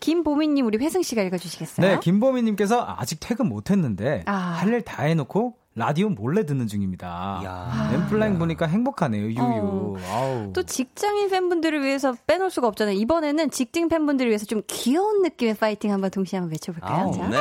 김보미님, 0.00 0.66
우리 0.66 0.78
회승 0.78 1.02
씨가 1.02 1.22
읽어주시겠어요? 1.22 1.86
네, 1.86 2.00
김보미님께서 2.00 2.96
아직 2.98 3.18
퇴근 3.20 3.46
못했는데 3.46 4.24
아. 4.26 4.32
할일 4.32 4.82
다 4.82 5.02
해놓고 5.04 5.56
라디오 5.80 6.10
몰래 6.10 6.44
듣는 6.44 6.66
중입니다. 6.66 7.40
야. 7.42 7.90
엠플라잉 7.94 8.38
보니까 8.38 8.66
행복하네요. 8.66 9.24
유유. 9.24 9.96
어. 9.98 10.50
또 10.54 10.62
직장인 10.62 11.30
팬분들을 11.30 11.82
위해서 11.82 12.14
빼놓을 12.26 12.50
수가 12.50 12.68
없잖아요. 12.68 12.96
이번에는 12.96 13.50
직장 13.50 13.88
팬분들을 13.88 14.28
위해서 14.28 14.44
좀 14.44 14.60
귀여운 14.66 15.22
느낌의 15.22 15.54
파이팅 15.54 15.90
한번 15.90 16.10
동시에 16.10 16.38
한번 16.38 16.52
외쳐볼까요? 16.52 17.06
아우, 17.06 17.14
자. 17.14 17.26
네. 17.28 17.38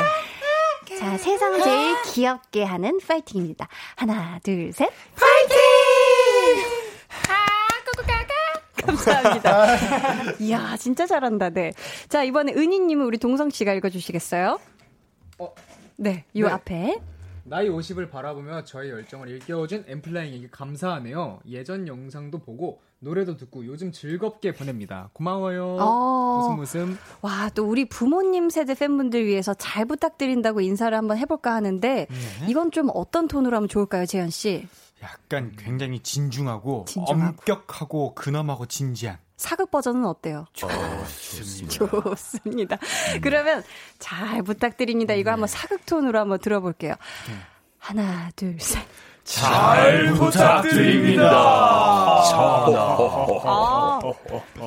자, 0.97 1.17
세상 1.17 1.61
제일 1.61 2.01
귀엽게 2.13 2.63
하는 2.63 2.97
파이팅입니다. 3.05 3.67
하나, 3.97 4.39
둘, 4.41 4.71
셋. 4.71 4.89
감사합니다. 8.85 9.75
이야, 10.39 10.77
진짜 10.79 11.05
잘한다, 11.05 11.49
네. 11.49 11.73
자, 12.07 12.23
이번에 12.23 12.53
은희님은 12.53 13.05
우리 13.05 13.17
동성 13.17 13.49
씨가 13.49 13.73
읽어주시겠어요? 13.73 14.57
어. 15.39 15.53
네, 15.97 16.23
요 16.37 16.47
네. 16.47 16.53
앞에. 16.53 16.99
나이 17.49 17.67
50을 17.67 18.11
바라보며 18.11 18.63
저의 18.63 18.91
열정을 18.91 19.27
일깨워준 19.27 19.85
엠플라잉에게 19.87 20.49
감사하네요. 20.51 21.39
예전 21.47 21.87
영상도 21.87 22.37
보고 22.37 22.79
노래도 22.99 23.37
듣고 23.37 23.65
요즘 23.65 23.91
즐겁게 23.91 24.53
보냅니다. 24.53 25.09
고마워요. 25.13 25.77
어. 25.79 26.39
웃음 26.41 26.59
웃음. 26.59 26.97
와, 27.21 27.49
또 27.55 27.65
우리 27.65 27.85
부모님 27.89 28.49
세대 28.51 28.75
팬분들 28.75 29.25
위해서 29.25 29.55
잘 29.55 29.85
부탁드린다고 29.85 30.61
인사를 30.61 30.95
한번 30.95 31.17
해볼까 31.17 31.55
하는데, 31.55 32.07
네. 32.07 32.47
이건 32.47 32.71
좀 32.71 32.89
어떤 32.93 33.27
톤으로 33.27 33.55
하면 33.55 33.67
좋을까요, 33.67 34.05
재현 34.05 34.29
씨? 34.29 34.67
약간 35.01 35.53
굉장히 35.57 36.01
진중하고, 36.01 36.85
진중하고. 36.87 37.23
엄격하고 37.23 38.13
근엄하고 38.13 38.67
진지한. 38.67 39.17
사극 39.39 39.71
버전은 39.71 40.05
어때요? 40.05 40.45
좋습니다. 41.69 42.77
그러면 43.21 43.63
잘 43.97 44.43
부탁드립니다. 44.43 45.13
이거 45.13 45.31
한번 45.31 45.47
사극 45.47 45.85
톤으로 45.85 46.19
한번 46.19 46.39
들어볼게요. 46.39 46.95
하나, 47.77 48.29
둘, 48.35 48.59
셋. 48.59 48.83
잘 49.23 50.13
부탁드립니다. 50.13 51.29
아, 53.45 53.99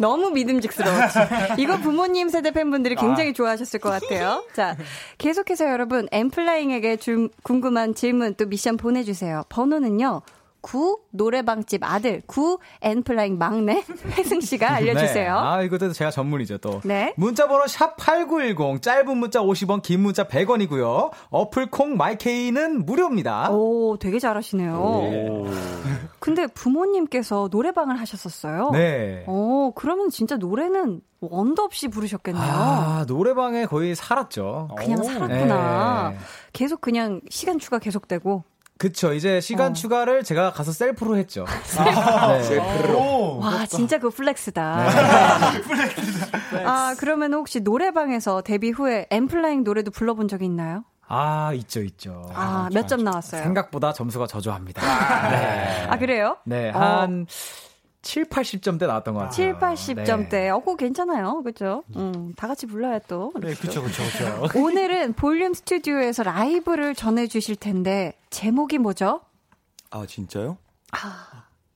너무 0.00 0.30
믿음직스러웠지. 0.30 1.18
이거 1.58 1.76
부모님 1.76 2.30
세대 2.30 2.50
팬분들이 2.50 2.94
굉장히 2.94 3.34
좋아하셨을 3.34 3.78
것 3.78 3.90
같아요. 3.90 4.42
자, 4.54 4.76
계속해서 5.18 5.70
여러분, 5.70 6.08
엔플라잉에게 6.12 6.96
좀 6.96 7.28
궁금한 7.42 7.94
질문 7.94 8.36
또 8.36 8.46
미션 8.46 8.78
보내주세요. 8.78 9.44
번호는요. 9.50 10.22
9 10.62 10.98
노래방집 11.10 11.82
아들 11.84 12.22
9 12.26 12.58
엔플라잉 12.80 13.36
막내 13.36 13.84
회승 14.16 14.40
씨가 14.40 14.68
네. 14.68 14.74
알려주세요. 14.74 15.36
아, 15.36 15.62
이것도 15.62 15.92
제가 15.92 16.10
전문이죠, 16.10 16.58
또. 16.58 16.80
네. 16.84 17.12
문자번호 17.16 17.66
샵 17.66 17.96
8910, 17.96 18.80
짧은 18.80 19.16
문자 19.16 19.40
50원, 19.40 19.82
긴 19.82 20.00
문자 20.00 20.24
100원이고요. 20.26 21.10
어플 21.30 21.70
콩 21.70 21.96
마이케이는 21.96 22.86
무료입니다. 22.86 23.50
오, 23.50 23.96
되게 23.98 24.18
잘하시네요. 24.18 25.44
근데 26.18 26.46
부모님께서 26.46 27.48
노래방을 27.50 27.98
하셨었어요. 28.00 28.70
네. 28.72 29.24
어, 29.26 29.72
그러면 29.74 30.08
진짜 30.08 30.36
노래는 30.36 31.00
원도 31.20 31.62
없이 31.62 31.88
부르셨겠네요. 31.88 32.44
아, 32.44 33.04
노래방에 33.08 33.66
거의 33.66 33.94
살았죠. 33.94 34.70
그냥 34.76 35.02
살았구나. 35.02 36.10
네. 36.10 36.18
계속 36.52 36.80
그냥 36.80 37.20
시간 37.28 37.58
추가 37.58 37.78
계속되고. 37.78 38.44
그쵸. 38.78 39.12
이제 39.12 39.40
시간 39.40 39.70
어. 39.70 39.74
추가를 39.74 40.24
제가 40.24 40.52
가서 40.52 40.72
셀프로 40.72 41.16
했죠. 41.16 41.44
아, 41.78 42.38
네. 42.38 42.58
오! 42.92 43.38
와, 43.38 43.64
진짜 43.66 43.98
그 43.98 44.10
플렉스다. 44.10 45.52
네. 46.52 46.64
아, 46.66 46.94
그러면 46.98 47.32
혹시 47.34 47.60
노래방에서 47.60 48.42
데뷔 48.42 48.70
후에 48.70 49.06
엠플라잉 49.10 49.62
노래도 49.62 49.90
불러본 49.92 50.26
적이 50.28 50.46
있나요? 50.46 50.84
아, 51.06 51.52
있죠, 51.54 51.82
있죠. 51.82 52.22
아, 52.34 52.68
몇 52.72 52.86
점 52.88 53.04
나왔어요? 53.04 53.42
생각보다 53.42 53.92
점수가 53.92 54.26
저조합니다. 54.26 54.80
네. 55.30 55.86
아, 55.88 55.98
그래요? 55.98 56.38
네, 56.44 56.70
어. 56.70 57.06
한 58.02 58.04
7, 58.04 58.24
80점대 58.24 58.86
나왔던 58.86 59.14
것 59.14 59.20
같아요. 59.20 59.32
7, 59.32 59.54
80점대. 59.54 60.28
네. 60.30 60.48
어, 60.50 60.58
그거 60.58 60.76
괜찮아요. 60.76 61.42
그죠? 61.42 61.84
음, 61.96 62.34
다 62.36 62.48
같이 62.48 62.66
불러야 62.66 62.98
또. 63.00 63.32
네, 63.40 63.54
그쵸, 63.54 63.82
그쵸, 63.82 64.02
그쵸. 64.02 64.48
오늘은 64.60 65.14
볼륨 65.14 65.54
스튜디오에서 65.54 66.24
라이브를 66.24 66.94
전해주실 66.94 67.56
텐데, 67.56 68.18
제목이 68.30 68.78
뭐죠? 68.78 69.20
아, 69.90 70.04
진짜요? 70.06 70.58
아, 70.90 71.28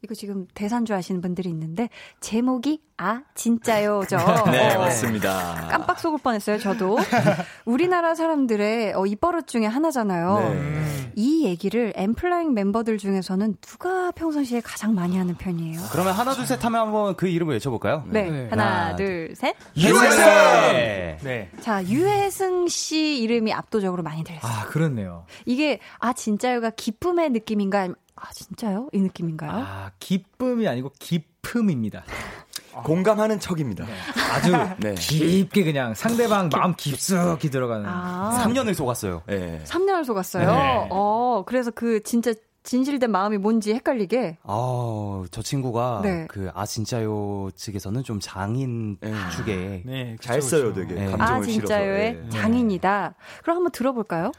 이거 0.06 0.14
지금 0.14 0.46
대산주 0.54 0.94
하시는 0.94 1.20
분들이 1.20 1.48
있는데, 1.50 1.88
제목이 2.20 2.80
아, 2.96 3.22
진짜요죠. 3.34 4.16
네, 4.50 4.74
어. 4.74 4.78
맞습니다. 4.78 5.66
깜빡 5.68 5.98
속을 5.98 6.20
뻔했어요, 6.22 6.58
저도. 6.58 6.96
우리나라 7.66 8.14
사람들의 8.14 8.94
어, 8.94 9.04
입버릇 9.04 9.48
중에 9.48 9.66
하나잖아요. 9.66 10.38
네. 10.54 11.12
이 11.16 11.44
얘기를 11.44 11.92
엠플라잉 11.96 12.54
멤버들 12.54 12.98
중에서는 12.98 13.56
누가 13.60 14.12
평상시에 14.12 14.60
가장 14.60 14.94
많이 14.94 15.18
하는 15.18 15.34
편이에요? 15.34 15.80
그러면 15.90 16.12
하나, 16.12 16.34
둘, 16.34 16.46
셋 16.46 16.64
하면 16.64 16.80
한번 16.80 17.16
그 17.16 17.26
이름을 17.26 17.54
외쳐볼까요? 17.54 18.04
네. 18.06 18.30
네. 18.30 18.46
하나, 18.48 18.86
하나, 18.86 18.96
둘, 18.96 19.34
셋. 19.34 19.56
USA! 19.76 21.16
네. 21.22 21.50
자, 21.60 21.82
유혜승 21.84 22.68
씨 22.68 23.18
이름이 23.18 23.52
압도적으로 23.52 24.02
많이 24.04 24.22
들렸어요. 24.22 24.50
아, 24.50 24.66
그렇네요. 24.66 25.24
이게, 25.44 25.80
아, 25.98 26.12
진짜요가 26.12 26.70
기쁨의 26.70 27.30
느낌인가? 27.30 27.88
아, 28.16 28.32
진짜요? 28.32 28.88
이 28.92 29.00
느낌인가요? 29.00 29.50
아, 29.52 29.90
기쁨이 30.00 30.66
아니고 30.68 30.90
기품입니다. 30.98 32.04
공감하는 32.84 33.40
척입니다. 33.40 33.86
아주 34.34 34.52
네. 34.80 34.94
깊게 34.94 35.64
그냥 35.64 35.94
상대방 35.94 36.50
마음 36.52 36.74
깊숙이 36.74 37.50
들어가는. 37.50 37.86
아, 37.86 38.42
3년을 38.44 38.74
속았어요. 38.74 39.22
네. 39.26 39.62
3년을 39.64 40.04
속았어요. 40.04 40.50
네. 40.52 40.88
어, 40.90 41.44
그래서 41.46 41.70
그 41.70 42.02
진짜 42.02 42.32
진실된 42.64 43.10
마음이 43.10 43.38
뭔지 43.38 43.72
헷갈리게. 43.74 44.38
아, 44.42 45.24
저 45.30 45.40
친구가 45.40 46.00
네. 46.02 46.26
그아 46.28 46.66
진짜요 46.66 47.50
측에서는 47.54 48.02
좀 48.02 48.18
장인 48.20 48.98
네. 49.00 49.12
축에 49.36 49.82
네, 49.86 50.16
잘 50.20 50.40
그쵸, 50.40 50.48
써요. 50.48 50.74
되게. 50.74 50.94
네. 50.94 51.06
감정을 51.06 51.22
아, 51.22 51.42
실어서. 51.44 51.50
진짜요의 51.52 52.14
네. 52.14 52.28
장인이다. 52.30 53.14
그럼 53.42 53.56
한번 53.58 53.70
들어볼까요? 53.72 54.32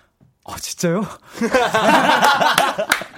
아, 0.46 0.56
진짜요? 0.58 1.02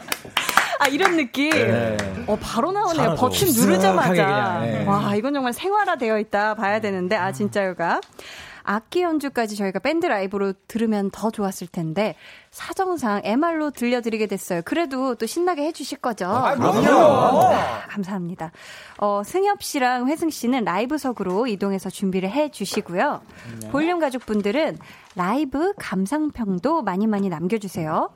아, 0.80 0.88
이런 0.88 1.18
느낌. 1.18 1.50
네. 1.52 1.98
어, 2.26 2.38
바로 2.42 2.72
나오네요. 2.72 3.16
버튼 3.16 3.48
누르자마자. 3.52 4.60
네. 4.62 4.86
와, 4.86 5.14
이건 5.16 5.34
정말 5.34 5.54
생활화되어 5.54 6.20
있다 6.20 6.56
봐야 6.56 6.80
되는데, 6.80 7.16
아, 7.16 7.32
진짜요가. 7.32 8.00
악기 8.64 9.02
연주까지 9.02 9.56
저희가 9.56 9.80
밴드 9.80 10.06
라이브로 10.06 10.54
들으면 10.68 11.10
더 11.12 11.32
좋았을 11.32 11.68
텐데, 11.68 12.16
사정상 12.52 13.22
MR로 13.24 13.72
들려드리게 13.72 14.28
됐어요. 14.28 14.62
그래도 14.64 15.16
또 15.16 15.26
신나게 15.26 15.64
해주실 15.64 15.98
거죠? 15.98 16.28
아, 16.28 16.54
그럼요. 16.56 17.46
아, 17.48 17.88
감사합니다. 17.88 18.52
어, 19.00 19.24
승엽 19.26 19.64
씨랑 19.64 20.08
회승 20.08 20.30
씨는 20.30 20.66
라이브석으로 20.66 21.48
이동해서 21.48 21.90
준비를 21.90 22.30
해 22.30 22.52
주시고요. 22.52 23.22
볼륨 23.72 24.00
가족분들은 24.00 24.78
라이브 25.16 25.74
감상평도 25.78 26.84
많이 26.84 27.08
많이 27.08 27.28
남겨주세요. 27.28 28.12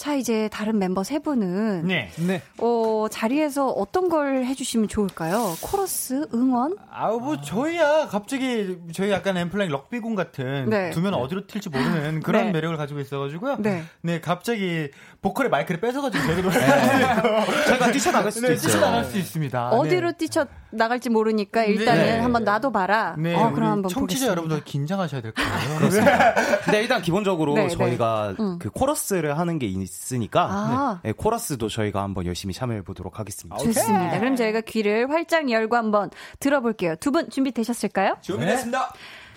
자, 0.00 0.14
이제 0.14 0.48
다른 0.50 0.78
멤버 0.78 1.04
세 1.04 1.18
분은 1.18 1.86
네. 1.86 2.08
네. 2.16 2.40
어, 2.56 3.04
자리에서 3.10 3.68
어떤 3.68 4.08
걸 4.08 4.46
해주시면 4.46 4.88
좋을까요? 4.88 5.54
코러스, 5.60 6.26
응원? 6.32 6.74
아우 6.90 7.20
뭐 7.20 7.38
저희야 7.42 8.08
갑자기 8.08 8.78
저희 8.94 9.10
약간 9.10 9.36
엠플라잉 9.36 9.70
럭비공 9.70 10.14
같은 10.14 10.70
네. 10.70 10.88
두면 10.88 11.12
어디로 11.12 11.46
튈지 11.46 11.68
모르는 11.68 12.20
그런 12.20 12.46
네. 12.46 12.52
매력을 12.52 12.74
가지고 12.78 13.00
있어가지고요. 13.00 13.56
네. 13.58 13.82
네 14.00 14.22
갑자기 14.22 14.88
보컬의 15.20 15.50
마이크를 15.50 15.82
뺏어가지고 15.82 16.24
저희가 16.24 16.42
노래 16.42 17.64
저희가 17.66 17.92
뛰쳐나갈 17.92 18.32
수도 18.32 18.46
네, 18.48 18.54
있어요. 18.54 18.68
뛰쳐나갈 18.68 19.04
수 19.04 19.18
있습니다. 19.18 19.68
어디로 19.68 20.12
뛰쳐 20.12 20.46
나갈지 20.70 21.10
모르니까 21.10 21.64
일단은 21.64 22.02
네. 22.02 22.18
한번 22.20 22.44
놔둬봐라. 22.44 23.16
네, 23.18 23.34
어, 23.34 23.52
그럼 23.52 23.70
한번 23.70 23.90
청취자 23.90 24.00
보겠습니다. 24.00 24.30
여러분들 24.30 24.64
긴장하셔야 24.64 25.20
될 25.20 25.32
거예요. 25.32 25.78
근데 26.64 26.80
일단 26.80 27.02
기본적으로 27.02 27.54
네, 27.54 27.66
네. 27.66 27.68
저희가 27.68 28.34
음. 28.40 28.58
그 28.58 28.70
코러스를 28.70 29.38
하는 29.38 29.58
게 29.58 29.66
있으니까 29.90 30.42
아. 30.50 31.00
네, 31.02 31.12
코러스도 31.12 31.68
저희가 31.68 32.02
한번 32.02 32.24
열심히 32.26 32.54
참여해 32.54 32.82
보도록 32.82 33.18
하겠습니다. 33.18 33.56
좋습니다. 33.58 34.18
그럼 34.20 34.36
저희가 34.36 34.60
귀를 34.62 35.10
활짝 35.10 35.50
열고 35.50 35.76
한번 35.76 36.10
들어볼게요. 36.38 36.94
두 36.96 37.10
분 37.10 37.28
준비되셨을까요? 37.28 38.16
준비됐습니다. 38.20 38.92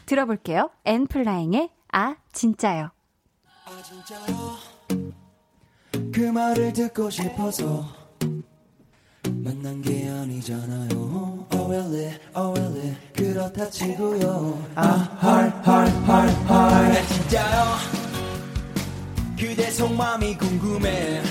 들어볼게요. 0.06 0.70
엔플라잉의 0.86 1.70
아 1.92 2.16
진짜요. 2.32 2.92
그 6.14 6.20
말을 6.20 6.74
듣고 6.74 7.10
싶어서 7.10 7.86
만난 9.26 9.82
게 9.82 10.08
아니잖아요 10.10 11.48
Oh 11.52 11.66
really, 11.68 12.20
oh 12.36 12.60
really 12.60 12.96
그렇다 13.14 13.70
치고요 13.70 14.62
아 14.76 15.18
heart, 15.22 15.70
heart, 15.70 15.92
heart, 16.06 16.36
heart 16.52 17.08
진짜요 17.08 18.03
그대 19.40 19.70
속마음이 19.72 20.38
궁금해. 20.38 21.22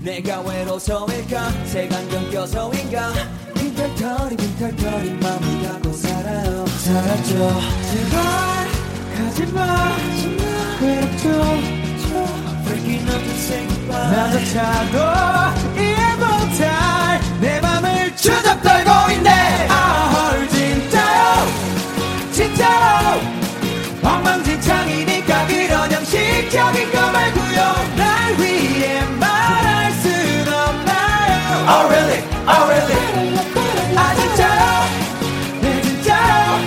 내가 0.00 0.40
외로워서일까? 0.40 1.50
색안경 1.66 2.30
껴서인가? 2.30 3.12
빈털터리 3.54 4.36
빈털터리 4.36 5.10
마음을 5.14 5.68
갖고 5.68 5.92
살아요. 5.92 6.66
살았죠. 6.66 7.60
제발 7.90 8.68
가지마. 9.16 9.96
외롭죠. 10.80 11.28
Freaking 12.64 13.08
up 13.10 13.24
to 13.24 13.34
say 13.34 13.66
goodbye 13.66 14.10
나조차도 14.12 14.96
이해 15.80 16.14
못할 16.16 17.20
내 17.40 17.60
맘을 17.60 18.14
추적 18.16 18.62
떨고 18.62 19.12
있네 19.12 19.30
형식적인 26.48 26.90
거 26.92 27.12
말고요. 27.12 27.74
날 27.96 28.34
위해 28.38 29.04
말할 29.20 29.92
순 29.92 30.48
없나요? 30.48 31.66
Oh 31.68 31.86
really, 31.90 32.22
oh 32.48 32.64
really? 32.70 32.96
아 33.94 34.14
진짜요 34.14 34.64
네 35.60 35.82
진짜요 35.82 36.58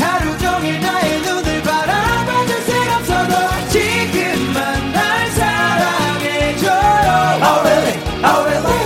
하루 0.00 0.36
종일 0.38 0.80
나의 0.80 1.20
눈을 1.20 1.62
바라봐줄 1.62 2.60
새 2.62 2.76
없어도 2.90 3.68
지금만 3.68 4.92
날 4.92 5.30
사랑해줘요 5.30 7.08
Oh 7.40 7.60
really, 7.62 7.94
oh 8.24 8.42
really? 8.46 8.78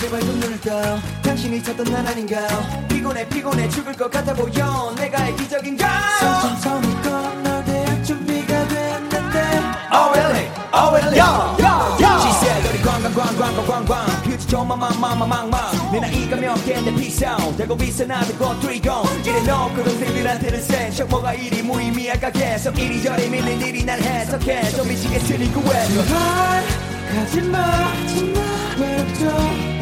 제발 0.00 0.20
좀 0.20 0.40
눈을 0.40 0.60
떠요 0.60 1.00
당신이 1.22 1.62
찾던 1.62 1.86
난 1.92 2.04
아닌가요 2.04 2.87
피곤해 3.24 3.28
피곤해 3.28 3.68
죽을 3.68 3.92
것 3.94 4.10
같아 4.10 4.32
보여. 4.34 4.94
내가 4.96 5.28
이기적인가요 5.28 6.18
성심성이 6.20 7.02
건너 7.02 7.64
대학 7.64 8.04
준비가 8.04 8.68
됐는데. 8.68 9.38
Oh 9.90 10.12
really, 10.12 10.46
oh 10.72 10.94
really? 10.94 11.18
Yo, 11.18 11.56
yo, 11.58 11.96
yo. 11.98 12.20
She 12.20 12.30
said 12.38 12.68
우리 12.68 12.80
관광관광관광광 12.82 14.22
퓨처 14.22 14.46
조마마마마망망 14.48 15.90
내 15.92 16.00
나이가 16.00 16.36
몇 16.36 16.54
개인데 16.64 16.94
피싸움 16.94 17.56
대고 17.56 17.76
비싸 17.76 18.04
나도 18.04 18.34
꽃들이고 18.36 18.92
이래 19.24 19.40
놓고 19.42 19.82
동생들한테는 19.82 20.62
센척 20.62 21.08
뭐가 21.08 21.34
이리 21.34 21.62
무의미할까 21.62 22.30
계속. 22.30 22.78
이리저리 22.78 23.28
믿는 23.30 23.60
일이 23.60 23.84
날 23.84 24.00
해석해. 24.00 24.70
좀 24.70 24.86
미치겠으니 24.86 25.52
구해줘 25.52 26.02
가지마 27.10 27.94
정말 28.06 28.44
외롭죠 28.78 29.77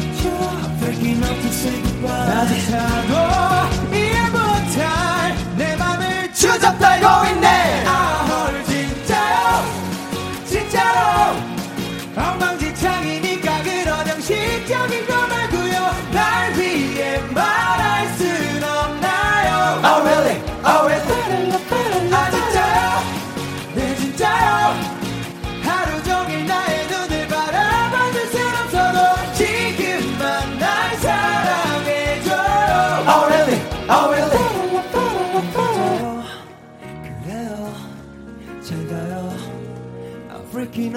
추적 6.37 6.77
떨고 6.77 7.25
있네 7.29 8.06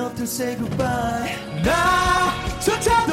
Up 0.00 0.16
to 0.16 0.22
say 0.26 0.56
goodbye. 0.56 1.36
나조차도 1.62 3.12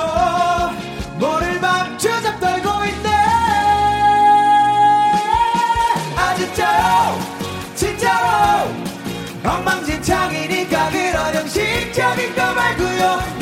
모를 1.19 1.59
맘 1.59 1.97
추적 1.97 2.39
떨고 2.39 2.85
있네. 2.85 3.09
아 6.15 6.33
진짜로 6.35 7.19
진짜로 7.75 8.71
엉망진창이니까 9.43 10.89
그런 10.91 11.35
형식적인 11.35 12.35
거 12.35 12.53
말고요 12.53 13.36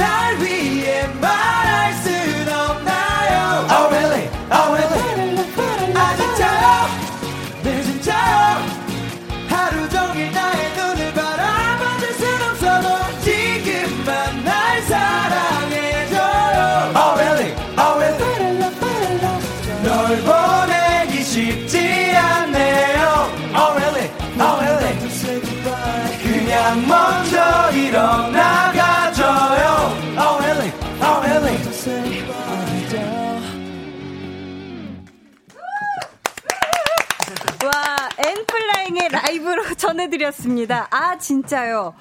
라이브로 39.45 39.63
전해드렸습니다. 39.77 40.88
아, 40.89 41.17
진짜요. 41.17 41.93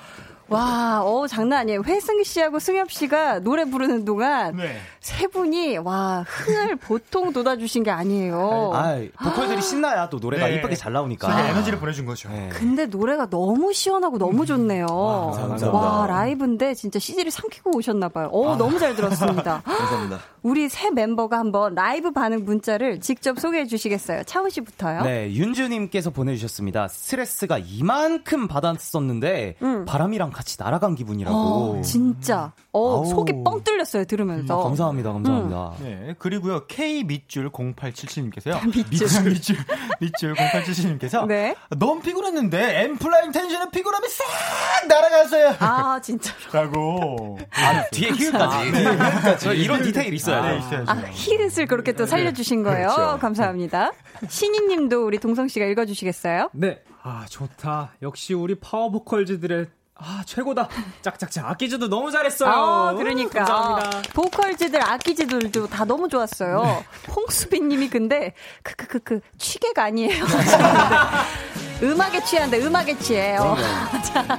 와, 0.48 1.00
어, 1.02 1.27
장난 1.27 1.60
아니에요. 1.60 1.83
회승 1.87 2.23
씨하고 2.23 2.58
승엽 2.58 2.90
씨가 2.90 3.38
노래 3.40 3.64
부르는 3.64 4.04
동안 4.04 4.56
네. 4.56 4.77
세 5.00 5.27
분이, 5.27 5.79
와, 5.79 6.23
흥을 6.27 6.77
보통 6.77 7.33
돋아주신 7.33 7.83
게 7.83 7.90
아니에요. 7.90 8.71
아, 8.75 8.98
보컬들이 9.23 9.62
신나야 9.62 10.10
또 10.10 10.18
노래가 10.18 10.46
네. 10.48 10.56
이쁘게 10.56 10.75
잘 10.77 10.92
나오니까. 10.92 11.29
저희가 11.29 11.48
에너지를 11.48 11.79
보내준 11.79 12.04
거죠. 12.04 12.29
네. 12.29 12.50
근데 12.52 12.85
노래가 12.85 13.27
너무 13.31 13.73
시원하고 13.73 14.18
너무 14.18 14.44
좋네요. 14.44 14.87
감사합니다. 14.87 15.71
와, 15.71 16.06
라이브인데 16.06 16.75
진짜 16.75 16.98
CD를 16.98 17.31
삼키고 17.31 17.75
오셨나봐요. 17.77 18.27
어, 18.29 18.56
너무 18.56 18.79
잘 18.79 18.94
들었습니다. 18.94 19.62
감사합니다. 19.64 20.18
우리 20.44 20.68
새 20.68 20.90
멤버가 20.90 21.38
한번 21.38 21.74
라이브 21.74 22.12
반응 22.12 22.44
문자를 22.44 23.00
직접 23.00 23.40
소개해 23.40 23.64
주시겠어요? 23.66 24.24
차우 24.24 24.50
씨부터요. 24.50 25.00
네, 25.02 25.32
윤주님께서 25.32 26.10
보내주셨습니다. 26.10 26.86
스트레스가 26.88 27.56
이만큼 27.56 28.46
받았었는데 28.46 29.56
음. 29.62 29.86
바람이랑 29.86 30.32
같이 30.32 30.56
날아간 30.60 30.96
기분이라고. 30.96 31.36
어, 31.36 31.80
진짜. 31.80 32.52
어. 32.72 33.06
속이 33.06 33.42
뻥 33.42 33.64
뚫렸어요, 33.64 34.04
들으면서. 34.04 34.60
아, 34.60 34.64
감사합니다, 34.64 35.14
감사합니다. 35.14 35.72
네, 35.80 36.14
그리고요, 36.18 36.66
K 36.66 37.04
밑줄 37.04 37.50
0877님께서요. 37.50 38.66
밑줄, 38.66 39.06
밑줄, 39.24 39.56
밑줄 40.00 40.34
0877님께서. 40.34 41.26
네. 41.26 41.54
너무 41.78 42.02
피곤했는데, 42.02 42.82
엠플라잉 42.82 43.32
텐션은 43.32 43.70
피곤함이 43.70 44.08
싹 44.08 44.86
날아갔어요. 44.88 45.54
아, 45.60 45.98
진짜로. 46.02 46.36
라고. 46.52 47.38
아, 47.50 47.84
뒤에 47.92 48.10
히읗까지. 48.10 49.38
저 49.40 49.54
이런 49.54 49.82
디테일이 49.82 50.16
있어야 50.40 50.52
네. 50.52 50.58
있어야죠. 50.58 50.90
아, 50.90 50.94
히읗을 51.10 51.66
그렇게 51.66 51.92
또 51.92 52.06
살려주신 52.06 52.62
거예요. 52.62 52.88
그렇죠. 52.88 53.18
감사합니다. 53.20 53.92
신이님도 54.28 55.04
우리 55.06 55.18
동성 55.18 55.48
씨가 55.48 55.64
읽어주시겠어요? 55.66 56.50
네. 56.52 56.82
아, 57.02 57.26
좋다. 57.28 57.92
역시 58.02 58.35
우리 58.35 58.54
파워 58.54 58.90
보컬즈들의 58.90 59.66
아, 59.96 60.22
최고다. 60.26 60.68
짝짝짝. 61.02 61.48
아끼즈도 61.50 61.88
너무 61.88 62.10
잘했어요. 62.10 62.50
아, 62.50 62.94
그러니까. 62.94 63.44
감사합니다. 63.44 64.02
보컬즈들, 64.12 64.82
악기즈들도 64.82 65.68
다 65.68 65.85
너무 65.85 66.08
좋았어요. 66.08 66.85
홍수빈님이 67.14 67.90
근데, 67.90 68.35
크크크크, 68.64 69.20
취객 69.38 69.78
아니에요. 69.78 70.24
음악에 71.82 72.24
취한데, 72.24 72.58
음악에 72.64 72.98
취해. 72.98 73.37
어. 73.37 73.56
자, 74.02 74.38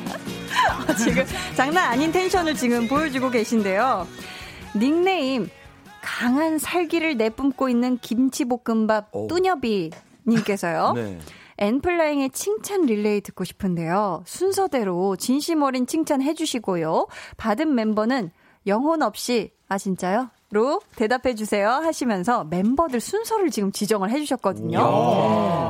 어, 0.89 0.93
지금 0.95 1.23
장난 1.55 1.89
아닌 1.89 2.11
텐션을 2.11 2.55
지금 2.55 2.87
보여주고 2.87 3.29
계신데요. 3.29 4.07
닉네임, 4.75 5.49
강한 6.05 6.59
살기를 6.59 7.17
내뿜고 7.17 7.67
있는 7.67 7.97
김치볶음밥 7.97 9.09
오. 9.11 9.27
뚜녀비 9.27 9.89
님께서요. 10.27 10.93
네. 10.95 11.19
엔플라잉의 11.57 12.29
칭찬 12.29 12.83
릴레이 12.83 13.21
듣고 13.21 13.43
싶은데요. 13.43 14.23
순서대로 14.25 15.15
진심 15.15 15.63
어린 15.63 15.87
칭찬 15.87 16.21
해주시고요. 16.21 17.07
받은 17.37 17.73
멤버는 17.73 18.29
영혼 18.67 19.01
없이, 19.01 19.51
아, 19.67 19.77
진짜요? 19.77 20.29
로 20.51 20.79
대답해 20.95 21.33
주세요 21.33 21.69
하시면서 21.69 22.45
member들 22.49 23.01
순서를 23.01 23.49
지금 23.49 23.71
지정을 23.71 24.11
해 24.11 24.19
주셨거든요. 24.19 24.79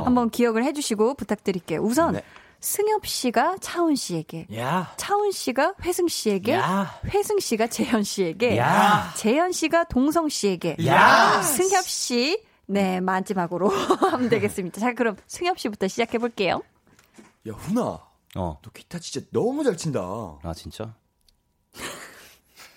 한번 0.04 0.28
기억을 0.28 0.64
해 0.64 0.74
주시고 0.74 1.14
부탁드릴게요. 1.14 1.80
우선 1.80 2.12
네. 2.12 2.22
승엽 2.66 3.06
씨가 3.06 3.58
차훈 3.60 3.94
씨에게, 3.94 4.48
야. 4.56 4.92
차훈 4.96 5.30
씨가 5.30 5.74
회승 5.84 6.08
씨에게, 6.08 6.54
야. 6.54 6.98
회승 7.04 7.38
씨가 7.38 7.68
재현 7.68 8.02
씨에게, 8.02 8.58
야. 8.58 9.12
재현 9.16 9.52
씨가 9.52 9.84
동성 9.84 10.28
씨에게, 10.28 10.76
야. 10.84 11.42
승엽 11.42 11.84
씨, 11.84 12.42
네, 12.66 12.98
마지막으로 13.00 13.68
하면 14.10 14.28
되겠습니다. 14.28 14.80
자, 14.80 14.94
그럼 14.94 15.14
승엽 15.28 15.60
씨부터 15.60 15.86
시작해 15.86 16.18
볼게요. 16.18 16.60
야, 17.48 17.52
훈아. 17.52 17.82
어. 18.34 18.58
너 18.60 18.70
기타 18.74 18.98
진짜 18.98 19.24
너무 19.32 19.62
잘 19.62 19.76
친다. 19.76 20.00
아, 20.42 20.52
진짜? 20.52 20.92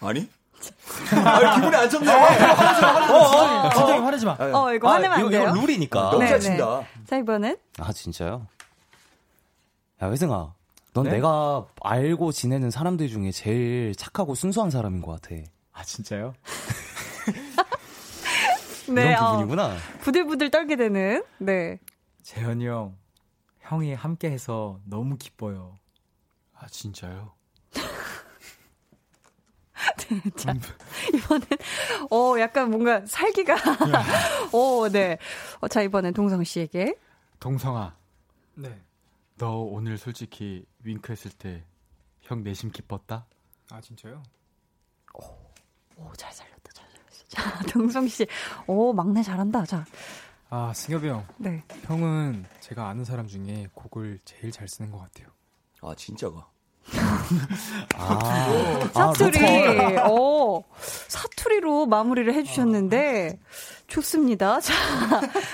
아니? 0.02 0.30
아, 1.26 1.56
기분이 1.56 1.76
안 1.76 1.90
좋네. 1.90 2.12
어, 2.14 3.70
진짜 3.76 4.04
화내지 4.06 4.26
마. 4.28 4.34
어, 4.40 4.72
이거 4.72 4.88
화내면 4.88 5.14
안 5.14 5.20
이거, 5.22 5.30
돼요. 5.32 5.50
이거 5.50 5.62
룰이니까. 5.62 6.00
너무 6.12 6.20
네, 6.20 6.28
잘 6.28 6.38
네. 6.40 6.46
친다. 6.46 6.84
자, 7.08 7.18
이번엔 7.18 7.58
아, 7.80 7.92
진짜요? 7.92 8.46
야, 10.02 10.10
회승아. 10.10 10.54
넌 10.94 11.04
네? 11.06 11.12
내가 11.12 11.68
알고 11.82 12.32
지내는 12.32 12.72
사람들 12.72 13.10
중에 13.10 13.32
제일 13.32 13.94
착하고 13.96 14.34
순수한 14.36 14.72
사람인 14.72 15.02
것 15.02 15.22
같아. 15.22 15.36
아, 15.74 15.84
진짜요? 15.84 16.34
네, 18.88 19.16
그런 19.16 19.24
어, 19.24 19.32
부분이구나. 19.32 19.76
부들부들 20.02 20.50
떨게 20.50 20.76
되는 20.76 21.24
네. 21.38 21.78
재현이 22.24 22.66
형, 22.66 22.98
형이 23.62 23.94
함께 23.94 24.32
해서 24.32 24.80
너무 24.86 25.18
기뻐요. 25.18 25.78
아, 26.56 26.66
진짜요? 26.68 27.32
자, 30.36 30.54
이번엔 31.14 31.44
어 32.10 32.36
약간 32.40 32.72
뭔가 32.72 33.06
살기가 33.06 33.56
어, 34.52 34.90
네. 34.90 35.18
어, 35.62 35.68
자, 35.68 35.82
이번엔 35.84 36.14
동성 36.14 36.44
씨에게 36.44 36.96
동성아, 37.40 37.96
네. 38.56 38.76
너 39.40 39.58
오늘 39.62 39.98
솔직히 39.98 40.66
윙크했을 40.84 41.32
때 41.32 41.66
형 42.22 42.44
내심 42.44 42.70
기뻤다? 42.72 43.26
아, 43.72 43.82
진짜요? 43.82 44.22
오, 45.98 46.14
잘 46.16 46.32
살렸다. 46.32 46.72
잘 46.74 46.86
살렸어. 46.92 47.26
자, 47.28 47.64
동성 47.74 48.08
씨. 48.08 48.28
오, 48.68 48.94
막내 48.94 49.24
잘한다. 49.24 49.66
자. 49.66 49.84
아, 50.50 50.72
승엽이 50.74 51.08
형. 51.08 51.26
네. 51.38 51.64
형은 51.86 52.46
제가 52.60 52.88
아는 52.88 53.04
사람 53.04 53.28
중에 53.28 53.68
곡을 53.74 54.20
제일 54.26 54.52
잘 54.52 54.68
쓰는 54.68 54.92
것 54.92 55.00
같아요. 55.00 55.28
아, 55.82 55.96
진짜가. 55.96 56.48
아, 57.98 58.90
사투리. 58.94 59.40
어. 60.00 60.64
사투리로 61.08 61.86
마무리를 61.86 62.34
해 62.34 62.44
주셨는데 62.44 63.40
좋습니다. 63.88 64.60
자. 64.62 64.74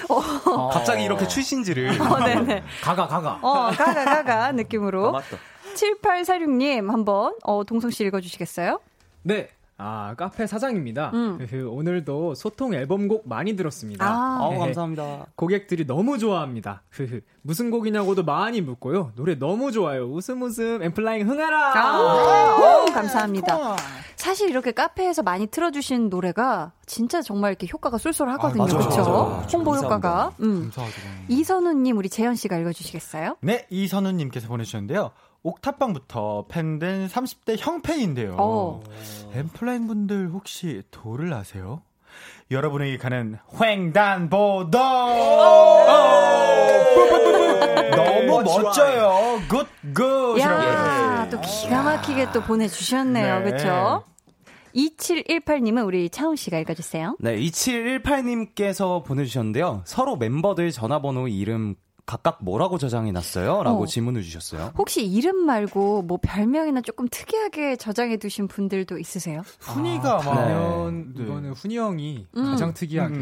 어, 0.09 0.69
갑자기 0.69 1.03
이렇게 1.03 1.27
출신지를. 1.27 2.01
어, 2.01 2.19
네, 2.19 2.35
네. 2.41 2.63
가가, 2.81 3.07
가가. 3.07 3.39
어, 3.41 3.71
가가 3.71 4.05
가가 4.05 4.45
아, 4.45 4.51
느낌으로. 4.51 5.11
맞다. 5.11 5.37
7846님 5.75 6.89
한번 6.89 7.35
어, 7.43 7.63
동성 7.63 7.89
씨 7.91 8.03
읽어 8.05 8.21
주시겠어요? 8.21 8.79
네. 9.23 9.49
아, 9.77 10.15
카페 10.17 10.47
사장입니다. 10.47 11.11
음. 11.13 11.37
흐흐, 11.41 11.67
오늘도 11.67 12.35
소통 12.35 12.73
앨범곡 12.73 13.27
많이 13.27 13.57
들었습니다. 13.57 14.05
아. 14.05 14.37
아우, 14.41 14.51
헤헤. 14.53 14.59
감사합니다. 14.59 15.25
고객들이 15.35 15.85
너무 15.85 16.17
좋아합니다. 16.17 16.83
흐흐. 16.91 17.19
무슨 17.41 17.69
곡이냐고도 17.71 18.23
많이 18.23 18.61
묻고요. 18.61 19.11
노래 19.15 19.37
너무 19.37 19.73
좋아요. 19.73 20.05
웃음 20.05 20.41
웃음 20.43 20.81
엠플라잉 20.81 21.27
흥하라. 21.29 21.73
아, 21.75 22.55
오, 22.57 22.85
감사합니다. 22.93 23.75
사실 24.15 24.49
이렇게 24.49 24.71
카페에서 24.71 25.23
많이 25.23 25.45
틀어 25.47 25.71
주신 25.71 26.09
노래가 26.09 26.71
진짜 26.85 27.21
정말 27.21 27.51
이렇게 27.51 27.67
효과가 27.71 27.97
쏠쏠하거든요. 27.97 28.63
아, 28.63 28.65
그렇죠? 28.67 29.45
홍보 29.51 29.75
효과가. 29.75 30.33
음. 30.39 30.61
감사하죠. 30.71 30.95
이선우 31.27 31.73
님 31.73 31.97
우리 31.97 32.09
재현 32.09 32.35
씨가 32.35 32.57
읽어 32.57 32.71
주시겠어요? 32.71 33.35
네, 33.41 33.67
이선우 33.69 34.11
님께서 34.13 34.47
보내 34.47 34.63
주셨는데요. 34.63 35.11
옥탑방부터 35.45 36.45
팬된 36.49 37.07
30대 37.07 37.55
형팬인데요. 37.59 38.35
어. 38.39 38.81
엠플라잉 39.33 39.85
분들 39.85 40.29
혹시 40.29 40.81
도를 40.89 41.31
아세요? 41.33 41.83
여러분에게 42.49 42.97
가는 42.97 43.37
횡단보도! 43.61 44.79
너무 47.95 48.41
멋져요. 48.43 49.39
good, 49.47 49.67
good! 49.93 50.39
야, 50.39 51.27
또 51.29 51.39
기가 51.41 51.83
막히게 51.83 52.31
또 52.31 52.41
보내주셨네요. 52.41 53.39
네. 53.39 53.43
그렇죠? 53.43 54.03
2718님은 54.75 55.85
우리 55.85 56.09
차훈 56.09 56.35
씨가 56.35 56.57
읽어주세요. 56.59 57.17
네, 57.19 57.37
2718님께서 57.37 59.03
보내주셨는데요. 59.05 59.83
서로 59.85 60.17
멤버들 60.17 60.71
전화번호 60.71 61.27
이름 61.27 61.75
각각 62.05 62.37
뭐라고 62.41 62.77
저장해 62.77 63.11
놨어요? 63.11 63.63
라고 63.63 63.83
어. 63.83 63.85
질문을 63.87 64.21
주셨어요. 64.21 64.71
혹시 64.77 65.03
이름 65.03 65.37
말고 65.45 66.03
뭐 66.03 66.19
별명이나 66.21 66.81
조금 66.81 67.07
특이하게 67.09 67.77
저장해 67.77 68.17
두신 68.17 68.47
분들도 68.47 68.99
있으세요? 68.99 69.41
훈이가 69.59 70.17
막. 70.17 70.21
그러면 70.21 71.13
네. 71.15 71.23
이거는 71.23 71.53
훈이 71.53 71.77
형이 71.77 72.27
음. 72.37 72.43
가장 72.45 72.73
특이하게. 72.75 73.15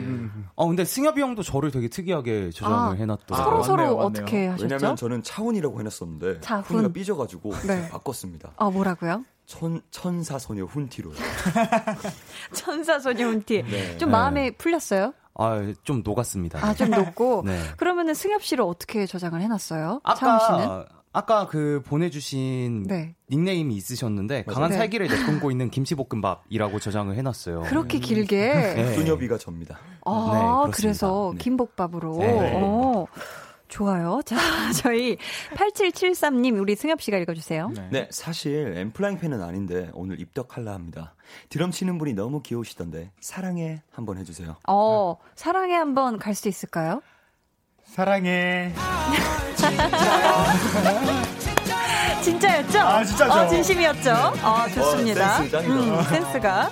어, 0.55 0.67
근데 0.67 0.83
승엽이 0.83 1.21
형도 1.21 1.43
저를 1.43 1.71
되게 1.71 1.87
특이하게 1.87 2.49
저장을 2.51 2.77
아, 2.77 2.91
해놨더라고요. 2.91 3.63
서로 3.63 3.63
서로. 3.63 3.97
어떻게 3.99 4.47
하셨죠? 4.47 4.63
왜냐면 4.73 4.95
저는 4.97 5.23
차훈이라고 5.23 5.79
해놨었는데 5.79 6.41
차훈. 6.41 6.63
훈이가 6.63 6.93
삐져가지고 6.93 7.53
네. 7.67 7.87
바꿨습니다. 7.89 8.51
어, 8.57 8.69
뭐라고요? 8.69 9.23
천, 9.45 9.81
천사소녀 9.91 10.65
훈티로요. 10.65 11.15
천사소녀 12.53 13.27
훈티. 13.27 13.63
네. 13.63 13.97
좀 13.97 14.09
네. 14.09 14.11
마음에 14.11 14.51
풀렸어요? 14.51 15.13
아, 15.35 15.73
좀 15.83 16.01
녹았습니다. 16.03 16.59
아, 16.65 16.73
좀 16.73 16.89
높고. 16.91 17.43
네. 17.47 17.59
그러면은 17.77 18.13
승엽 18.13 18.43
씨를 18.43 18.63
어떻게 18.63 19.05
저장을 19.05 19.41
해놨어요? 19.41 20.01
차훈 20.17 20.39
씨는? 20.39 20.71
아까, 20.71 20.85
아까 21.11 21.47
그 21.47 21.81
보내주신 21.85 22.83
네. 22.87 23.15
닉네임이 23.29 23.75
있으셨는데, 23.75 24.45
강한 24.45 24.71
네. 24.71 24.77
살기를 24.77 25.07
내뿜고 25.09 25.51
있는 25.51 25.69
김치볶음밥이라고 25.71 26.79
저장을 26.79 27.15
해놨어요. 27.15 27.61
그렇게 27.63 27.99
길게. 27.99 28.53
네. 28.53 28.95
뚜녀비가 28.95 29.37
접니다. 29.37 29.79
아, 30.05 30.63
네. 30.65 30.71
그래서 30.73 31.31
네. 31.33 31.39
김복밥으로. 31.39 32.17
네. 32.17 33.05
어, 33.73 33.77
좋아요. 33.77 34.21
자, 34.25 34.37
저희 34.81 35.17
8773님, 35.55 36.59
우리 36.59 36.75
승엽 36.75 37.01
씨가 37.01 37.17
읽어주세요. 37.17 37.71
네, 37.91 38.07
사실 38.11 38.73
엠플라잉 38.77 39.17
팬은 39.19 39.41
아닌데 39.41 39.89
오늘 39.93 40.19
입덕할라 40.19 40.73
합니다. 40.73 41.15
드럼 41.49 41.71
치는 41.71 41.97
분이 41.97 42.13
너무 42.13 42.41
귀여우시던데 42.41 43.11
사랑해 43.19 43.81
한번 43.91 44.17
해주세요. 44.17 44.55
어, 44.67 45.17
사랑에 45.35 45.73
한번 45.75 46.19
갈 46.19 46.33
수 46.35 46.47
있을까요? 46.49 47.01
사랑해. 47.85 48.73
진짜였죠? 52.23 52.79
아, 52.79 53.03
진짜죠. 53.03 53.31
어, 53.33 53.47
진심이었죠? 53.47 54.11
어, 54.43 54.67
좋습니다. 54.73 55.33
어, 55.35 55.37
센스 55.37 55.51
짱이다. 55.51 55.73
음, 55.73 56.03
센스가. 56.03 56.71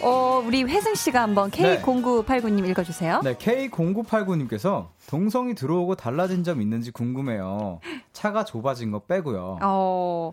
어, 0.00 0.42
우리 0.46 0.62
회승 0.62 0.94
씨가 0.94 1.20
한번 1.22 1.50
K0989님 1.50 2.68
읽어주세요. 2.68 3.20
네, 3.24 3.34
K0989님께서 3.34 4.88
동성이 5.08 5.54
들어오고 5.54 5.96
달라진 5.96 6.44
점 6.44 6.60
있는지 6.62 6.90
궁금해요. 6.90 7.80
차가 8.12 8.44
좁아진 8.44 8.90
거 8.92 9.00
빼고요. 9.00 9.58
어, 9.62 10.32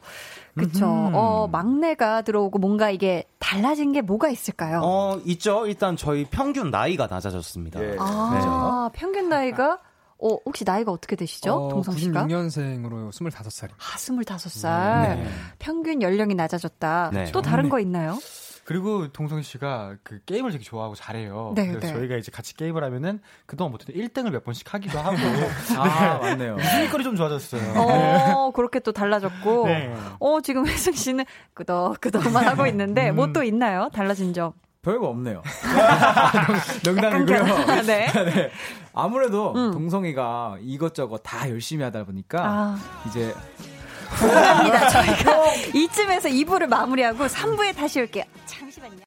그쵸. 0.56 0.86
음흠. 0.86 1.12
어, 1.16 1.48
막내가 1.52 2.22
들어오고 2.22 2.60
뭔가 2.60 2.92
이게 2.92 3.24
달라진 3.40 3.92
게 3.92 4.02
뭐가 4.02 4.30
있을까요? 4.30 4.82
어, 4.84 5.20
있죠. 5.26 5.66
일단 5.66 5.96
저희 5.98 6.26
평균 6.26 6.70
나이가 6.70 7.08
낮아졌습니다. 7.08 7.84
예. 7.84 7.96
아, 8.00 8.90
평균 8.94 9.30
나이가, 9.30 9.80
어, 10.20 10.38
혹시 10.46 10.64
나이가 10.64 10.92
어떻게 10.92 11.16
되시죠? 11.16 11.54
어, 11.54 11.70
동성 11.70 11.96
씨가? 11.96 12.26
96년생으로 12.26 13.10
25살입니다. 13.12 13.72
아, 13.78 13.98
25살. 13.98 15.18
네. 15.18 15.28
평균 15.58 16.02
연령이 16.02 16.36
낮아졌다. 16.36 17.12
네. 17.14 17.32
또 17.32 17.42
다른 17.42 17.70
거 17.70 17.80
있나요? 17.80 18.18
그리고 18.66 19.08
동성 19.10 19.44
씨가 19.44 19.96
그 20.02 20.20
게임을 20.26 20.52
되게 20.52 20.64
좋아하고 20.64 20.96
잘해요. 20.96 21.54
네, 21.56 21.68
그래서 21.68 21.88
네. 21.88 21.94
저희가 21.94 22.18
이제 22.18 22.32
같이 22.32 22.56
게임을 22.56 22.84
하면은 22.84 23.22
그동안 23.46 23.72
못해도 23.72 23.94
1등을 23.94 24.32
몇 24.32 24.44
번씩 24.44 24.74
하기도 24.74 24.98
하고. 24.98 25.18
아, 25.78 26.18
맞네요. 26.18 26.56
웃음거리 26.56 27.04
좀 27.04 27.16
좋아졌어요. 27.16 27.74
어, 27.78 28.52
그렇게 28.52 28.80
또 28.80 28.92
달라졌고. 28.92 29.68
네. 29.68 29.96
어, 30.20 30.42
지금 30.42 30.68
혜승 30.68 30.94
씨는 30.94 31.26
끄덕끄덕만 31.54 32.44
하고 32.44 32.66
있는데, 32.66 33.12
뭐또 33.12 33.44
있나요? 33.44 33.90
달라진 33.94 34.34
점. 34.34 34.54
별거 34.82 35.10
없네요. 35.10 35.42
농담이고요. 36.86 37.82
네. 37.86 38.08
네. 38.14 38.52
아무래도 38.94 39.54
음. 39.54 39.72
동성이가 39.72 40.58
이것저것 40.62 41.20
다 41.20 41.50
열심히 41.50 41.84
하다 41.84 42.06
보니까 42.06 42.44
아. 42.44 42.78
이제 43.08 43.34
죄송합니다. 44.20 44.90
저희가 44.90 45.46
이쯤에서 45.74 46.30
2부를 46.30 46.68
마무리하고 46.68 47.26
3부에 47.28 47.76
다시 47.76 48.00
올게요. 48.02 48.24
잠시만요. 48.46 49.00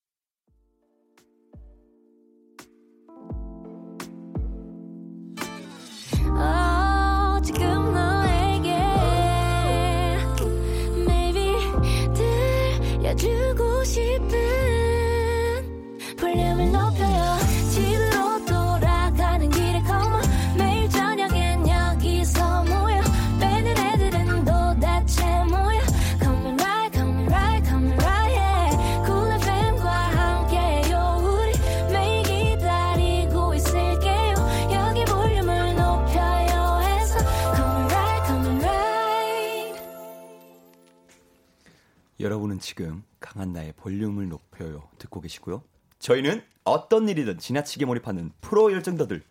여러분은 42.29 42.61
지금 42.61 43.03
강한 43.21 43.55
나의 43.55 43.73
볼륨을 43.79 44.29
높여요 44.29 44.83
듣고 44.99 45.23
계시고요. 45.23 45.63
저희는 45.99 46.43
어떤 46.63 47.09
일이든 47.09 47.39
지나치게 47.39 47.87
몰입하는 47.87 48.33
프로 48.43 48.71
열정더들 48.71 49.23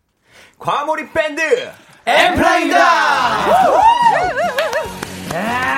과몰입 0.58 1.14
밴드 1.14 1.42
엠플라잉다. 2.08 3.46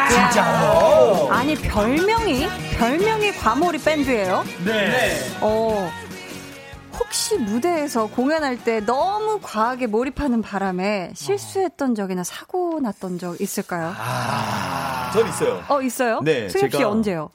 진짜로? 0.10 1.30
아니, 1.34 1.56
별명이, 1.56 2.48
별명이 2.78 3.34
과몰입 3.34 3.84
밴드예요 3.84 4.46
네. 4.64 5.20
어. 5.42 5.92
혹시 7.10 7.40
무대에서 7.40 8.06
공연할 8.06 8.64
때 8.64 8.82
너무 8.82 9.40
과하게 9.42 9.88
몰입하는 9.88 10.44
바람에 10.44 11.12
실수했던 11.16 11.96
적이나 11.96 12.24
사고 12.24 12.80
났던 12.80 13.18
적 13.18 13.42
있을까요? 13.42 13.92
전 15.12 15.28
있어요. 15.28 15.64
어, 15.70 15.82
있어요? 15.82 16.22
네, 16.22 16.48
승협 16.50 16.72
씨 16.72 16.84
언제요? 16.84 17.32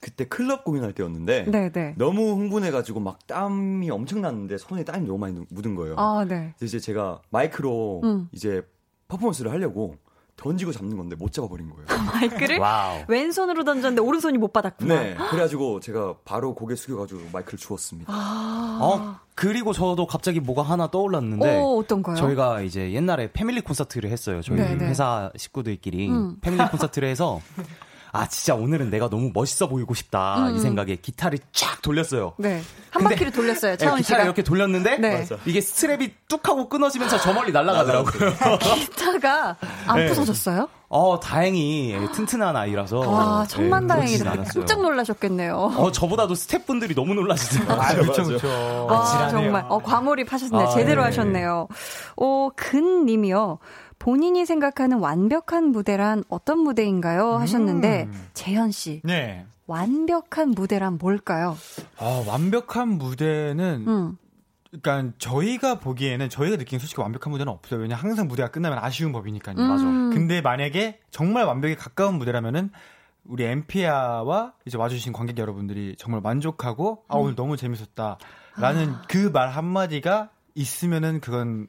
그때 0.00 0.24
클럽 0.24 0.64
공연할 0.64 0.94
때였는데 0.94 1.44
네, 1.46 1.70
네. 1.70 1.94
너무 1.98 2.32
흥분해가지고 2.36 3.00
막 3.00 3.26
땀이 3.26 3.90
엄청 3.90 4.22
났는데 4.22 4.56
손에 4.56 4.82
땀이 4.82 5.06
너무 5.06 5.18
많이 5.18 5.44
묻은 5.50 5.74
거예요. 5.74 5.96
아, 5.98 6.24
네. 6.26 6.54
그래서 6.56 6.64
이제 6.64 6.80
제가 6.80 7.20
마이크로 7.28 8.00
음. 8.04 8.30
이제 8.32 8.62
퍼포먼스를 9.08 9.52
하려고 9.52 9.96
던지고 10.42 10.72
잡는 10.72 10.96
건데 10.96 11.14
못 11.14 11.32
잡아버린 11.32 11.70
거예요. 11.70 11.86
마이크를 12.12 12.58
wow. 12.58 13.04
왼손으로 13.06 13.62
던졌는데 13.64 14.02
오른손이 14.02 14.38
못 14.38 14.52
받았구나. 14.52 15.00
네, 15.02 15.14
그래가지고 15.30 15.78
제가 15.80 16.16
바로 16.24 16.54
고개 16.54 16.74
숙여가지고 16.74 17.20
마이크를 17.32 17.58
주웠습니다. 17.58 18.12
어, 18.12 19.20
그리고 19.36 19.72
저도 19.72 20.06
갑자기 20.06 20.40
뭐가 20.40 20.62
하나 20.62 20.88
떠올랐는데. 20.90 21.58
어, 21.58 21.76
어떤 21.76 22.02
거요? 22.02 22.16
저희가 22.16 22.62
이제 22.62 22.92
옛날에 22.92 23.30
패밀리 23.32 23.60
콘서트를 23.60 24.10
했어요. 24.10 24.42
저희 24.42 24.58
네, 24.58 24.74
네. 24.74 24.86
회사 24.86 25.30
식구들끼리 25.36 26.10
음. 26.10 26.36
패밀리 26.40 26.68
콘서트를 26.68 27.08
해서 27.08 27.40
아 28.14 28.26
진짜 28.28 28.54
오늘은 28.54 28.90
내가 28.90 29.08
너무 29.08 29.30
멋있어 29.32 29.68
보이고 29.68 29.94
싶다 29.94 30.48
음. 30.48 30.56
이 30.56 30.60
생각에 30.60 30.96
기타를 30.96 31.38
쫙 31.52 31.80
돌렸어요. 31.80 32.34
네. 32.36 32.62
한 32.90 33.02
근데- 33.02 33.14
바퀴를 33.14 33.32
돌렸어요, 33.32 33.72
네, 33.72 33.76
차원 33.78 33.98
기타를 33.98 34.04
씨가. 34.20 34.24
이렇게 34.24 34.42
돌렸는데 34.42 34.98
네. 34.98 35.26
이게 35.46 35.60
스트랩이 35.60 36.10
뚝 36.28 36.46
하고 36.46 36.68
끊어지면서 36.68 37.18
저 37.20 37.32
멀리 37.32 37.52
날아가더라고요. 37.52 38.32
기타가 38.74 39.56
안 39.86 39.96
네. 39.96 40.06
부서졌어요? 40.08 40.68
어 40.94 41.18
다행히 41.18 41.96
튼튼한 42.12 42.54
아이라서 42.54 42.98
와, 42.98 43.46
천만 43.48 43.86
네, 43.86 43.94
다행이다. 43.94 44.36
깜짝 44.52 44.82
놀라셨겠네요. 44.82 45.54
어 45.78 45.90
저보다도 45.90 46.34
스태프분들이 46.34 46.94
너무 46.94 47.14
놀라시더라고요. 47.14 47.80
아, 47.80 47.94
그쵸, 47.94 48.24
그쵸. 48.24 48.86
와, 48.90 49.28
정말. 49.30 49.64
어, 49.70 49.78
과몰입 49.78 50.30
하셨네. 50.30 50.62
아, 50.62 50.68
제대로 50.74 51.00
네. 51.00 51.06
하셨네요. 51.06 51.66
어, 52.18 52.48
근 52.54 53.06
님이요. 53.06 53.58
본인이 54.02 54.44
생각하는 54.44 54.98
완벽한 54.98 55.66
무대란 55.66 56.24
어떤 56.28 56.58
무대인가요? 56.58 57.36
하셨는데, 57.36 58.08
재현 58.34 58.72
씨. 58.72 59.00
네. 59.04 59.46
완벽한 59.68 60.50
무대란 60.50 60.98
뭘까요? 60.98 61.56
아, 61.98 62.24
완벽한 62.26 62.88
무대는 62.98 63.84
음. 63.86 64.18
그러니까 64.72 65.14
저희가 65.18 65.78
보기에는 65.78 66.28
저희가 66.30 66.56
느끼는 66.56 66.80
솔직히 66.80 67.00
완벽한 67.00 67.30
무대는 67.30 67.52
없어요. 67.52 67.78
왜냐 67.78 67.94
면 67.94 68.02
항상 68.02 68.26
무대가 68.26 68.50
끝나면 68.50 68.78
아쉬운 68.80 69.12
법이니까요. 69.12 69.56
음. 69.56 69.68
맞아. 69.68 69.84
근데 69.84 70.40
만약에 70.40 70.98
정말 71.12 71.44
완벽에 71.44 71.76
가까운 71.76 72.16
무대라면은 72.16 72.70
우리 73.24 73.44
엠피아와 73.44 74.54
이제 74.66 74.76
와주신 74.76 75.12
관객 75.12 75.38
여러분들이 75.38 75.94
정말 75.96 76.20
만족하고 76.22 77.04
아 77.06 77.16
오늘 77.18 77.36
너무 77.36 77.56
재밌었다라는 77.56 78.94
그말 79.08 79.50
한마디가 79.50 80.30
있으면은 80.56 81.20
그건 81.20 81.68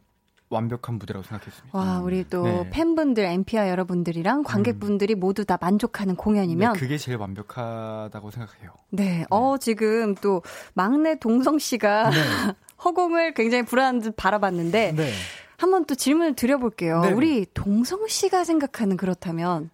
완벽한 0.54 0.96
무대라고 0.96 1.24
생각했습니다. 1.26 1.78
와, 1.78 2.00
우리 2.00 2.24
또 2.30 2.44
네. 2.44 2.70
팬분들, 2.70 3.24
엠피아 3.24 3.70
여러분들이랑 3.70 4.44
관객분들이 4.44 5.16
모두 5.16 5.46
다 5.46 5.58
만족하는 5.60 6.16
공연이면 6.16 6.74
네, 6.74 6.80
그게 6.80 6.98
제일 6.98 7.18
완벽하다고 7.18 8.32
생각해요. 8.32 8.72
네, 8.90 9.26
어, 9.30 9.58
지금 9.58 10.16
또 10.16 10.42
막내 10.74 11.18
동성 11.20 11.60
씨가 11.60 12.10
허공을 12.84 13.34
굉장히 13.34 13.64
불안한 13.64 14.00
듯 14.02 14.16
바라봤는데 14.16 14.94
네. 14.96 15.12
한번 15.58 15.86
또 15.86 15.96
질문을 15.96 16.36
드려볼게요. 16.36 17.02
네. 17.02 17.12
우리 17.12 17.46
동성 17.54 18.08
씨가 18.08 18.44
생각하는 18.44 18.98
그렇다면 18.98 19.70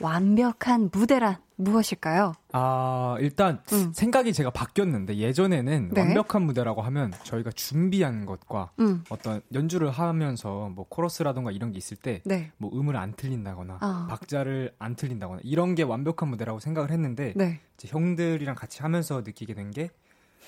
완벽한 0.00 0.90
무대란 0.92 1.36
무엇일까요? 1.56 2.32
아, 2.52 3.16
일단 3.20 3.60
음. 3.72 3.92
생각이 3.92 4.32
제가 4.32 4.50
바뀌었는데 4.50 5.16
예전에는 5.16 5.90
네. 5.92 6.00
완벽한 6.00 6.42
무대라고 6.42 6.82
하면 6.82 7.12
저희가 7.22 7.50
준비한 7.52 8.26
것과 8.26 8.70
음. 8.80 9.04
어떤 9.08 9.40
연주를 9.52 9.90
하면서 9.90 10.68
뭐 10.74 10.86
코러스라던가 10.88 11.50
이런 11.52 11.70
게 11.72 11.78
있을 11.78 11.96
때 11.96 12.22
네. 12.24 12.50
뭐 12.56 12.70
음을 12.74 12.96
안 12.96 13.12
틀린다거나 13.14 13.78
아. 13.80 14.06
박자를 14.10 14.74
안 14.78 14.96
틀린다거나 14.96 15.40
이런 15.44 15.74
게 15.74 15.82
완벽한 15.82 16.28
무대라고 16.28 16.58
생각을 16.60 16.90
했는데 16.90 17.32
네. 17.36 17.60
이제 17.76 17.88
형들이랑 17.88 18.54
같이 18.54 18.82
하면서 18.82 19.20
느끼게 19.22 19.54
된 19.54 19.70
게 19.70 19.90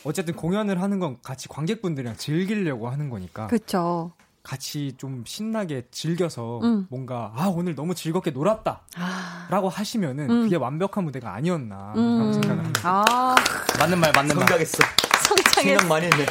어쨌든 0.05 0.37
공연을 0.37 0.83
하는 0.83 0.99
건 1.01 1.17
같이 1.23 1.49
관객분들이랑 1.49 2.17
즐기려고 2.17 2.91
하는 2.91 3.09
거니까 3.09 3.47
그쵸. 3.47 4.13
같이 4.47 4.93
좀 4.97 5.25
신나게 5.27 5.87
즐겨서 5.91 6.61
음. 6.63 6.87
뭔가 6.89 7.33
아 7.35 7.49
오늘 7.49 7.75
너무 7.75 7.97
즐겁게 7.97 8.31
놀았다 8.31 8.83
아. 8.97 9.49
라고 9.51 9.69
하시면은 9.69 10.31
음. 10.31 10.43
그게 10.45 10.55
완벽한 10.55 11.03
무대가 11.05 11.35
아니었나 11.35 11.95
음. 11.97 12.19
라고 12.21 12.33
생각을 12.33 12.59
합니다 12.59 12.81
아, 12.85 13.35
맞는 13.81 13.99
말 13.99 14.13
맞는 14.15 14.37
말. 14.37 14.47
생각했어. 14.47 14.79
성창했어. 15.27 15.61
생각 15.63 15.89
많이 15.89 16.07
했네. 16.07 16.27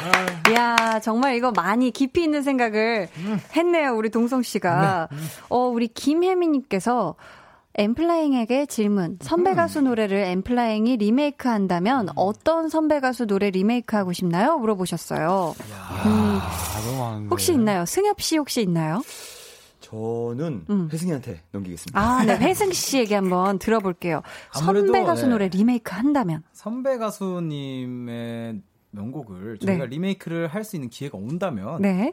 이야, 0.50 1.00
정말 1.00 1.34
이거 1.34 1.52
많이 1.52 1.90
깊이 1.90 2.22
있는 2.22 2.42
생각을 2.42 3.08
했네요, 3.54 3.94
우리 3.94 4.08
동성 4.08 4.42
씨가. 4.42 5.08
어, 5.50 5.58
우리 5.58 5.88
김혜미님께서 5.88 7.14
엠플라잉에게 7.76 8.66
질문. 8.66 9.18
선배 9.20 9.54
가수 9.54 9.82
노래를 9.82 10.16
엠플라잉이 10.18 10.96
리메이크 10.96 11.48
한다면 11.48 12.08
어떤 12.16 12.68
선배 12.68 13.00
가수 13.00 13.26
노래 13.26 13.50
리메이크 13.50 13.94
하고 13.94 14.12
싶나요? 14.12 14.56
물어보셨어요. 14.58 15.54
음. 16.06 17.26
혹시 17.30 17.52
있나요? 17.52 17.84
승엽 17.84 18.20
씨 18.20 18.38
혹시 18.38 18.62
있나요? 18.62 19.02
저는 19.80 20.64
음. 20.70 20.88
혜승이한테 20.92 21.42
넘기겠습니다. 21.52 22.00
아, 22.00 22.24
네. 22.24 22.36
회승 22.38 22.72
씨 22.72 22.98
얘기 22.98 23.14
한번 23.14 23.58
들어볼게요. 23.60 24.22
선배 24.52 25.04
가수 25.04 25.24
네. 25.24 25.28
노래 25.28 25.48
리메이크 25.48 25.92
한다면. 25.94 26.42
선배 26.52 26.96
가수님의 26.98 28.60
명곡을 28.90 29.58
저희가 29.58 29.84
네. 29.84 29.90
리메이크를 29.90 30.48
할 30.48 30.64
수 30.64 30.76
있는 30.76 30.88
기회가 30.88 31.18
온다면 31.18 31.82
네. 31.82 32.12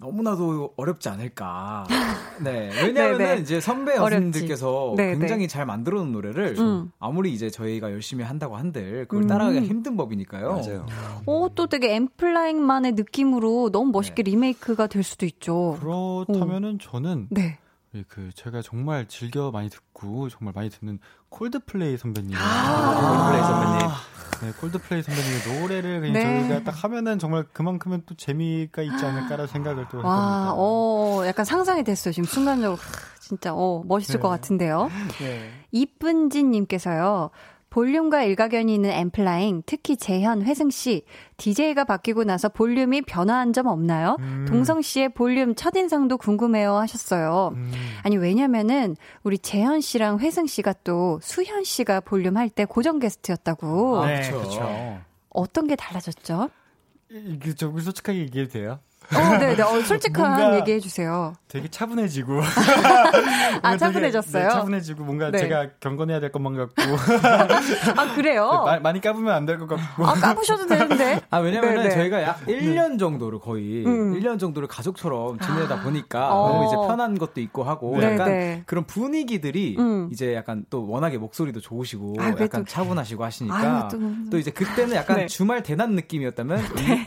너무나도 0.00 0.74
어렵지 0.76 1.08
않을까. 1.08 1.86
네. 2.42 2.70
왜냐하면 2.82 3.18
네, 3.18 3.34
네. 3.34 3.40
이제 3.40 3.60
선배 3.60 3.96
어렵지. 3.96 4.14
여수님들께서 4.14 4.94
네, 4.96 5.16
굉장히 5.18 5.42
네. 5.42 5.48
잘 5.48 5.66
만들어 5.66 5.98
놓은 5.98 6.12
노래를 6.12 6.56
음. 6.58 6.92
아무리 7.00 7.32
이제 7.32 7.50
저희가 7.50 7.90
열심히 7.90 8.22
한다고 8.24 8.56
한들 8.56 9.06
그걸 9.06 9.24
음. 9.24 9.26
따라가기가 9.26 9.66
힘든 9.66 9.96
법이니까요. 9.96 10.50
맞아요. 10.52 10.86
오, 11.26 11.48
또 11.48 11.66
되게 11.66 11.94
엠플라잉만의 11.96 12.92
느낌으로 12.92 13.70
너무 13.70 13.90
멋있게 13.90 14.22
리메이크가 14.22 14.86
될 14.86 15.02
수도 15.02 15.26
있죠. 15.26 15.76
그렇다면은 15.80 16.78
저는 16.78 17.26
네. 17.30 17.58
예, 17.94 18.04
그 18.06 18.30
제가 18.34 18.60
정말 18.62 19.06
즐겨 19.06 19.50
많이 19.50 19.70
듣고 19.70 20.28
정말 20.28 20.52
많이 20.54 20.68
듣는 20.68 20.98
콜드플레이 21.30 21.96
선배님. 21.96 22.32
콜드플레이 22.36 23.42
선배님. 23.42 23.88
네, 24.42 24.52
콜드플레이 24.60 25.02
선배님의 25.02 25.60
노래를 25.60 26.00
그냥 26.00 26.12
네. 26.12 26.48
저희가 26.48 26.64
딱 26.64 26.84
하면은 26.84 27.18
정말 27.18 27.44
그만큼은 27.52 28.02
또 28.06 28.14
재미가 28.14 28.82
있지 28.82 29.04
않을까라는 29.04 29.46
생각을 29.46 29.86
또 29.90 29.98
와. 29.98 30.52
어, 30.54 31.22
약간 31.26 31.44
상상이 31.44 31.82
됐어요. 31.82 32.12
지금 32.12 32.26
순간적으로. 32.26 32.76
하, 32.76 33.18
진짜, 33.20 33.52
어, 33.54 33.82
멋있을 33.86 34.14
네. 34.14 34.22
것 34.22 34.28
같은데요. 34.28 34.90
네. 35.18 35.50
이쁜진 35.70 36.50
님께서요. 36.50 37.30
볼륨과 37.70 38.22
일가견이 38.22 38.74
있는 38.74 38.90
엠플라잉, 38.90 39.62
특히 39.66 39.96
재현, 39.96 40.42
회승 40.42 40.70
씨, 40.70 41.02
DJ가 41.36 41.84
바뀌고 41.84 42.24
나서 42.24 42.48
볼륨이 42.48 43.02
변화한 43.02 43.52
점 43.52 43.66
없나요? 43.66 44.16
음. 44.20 44.46
동성 44.48 44.80
씨의 44.80 45.10
볼륨 45.10 45.54
첫인상도 45.54 46.16
궁금해요 46.16 46.74
하셨어요. 46.76 47.52
음. 47.54 47.70
아니, 48.02 48.16
왜냐면은, 48.16 48.96
우리 49.22 49.38
재현 49.38 49.80
씨랑 49.80 50.20
회승 50.20 50.46
씨가 50.46 50.74
또 50.84 51.18
수현 51.22 51.64
씨가 51.64 52.00
볼륨 52.00 52.36
할 52.36 52.48
때 52.48 52.64
고정 52.64 52.98
게스트였다고. 52.98 54.06
네, 54.06 54.22
그쵸. 54.22 54.38
그렇죠. 54.38 55.00
어떤 55.28 55.66
게 55.66 55.76
달라졌죠? 55.76 56.48
이게 57.10 57.52
좀 57.54 57.78
솔직하게 57.78 58.18
얘기해도 58.20 58.52
돼요? 58.52 58.80
어, 59.14 59.38
네, 59.38 59.56
네. 59.56 59.62
어, 59.62 59.80
솔직한 59.80 60.54
얘기 60.56 60.72
해주세요. 60.72 61.32
되게 61.48 61.66
차분해지고. 61.68 62.40
아, 62.44 62.44
뭔가 63.52 63.70
되게, 63.70 63.78
차분해졌어요? 63.78 64.44
네, 64.44 64.50
차분해지고 64.50 65.04
뭔가 65.04 65.30
네. 65.30 65.38
제가 65.38 65.68
경건해야 65.80 66.20
될 66.20 66.30
것만 66.30 66.54
같고. 66.56 66.82
아, 67.96 68.14
그래요? 68.14 68.62
마- 68.66 68.78
많이 68.80 69.00
까부면 69.00 69.34
안 69.34 69.46
될 69.46 69.58
것 69.58 69.66
같고. 69.66 70.06
아, 70.06 70.12
까부셔도 70.12 70.66
되는데. 70.66 71.20
아, 71.30 71.38
왜냐면은 71.38 71.84
네네. 71.84 71.90
저희가 71.94 72.22
약 72.22 72.44
1년 72.46 72.98
정도를 72.98 73.38
거의 73.38 73.84
음. 73.86 74.12
1년 74.20 74.38
정도를 74.38 74.68
가족처럼 74.68 75.38
지내다 75.40 75.80
보니까 75.82 76.34
어. 76.34 76.48
너무 76.52 76.66
이제 76.66 76.76
편한 76.76 77.16
것도 77.18 77.40
있고 77.40 77.64
하고 77.64 77.96
네, 77.98 78.12
약간 78.12 78.28
네. 78.28 78.62
그런 78.66 78.84
분위기들이 78.84 79.76
음. 79.78 80.10
이제 80.12 80.34
약간 80.34 80.66
또 80.68 80.86
워낙에 80.86 81.16
목소리도 81.16 81.60
좋으시고 81.60 82.16
아, 82.18 82.34
약간 82.40 82.66
차분하시고 82.66 83.24
하시니까 83.24 83.56
아유, 83.56 83.88
또- 83.90 84.30
또, 84.32 84.38
이제 84.38 84.50
그때는 84.50 84.94
약간 84.96 85.16
네. 85.16 85.26
주말 85.26 85.62
대낮 85.62 85.90
느낌이었다면 85.92 86.60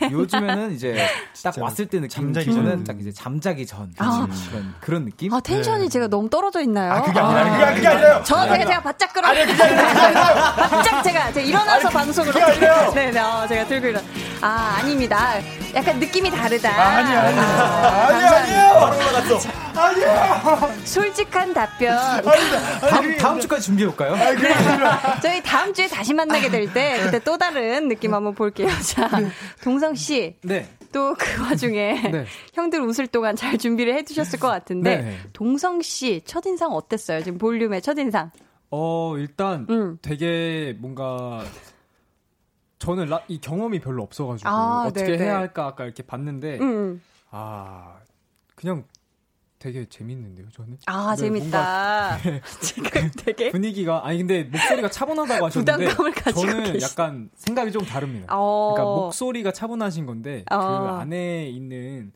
이- 0.10 0.12
요즘에는 0.14 0.72
이제 0.74 0.96
딱 1.44 1.56
왔을 1.60 1.86
때 1.92 2.00
느낌 2.00 2.10
잠자기 2.10 2.48
기준은 2.48 2.70
전. 2.70 2.84
딱 2.86 3.00
이제 3.00 3.12
잠자기 3.12 3.68
전 3.68 3.94
아. 4.00 4.28
그런 4.50 4.74
그런 4.80 5.06
느낌? 5.06 5.34
아, 5.34 5.40
텐션이 5.40 5.90
제가 5.90 6.08
너무 6.08 6.30
떨어져 6.30 6.62
있나요? 6.62 6.94
아, 6.94 7.02
그게 7.04 7.20
아니라, 7.20 7.44
그게, 7.44 7.76
그게 7.76 7.88
아니라요. 7.88 8.22
저 8.26 8.42
제가, 8.44 8.58
제가 8.58 8.82
바짝 8.82 9.14
끌어. 9.14 9.28
바짝 9.28 11.04
제가, 11.04 11.32
제가 11.34 11.42
일어나서 11.46 11.90
방송을. 11.90 12.34
네, 12.96 13.12
네, 13.12 13.20
어, 13.20 13.46
제가 13.48 13.66
들고 13.68 13.88
일어. 13.88 14.00
아, 14.42 14.78
아닙니다. 14.80 15.36
약간 15.76 16.00
느낌이 16.00 16.32
다르다. 16.32 16.70
아니, 16.70 17.16
아니. 17.16 17.40
아, 17.40 18.08
아니, 18.08 18.22
감사합니다. 18.22 19.42
아니에요. 19.76 20.12
아니에요. 20.56 20.86
솔직한 20.86 21.54
답변. 21.54 21.96
다음, 22.90 23.18
다음 23.18 23.40
주까지 23.40 23.66
준비해 23.66 23.88
볼까요? 23.88 24.16
저희 25.22 25.44
다음 25.44 25.74
주에 25.74 25.88
다시 25.88 26.14
만나게 26.14 26.50
될 26.50 26.72
때, 26.74 27.00
그때 27.04 27.20
또 27.20 27.38
다른 27.38 27.88
느낌 27.88 28.14
한번 28.14 28.34
볼게요. 28.34 28.70
자, 28.82 29.10
동성 29.64 29.94
씨. 29.96 30.36
네. 30.42 30.68
또 30.92 31.16
그 31.18 31.26
와중에 31.44 32.12
네. 32.12 32.26
형들 32.54 32.82
웃을 32.82 33.08
동안 33.08 33.36
잘 33.36 33.58
준비를 33.58 33.94
해두셨을 33.96 34.40
것 34.40 34.48
같은데 34.48 35.02
네. 35.02 35.18
동성 35.34 35.82
씨 35.82 36.22
첫인상 36.26 36.72
어땠어요? 36.72 37.24
지금 37.24 37.38
볼륨의 37.38 37.82
첫인상. 37.82 38.32
어, 38.70 39.16
일단 39.18 39.68
음. 39.70 39.98
되게 40.02 40.76
뭔가 40.80 41.44
저는 42.80 43.08
라, 43.08 43.22
이 43.28 43.40
경험이 43.40 43.80
별로 43.80 44.02
없어가지고 44.04 44.50
아, 44.50 44.86
어떻게 44.88 45.12
네네. 45.12 45.24
해야 45.24 45.38
할까 45.38 45.68
아까 45.68 45.84
이렇게 45.86 46.04
봤는데 46.04 46.60
음. 46.60 47.02
아 47.30 47.98
그냥 48.56 48.86
되게 49.62 49.86
재밌는데요 49.88 50.48
저는 50.56 50.78
아 50.88 51.16
네, 51.16 51.22
재밌다. 51.22 52.18
지금 52.62 53.12
되게 53.24 53.52
분위기가 53.52 54.02
아니 54.04 54.18
근데 54.18 54.44
목소리가 54.44 54.90
차분하다고 54.90 55.46
하셨는데 55.46 55.86
부담감을 55.86 56.12
가지고 56.14 56.42
저는 56.42 56.74
계시- 56.74 56.84
약간 56.84 57.30
생각이 57.36 57.72
좀 57.72 57.86
다릅니다. 57.86 58.26
어. 58.32 58.74
그러니까 58.74 58.96
목소리가 58.96 59.52
차분하신 59.52 60.08
건데 60.08 60.44
어. 60.50 60.58
그 60.58 60.88
안에 61.00 61.46
있는 61.50 62.12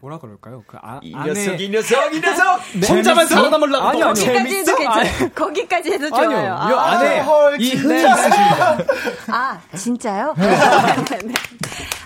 뭐라 0.00 0.20
그럴까요? 0.20 0.62
그 0.68 0.76
아, 0.80 1.00
이 1.02 1.12
안에 1.12 1.32
녀석, 1.32 1.60
이 1.60 1.68
녀석, 1.68 2.14
이 2.14 2.20
녀석! 2.20 2.60
혼자만 2.88 3.26
살아남으려고 3.26 3.84
아니요, 3.88 4.04
아니요. 4.06 4.24
거기까지 4.24 4.54
해도 4.54 4.76
괜찮아요. 4.76 5.28
거기까지 5.34 5.90
해도 5.90 6.08
좋아요. 6.10 6.28
아니요, 6.30 6.54
아, 6.56 6.70
요 6.70 6.76
안에 6.78 7.20
헐, 7.22 7.60
이. 7.60 7.74
흥이 7.74 7.96
있으십니다. 7.96 8.78
아, 9.26 9.60
진짜요? 9.76 10.34
네. 10.38 11.18
네. 11.24 11.34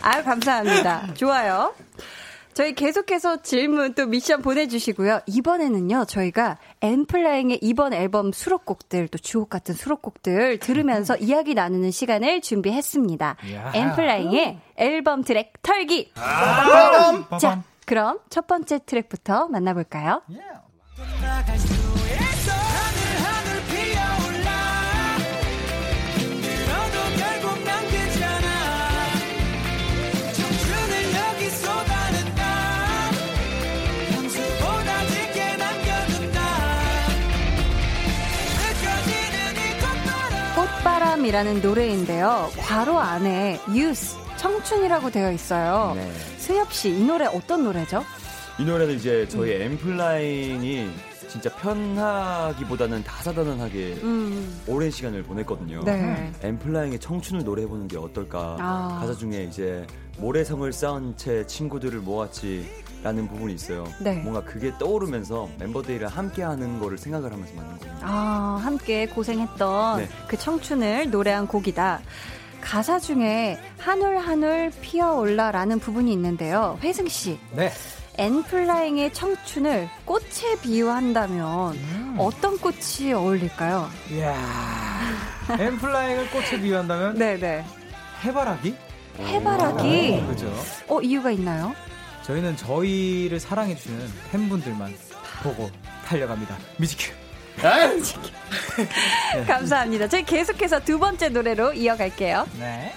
아유, 0.00 0.24
감사합니다. 0.24 1.12
좋아요. 1.12 1.74
저희 2.54 2.74
계속해서 2.74 3.42
질문 3.42 3.94
또 3.94 4.06
미션 4.06 4.42
보내주시고요. 4.42 5.20
이번에는요, 5.26 6.04
저희가 6.04 6.58
엠플라잉의 6.82 7.60
이번 7.62 7.94
앨범 7.94 8.32
수록곡들, 8.32 9.08
또 9.08 9.18
주옥 9.18 9.48
같은 9.48 9.74
수록곡들 9.74 10.58
들으면서 10.58 11.16
이야기 11.16 11.54
나누는 11.54 11.90
시간을 11.90 12.42
준비했습니다. 12.42 13.36
엠플라잉의 13.74 14.58
앨범 14.76 15.24
트랙 15.24 15.54
털기! 15.62 16.12
자, 17.40 17.62
그럼 17.86 18.18
첫 18.28 18.46
번째 18.46 18.80
트랙부터 18.84 19.48
만나볼까요? 19.48 20.22
나 21.20 21.44
바람이라는 41.22 41.62
노래인데요. 41.62 42.50
괄호 42.58 42.98
안에 42.98 43.60
youth, 43.68 44.16
청춘이라고 44.38 45.10
되어 45.10 45.30
있어요. 45.30 45.92
네. 45.94 46.12
승엽 46.38 46.72
씨, 46.72 46.90
이 46.90 47.04
노래 47.04 47.26
어떤 47.26 47.62
노래죠? 47.62 48.04
이 48.58 48.64
노래는 48.64 48.96
이제 48.96 49.26
저희 49.28 49.56
음. 49.56 49.62
엠플라잉이 49.62 50.90
진짜 51.28 51.48
편하기보다는 51.56 53.04
다사다난하게 53.04 53.98
음, 54.02 54.62
오랜 54.66 54.90
시간을 54.90 55.22
보냈거든요. 55.22 55.84
네. 55.84 56.32
엠플라잉의 56.42 56.98
청춘을 56.98 57.44
노래해보는 57.44 57.88
게 57.88 57.96
어떨까. 57.98 58.56
아. 58.58 58.98
가사 59.00 59.14
중에 59.14 59.44
이제 59.44 59.86
모래성을 60.18 60.70
쌓은 60.72 61.16
채 61.16 61.46
친구들을 61.46 62.00
모았지. 62.00 62.68
라는 63.02 63.26
부분이 63.26 63.54
있어요. 63.54 63.86
네. 63.98 64.14
뭔가 64.16 64.42
그게 64.42 64.72
떠오르면서 64.78 65.48
멤버들이랑 65.58 66.10
함께 66.10 66.42
하는 66.42 66.78
거를 66.78 66.96
생각을 66.98 67.32
하면서 67.32 67.52
만든 67.54 67.78
겁니다. 67.78 67.98
아, 68.02 68.60
함께 68.62 69.06
고생했던 69.06 69.98
네. 69.98 70.08
그 70.28 70.36
청춘을 70.38 71.10
노래한 71.10 71.48
곡이다. 71.48 72.00
가사 72.60 73.00
중에 73.00 73.58
한올 73.78 74.18
한올 74.18 74.70
피어올라라는 74.82 75.80
부분이 75.80 76.12
있는데요. 76.12 76.78
회승 76.82 77.08
씨, 77.08 77.40
네. 77.56 77.72
엔플라잉의 78.18 79.12
청춘을 79.14 79.88
꽃에 80.04 80.60
비유한다면 80.62 81.72
음. 81.74 82.16
어떤 82.18 82.56
꽃이 82.58 83.12
어울릴까요? 83.14 83.88
이야. 84.12 84.36
엠플라잉을 85.58 86.30
꽃에 86.30 86.60
비유한다면 86.60 87.18
네네. 87.18 87.64
해바라기? 88.24 88.76
해바라기. 89.18 90.24
그죠. 90.28 90.52
어, 90.88 91.00
이유가 91.00 91.30
있나요? 91.32 91.74
저희는 92.22 92.56
저희를 92.56 93.40
사랑해주시는 93.40 94.12
팬분들만 94.30 94.94
보고 95.42 95.70
달려갑니다. 96.06 96.56
뮤직큐. 96.78 97.12
감사합니다. 99.46 100.08
저희 100.08 100.24
계속해서 100.24 100.80
두 100.80 100.98
번째 100.98 101.28
노래로 101.28 101.74
이어갈게요. 101.74 102.48
네. 102.58 102.92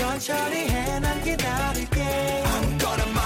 천천히 0.00 0.68
해난 0.68 1.22
기다릴게 1.22 2.42
아무거나 2.46 3.19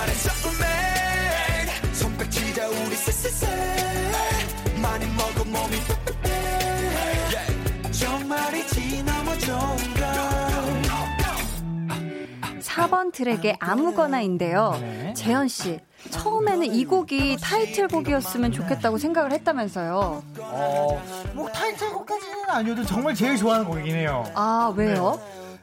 4번 12.61 13.13
트랙의 13.13 13.57
아무거나인데요. 13.61 14.77
네. 14.81 15.15
재현 15.15 15.49
씨, 15.49 15.79
처음에는 16.11 16.75
이 16.75 16.85
곡이 16.85 17.37
타이틀곡이었으면 17.41 18.53
좋겠다고 18.53 18.99
생각을 18.99 19.33
했다면서요. 19.33 20.23
어, 20.41 21.03
뭐 21.35 21.49
타이틀곡까지는 21.51 22.51
아니어도 22.51 22.85
정말 22.85 23.15
제일 23.15 23.37
좋아하는 23.37 23.67
곡이긴 23.67 23.95
해요. 23.95 24.25
아, 24.35 24.73
왜요? 24.77 25.19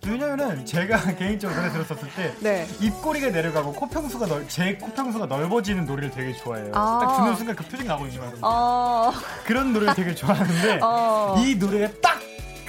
왜냐면은 0.07 0.65
제가 0.65 0.97
개인적으로 1.15 1.59
노래 1.59 1.71
들었었을 1.71 2.09
때 2.15 2.33
네. 2.39 2.67
입꼬리가 2.79 3.29
내려가고 3.29 3.71
코평수가 3.73 4.25
넓, 4.25 4.49
제 4.49 4.75
코평수가 4.75 5.27
넓어지는 5.27 5.85
노래를 5.85 6.09
되게 6.09 6.33
좋아해요. 6.33 6.71
아. 6.73 6.99
딱 7.01 7.17
듣는 7.17 7.35
순간 7.35 7.55
그 7.55 7.63
표정이 7.65 7.87
나오거든요. 7.87 8.31
어, 8.41 9.11
그런 9.45 9.73
노래를 9.73 9.93
되게 9.93 10.15
좋아하는데 10.15 10.79
어. 10.81 11.35
이 11.39 11.55
노래가 11.55 11.93
딱 12.01 12.19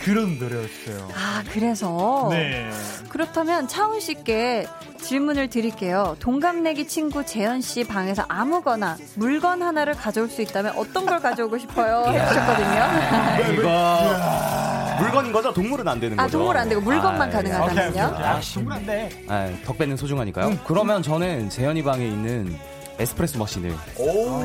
그런 0.04 0.38
노래였어요. 0.38 1.08
아, 1.14 1.42
그래서. 1.52 2.28
네. 2.30 2.68
그렇다면 3.08 3.68
차훈 3.68 4.00
씨께 4.00 4.66
질문을 5.00 5.48
드릴게요. 5.48 6.16
동갑내기 6.18 6.88
친구 6.88 7.24
재현 7.24 7.60
씨 7.60 7.84
방에서 7.84 8.24
아무거나 8.28 8.96
물건 9.14 9.62
하나를 9.62 9.94
가져올 9.94 10.28
수 10.28 10.42
있다면 10.42 10.74
어떤 10.76 11.06
걸 11.06 11.20
가져오고 11.20 11.58
싶어요? 11.58 12.04
해주셨거든요. 12.12 13.52
이거 13.54 14.98
물건인 14.98 15.32
거죠? 15.32 15.52
동물은 15.52 15.86
안 15.86 16.00
되는 16.00 16.18
아, 16.18 16.24
거죠? 16.24 16.38
동물 16.38 16.56
안 16.56 16.68
되고 16.68 16.80
물건만 16.80 17.28
아, 17.28 17.30
가능하다면요? 17.30 18.02
아, 18.02 18.40
동물 18.54 18.72
안 18.72 18.86
돼. 18.86 19.24
아, 19.28 19.50
덕배는 19.64 19.96
소중하니까요. 19.96 20.58
그러면 20.66 21.02
저는 21.02 21.48
재현이 21.50 21.82
방에 21.82 22.06
있는 22.06 22.56
에스프레소 22.98 23.38
머신을 23.38 23.74
오, 23.98 24.42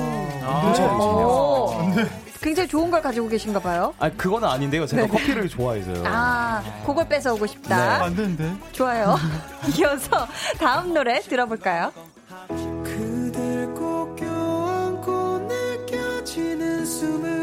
굉장히 2.42 2.68
좋은 2.68 2.90
걸 2.92 3.02
가지고 3.02 3.28
계신가 3.28 3.60
봐요. 3.60 3.94
아 4.00 4.10
그거는 4.10 4.48
아닌데요. 4.48 4.86
제가 4.86 5.04
네. 5.04 5.08
커피를 5.08 5.50
좋아해서요. 5.50 6.04
아, 6.06 6.64
그걸 6.86 7.08
뺏어오고 7.08 7.46
네. 7.46 7.52
싶다. 7.54 8.04
안 8.04 8.16
되는데. 8.16 8.54
좋아요. 8.72 9.16
이어서 9.78 10.28
다음 10.60 10.94
노래 10.94 11.20
들어볼까요? 11.22 11.92
그댈 12.84 13.68
꼭 13.74 14.16
껴안고 14.16 15.40
느껴지는 15.50 16.86
숨을 16.86 17.37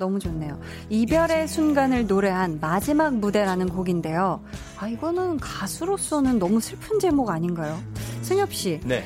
너무 0.00 0.18
좋네요. 0.18 0.58
이별의 0.88 1.46
순간을 1.46 2.06
노래한 2.06 2.58
마지막 2.58 3.14
무대라는 3.16 3.68
곡인데요. 3.68 4.42
아, 4.78 4.88
이거는 4.88 5.36
가수로서는 5.36 6.38
너무 6.38 6.58
슬픈 6.58 6.98
제목 6.98 7.28
아닌가요? 7.28 7.78
승협씨, 8.22 8.80
네. 8.84 9.04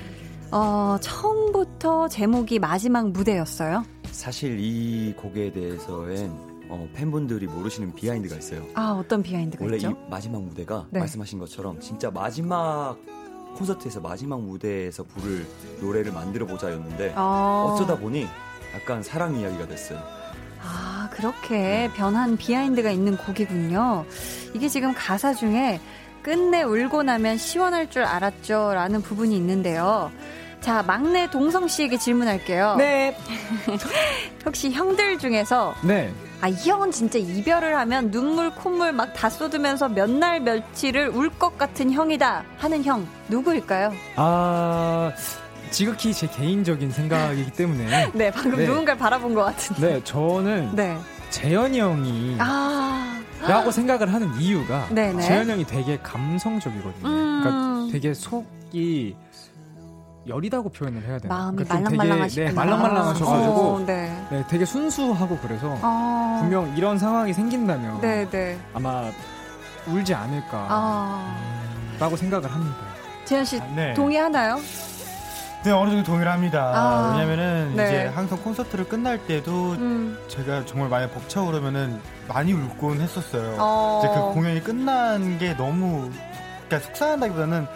어, 0.52 0.96
처음부터 1.00 2.08
제목이 2.08 2.60
마지막 2.60 3.10
무대였어요? 3.10 3.84
사실 4.12 4.58
이 4.60 5.12
곡에 5.16 5.52
대해서엔 5.52 6.30
어, 6.68 6.88
팬분들이 6.94 7.46
모르시는 7.46 7.92
behind가 7.94 8.36
있어요. 8.36 8.64
아, 8.74 8.92
어떤 8.92 9.20
behind가 9.20 9.64
원래 9.64 9.76
있죠? 9.76 9.90
이 9.90 10.10
마지막 10.10 10.42
무대가 10.42 10.86
네. 10.90 11.00
말씀하신 11.00 11.40
것처럼 11.40 11.80
진짜 11.80 12.08
마지막 12.10 12.96
콘서트에서 13.56 14.00
마지막 14.00 14.40
무대에서 14.40 15.02
부를 15.02 15.44
노래를 15.80 16.12
만들어 16.12 16.46
보자였는데 16.46 17.14
어. 17.16 17.72
어쩌다 17.72 17.98
보니 17.98 18.26
약간 18.74 19.02
사랑 19.02 19.36
이야기가 19.36 19.66
됐어요. 19.66 20.23
아, 20.64 21.08
그렇게 21.12 21.90
변한 21.94 22.36
비하인드가 22.36 22.90
있는 22.90 23.16
곡이군요. 23.16 24.04
이게 24.54 24.68
지금 24.68 24.94
가사 24.94 25.34
중에 25.34 25.80
끝내 26.22 26.62
울고 26.62 27.02
나면 27.02 27.36
시원할 27.36 27.90
줄 27.90 28.02
알았죠. 28.04 28.72
라는 28.74 29.02
부분이 29.02 29.36
있는데요. 29.36 30.10
자, 30.60 30.82
막내 30.82 31.28
동성 31.30 31.68
씨에게 31.68 31.98
질문할게요. 31.98 32.76
네. 32.78 33.14
혹시 34.46 34.70
형들 34.70 35.18
중에서 35.18 35.74
네. 35.82 36.10
아, 36.40 36.48
이 36.48 36.54
형은 36.54 36.90
진짜 36.90 37.18
이별을 37.18 37.76
하면 37.76 38.10
눈물, 38.10 38.50
콧물 38.50 38.92
막 38.92 39.12
다 39.14 39.28
쏟으면서 39.30 39.88
몇 39.88 40.08
날 40.10 40.40
며칠을 40.40 41.08
울 41.10 41.30
것 41.38 41.58
같은 41.58 41.90
형이다 41.92 42.44
하는 42.58 42.82
형 42.84 43.06
누구일까요? 43.28 43.92
아 44.16 45.12
지극히 45.74 46.14
제 46.14 46.28
개인적인 46.28 46.92
생각이기 46.92 47.50
때문에 47.50 48.10
네, 48.14 48.30
방금 48.30 48.58
네. 48.58 48.66
누군가를 48.66 48.96
바라본 48.96 49.34
것 49.34 49.42
같은데. 49.42 49.94
네 49.94 50.04
저는 50.04 50.76
네. 50.76 50.96
재현이 51.30 51.80
형이 51.80 52.36
아. 52.38 53.20
라고 53.40 53.72
생각을 53.72 54.12
하는 54.12 54.32
이유가 54.38 54.86
네네. 54.90 55.20
재현 55.20 55.50
형이 55.50 55.66
되게 55.66 55.98
감성적이거든요. 55.98 57.08
음. 57.08 57.40
그러니까 57.42 57.92
되게 57.92 58.14
속이 58.14 59.16
여리다고 60.28 60.68
표현을 60.70 61.02
해야 61.02 61.18
되나? 61.18 61.34
마음이 61.34 61.64
그러니까. 61.64 61.90
되게, 62.28 62.44
네, 62.44 62.52
말랑말랑하셔가지고 62.52 63.60
어, 63.60 63.84
네. 63.84 64.26
네, 64.30 64.44
되게 64.48 64.64
순수하고 64.64 65.38
그래서 65.42 65.76
어. 65.82 66.38
분명 66.40 66.72
이런 66.76 66.98
상황이 66.98 67.32
생긴다면 67.32 68.00
네, 68.00 68.30
네. 68.30 68.56
아마 68.72 69.10
울지 69.88 70.14
않을까라고 70.14 70.68
아. 70.70 72.16
생각을 72.16 72.50
합니다. 72.50 72.76
재현 73.24 73.44
씨 73.44 73.60
네. 73.74 73.92
동의하나요? 73.94 74.60
네, 75.64 75.70
어느 75.70 75.88
정도 75.88 76.04
동의를 76.04 76.30
합니다. 76.30 76.72
아, 76.74 77.12
왜냐면은 77.16 77.74
네. 77.74 77.86
이제 77.86 78.06
항상 78.08 78.38
콘서트를 78.42 78.86
끝날 78.86 79.26
때도 79.26 79.72
음. 79.72 80.18
제가 80.28 80.66
정말 80.66 80.90
많이 80.90 81.10
벅차고 81.10 81.46
그러면은 81.46 82.02
많이 82.28 82.52
울곤 82.52 83.00
했었어요. 83.00 83.56
어. 83.58 84.02
이제 84.04 84.12
그 84.14 84.34
공연이 84.34 84.62
끝난 84.62 85.38
게 85.38 85.56
너무 85.56 86.10
그러니까 86.68 86.80
속상하다기보다는 86.80 87.66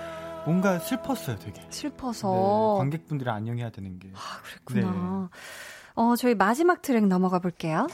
뭔가 0.45 0.79
슬펐어요, 0.79 1.39
되게. 1.39 1.63
슬퍼서. 1.71 2.29
네, 2.29 2.79
관객분들이 2.79 3.31
안녕해야 3.31 3.71
되는 3.71 3.99
게. 3.99 4.11
아, 4.15 4.19
그랬구나. 4.43 5.31
어, 5.95 6.15
저희 6.17 6.35
마지막 6.35 6.83
트랙 6.83 7.07
넘어가 7.07 7.39
볼게요. 7.39 7.87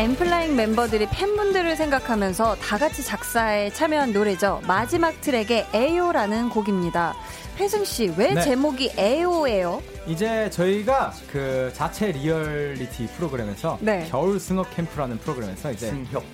엔플라잉 0.00 0.56
멤버들이 0.56 1.06
팬분들을 1.10 1.76
생각하면서 1.76 2.54
다 2.54 2.78
같이 2.78 3.04
작사에 3.04 3.68
참여한 3.68 4.14
노래죠. 4.14 4.62
마지막 4.66 5.20
트랙의 5.20 5.66
에요라는 5.74 6.48
곡입니다. 6.48 7.14
회승 7.58 7.84
씨, 7.84 8.10
왜 8.16 8.32
네. 8.32 8.40
제목이 8.40 8.92
에요예요? 8.96 9.82
이제 10.06 10.48
저희가 10.48 11.12
그 11.30 11.70
자체 11.74 12.12
리얼리티 12.12 13.08
프로그램에서 13.08 13.76
네. 13.82 14.06
겨울 14.10 14.40
승협 14.40 14.74
캠프라는 14.74 15.18
프로그램에서 15.18 15.70
이제 15.70 15.88
승협. 15.88 16.24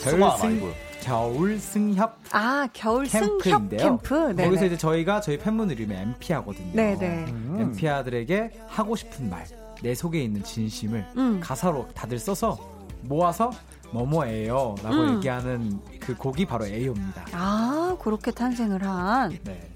겨울 0.00 0.30
승. 0.38 0.72
겨울 1.02 1.58
승협 1.58 2.16
아, 2.30 2.68
겨울 2.72 3.08
승협 3.08 3.42
캠프인데요. 3.42 3.80
캠프. 3.80 4.14
네네. 4.14 4.44
거기서 4.44 4.66
이제 4.66 4.78
저희가 4.78 5.20
저희 5.20 5.36
팬분들 5.36 5.80
이름이 5.80 5.96
엔피아거든요. 5.96 6.74
네네. 6.74 7.26
엔피아들에게 7.58 8.52
하고 8.68 8.94
싶은 8.94 9.28
말, 9.28 9.44
내 9.82 9.96
속에 9.96 10.22
있는 10.22 10.44
진심을 10.44 11.04
음. 11.16 11.40
가사로 11.42 11.88
다들 11.92 12.20
써서 12.20 12.75
모아서 13.08 13.50
뭐뭐예요 13.92 14.74
라고 14.82 14.96
음. 14.96 15.16
얘기하는 15.16 15.80
그 16.00 16.14
곡이 16.16 16.44
바로 16.46 16.66
에요입니다. 16.66 17.26
아, 17.32 17.96
그렇게 18.00 18.30
탄생을 18.30 18.82
한. 18.84 19.38
네. 19.44 19.70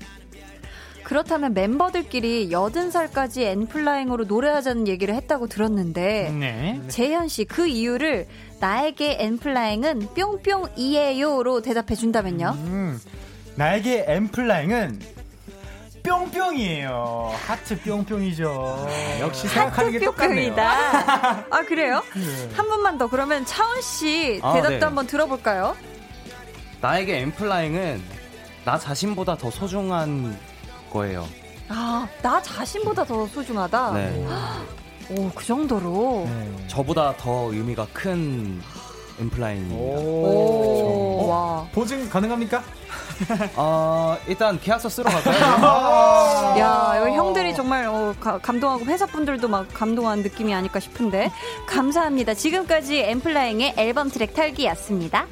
그렇다면 1.05 1.55
멤버들끼리 1.55 2.51
80살까지 2.51 3.41
엔플라잉으로 3.43 4.24
노래하자는 4.26 4.87
얘기를 4.87 5.12
했다고 5.14 5.49
들었는데 5.49 6.31
네. 6.39 6.81
재현 6.89 7.26
씨 7.26 7.45
그 7.45 7.66
이유를 7.66 8.28
나에게 8.61 9.16
엔플라잉은 9.18 10.09
뿅뿅이에요로 10.14 11.62
대답해 11.62 11.97
준다면요? 11.97 12.55
음, 12.59 13.01
나에게 13.57 14.05
엠플라잉은 14.07 15.01
뿅뿅이에요. 16.03 17.32
하트 17.46 17.80
뿅뿅이죠. 17.82 18.86
역시 19.20 19.48
생각하는 19.48 19.92
게 19.92 19.98
똑같네요. 20.01 20.55
뿅뿅이다. 20.55 21.44
아 21.51 21.62
그래요? 21.66 22.03
네. 22.14 22.51
한 22.55 22.68
번만 22.68 22.98
더 22.98 23.09
그러면 23.09 23.44
차원 23.44 23.80
씨 23.82 24.40
아, 24.42 24.53
대답도 24.55 24.78
네. 24.78 24.84
한번 24.84 25.07
들어볼까요? 25.07 25.76
나에게 26.80 27.18
엠플라잉은 27.20 28.03
나 28.64 28.78
자신보다 28.78 29.36
더 29.36 29.51
소중한 29.51 30.38
거예요. 30.90 31.26
아, 31.68 32.07
나 32.22 32.42
자신보다 32.42 33.05
더 33.05 33.26
소중하다. 33.26 33.92
네. 33.92 34.26
오, 35.11 35.30
그 35.34 35.44
정도로. 35.44 36.24
네. 36.26 36.66
저보다 36.68 37.16
더 37.16 37.53
의미가 37.53 37.86
큰 37.92 38.61
엠플라잉입니다. 39.21 39.77
오, 40.01 41.27
와. 41.29 41.66
보증 41.73 42.09
가능합니까? 42.09 42.62
어, 43.57 44.16
일단 44.27 44.59
계약서 44.59 44.89
쓰러 44.89 45.11
갈까요? 45.11 45.37
야, 46.59 46.95
이거 46.97 47.11
형들이 47.11 47.55
정말 47.55 47.87
어, 47.87 48.14
가- 48.18 48.39
감동하고 48.39 48.85
회사 48.87 49.05
분들도 49.07 49.47
막 49.47 49.66
감동한 49.75 50.21
느낌이 50.23 50.55
아닐까 50.55 50.81
싶은데. 50.81 51.31
감사합니다. 51.66 52.35
지금까지 52.35 52.99
엠플라잉의 53.01 53.75
앨범 53.77 54.09
트랙 54.11 54.35
탈기였습니다. 54.35 55.27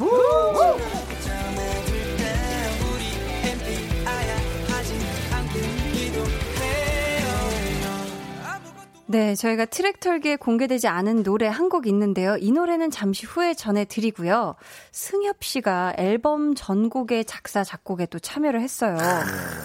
네, 9.11 9.35
저희가 9.35 9.65
트랙 9.65 10.01
털기에 10.01 10.37
공개되지 10.37 10.87
않은 10.87 11.23
노래 11.23 11.47
한 11.47 11.69
곡 11.69 11.87
있는데요. 11.87 12.37
이 12.41 12.51
노래는 12.53 12.91
잠시 12.91 13.27
후에 13.27 13.53
전해드리고요. 13.55 14.55
승엽 14.93 15.43
씨가 15.45 15.95
앨범 15.99 16.55
전곡의 16.55 17.25
작사, 17.27 17.63
작곡에 17.65 18.07
또 18.07 18.19
참여를 18.19 18.61
했어요. 18.63 18.97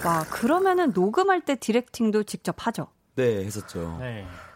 와, 0.04 0.20
그러면은 0.30 0.92
녹음할 0.94 1.42
때 1.42 1.56
디렉팅도 1.56 2.24
직접 2.24 2.56
하죠? 2.66 2.88
네, 3.16 3.44
했었죠. 3.44 3.98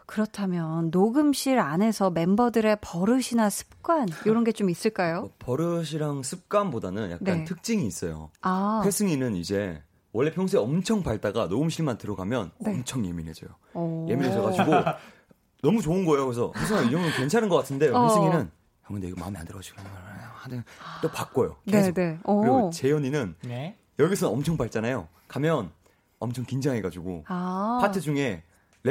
그렇다면 0.07 0.89
녹음실 0.91 1.59
안에서 1.59 2.09
멤버들의 2.11 2.79
버릇이나 2.81 3.51
습관 3.51 4.09
이런 4.25 4.43
게 4.45 4.53
좀 4.53 4.71
있을까요? 4.71 5.21
뭐 5.21 5.31
버릇이랑 5.39 6.23
습관보다는 6.23 7.11
약간 7.11 7.25
네. 7.41 7.45
특징이 7.45 7.87
있어요. 7.87 8.31
아, 8.41 8.83
회승이는 8.87 9.37
이제 9.37 9.83
원래 10.13 10.31
평소에 10.33 10.61
엄청 10.61 11.03
밝다가 11.03 11.47
녹음실만 11.47 11.99
들어가면 11.99 12.53
네. 12.59 12.71
엄청 12.73 13.05
예민해져요. 13.05 13.51
어. 13.75 14.07
예민해져가지고 14.09 14.73
너무 15.63 15.83
좋은 15.83 16.05
거예요. 16.05 16.25
그래서 16.25 16.53
회승아 16.57 16.81
이 16.83 16.91
정도면 16.91 17.13
괜찮은 17.17 17.49
것 17.49 17.57
같은데 17.57 17.89
어. 17.91 18.05
회승이는 18.05 18.39
형 18.85 18.95
근데 18.95 19.09
이거 19.09 19.21
마음에 19.21 19.39
안 19.39 19.45
들어가지고 19.45 19.81
하는 20.35 20.65
또 21.03 21.09
바꿔요. 21.11 21.57
네, 21.65 21.73
계속. 21.73 21.95
네. 21.95 22.19
어. 22.25 22.41
그리고 22.41 22.71
재현이는 22.71 23.35
네. 23.45 23.77
여기서 23.99 24.31
엄청 24.31 24.57
밝잖아요. 24.57 25.09
가면 25.27 25.71
엄청 26.19 26.45
긴장해가지고 26.45 27.25
아. 27.29 27.79
파트 27.81 28.01
중에 28.01 28.43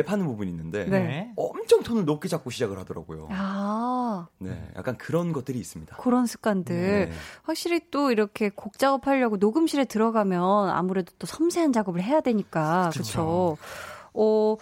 랩하는 0.03 0.25
부분이 0.25 0.49
있는데 0.51 0.85
네. 0.85 1.31
엄청 1.35 1.81
톤을 1.83 2.05
높게 2.05 2.27
잡고 2.27 2.49
시작을 2.49 2.77
하더라고요. 2.79 3.27
아, 3.31 4.27
네, 4.39 4.69
약간 4.75 4.97
그런 4.97 5.33
것들이 5.33 5.59
있습니다. 5.59 5.97
그런 5.97 6.25
습관들. 6.25 6.75
네. 7.09 7.11
확실히 7.43 7.81
또 7.91 8.11
이렇게 8.11 8.49
곡 8.49 8.77
작업하려고 8.77 9.37
녹음실에 9.37 9.85
들어가면 9.85 10.69
아무래도 10.69 11.13
또 11.19 11.27
섬세한 11.27 11.73
작업을 11.73 12.01
해야 12.01 12.21
되니까. 12.21 12.89
그렇죠. 12.93 13.57
어, 14.13 14.57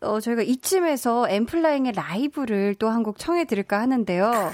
어, 0.00 0.20
저희가 0.20 0.42
이쯤에서 0.42 1.28
엠플라잉의 1.28 1.92
라이브를 1.92 2.74
또 2.74 2.88
한 2.88 3.02
곡 3.02 3.18
청해 3.18 3.44
드릴까 3.46 3.80
하는데요. 3.80 4.52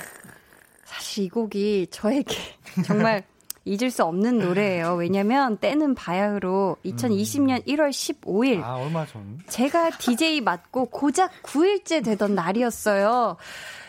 사실 0.84 1.24
이 1.24 1.28
곡이 1.28 1.88
저에게 1.90 2.34
정말 2.86 3.22
잊을 3.64 3.90
수 3.90 4.04
없는 4.04 4.38
노래예요. 4.38 4.94
왜냐면 4.94 5.56
때는 5.58 5.94
바야흐로 5.94 6.78
2020년 6.84 7.66
1월 7.66 7.90
15일 7.90 8.62
아, 8.62 8.76
얼마 8.76 9.04
전. 9.06 9.38
제가 9.48 9.90
DJ 9.90 10.40
맡고 10.40 10.86
고작 10.86 11.30
9일째 11.42 12.02
되던 12.04 12.34
날이었어요. 12.34 13.36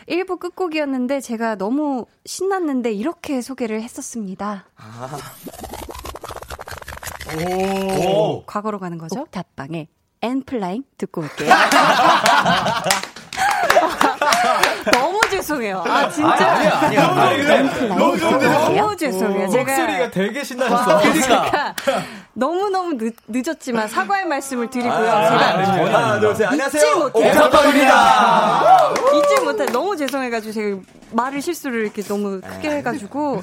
1부 0.08 0.38
끝곡이었는데 0.38 1.20
제가 1.20 1.54
너무 1.56 2.06
신났는데 2.26 2.92
이렇게 2.92 3.40
소개를 3.40 3.80
했었습니다. 3.82 4.66
오. 7.48 8.44
과거로 8.44 8.78
가는 8.78 8.98
거죠? 8.98 9.26
탑방의 9.30 9.88
엔플라잉 10.20 10.84
듣고 10.98 11.22
올게요. 11.22 11.48
너무 14.92 15.20
죄송해요. 15.30 15.84
아 15.86 16.08
진짜 16.08 16.30
아니야, 16.52 16.78
아니야. 16.82 17.06
아니, 17.08 17.36
근데 17.38 17.88
너무, 17.88 18.16
너무 18.16 18.96
죄송해요. 18.96 19.48
제가 19.48 19.64
목소리가 19.72 20.10
되게 20.10 20.38
와, 20.38 20.44
신나셨어. 20.44 21.00
제가 21.12 21.74
너무 22.34 22.68
너무 22.70 22.96
늦, 22.96 23.14
늦었지만 23.28 23.88
사과의 23.88 24.26
말씀을 24.26 24.70
드리고요. 24.70 24.92
아, 24.92 25.28
제가 25.30 25.46
아닙니다. 25.48 25.98
하나, 25.98 26.20
둘, 26.20 26.34
셋. 26.34 26.46
안녕하세요. 26.46 26.82
잊지 26.82 26.94
못해요. 26.98 27.28
옥탑방입니다. 27.28 28.94
잊지 29.14 29.40
못해. 29.44 29.66
너무 29.66 29.96
죄송해가지고 29.96 30.52
제가 30.52 30.76
말을 31.12 31.42
실수를 31.42 31.82
이렇게 31.82 32.02
너무 32.02 32.40
크게 32.40 32.70
해가지고. 32.76 33.42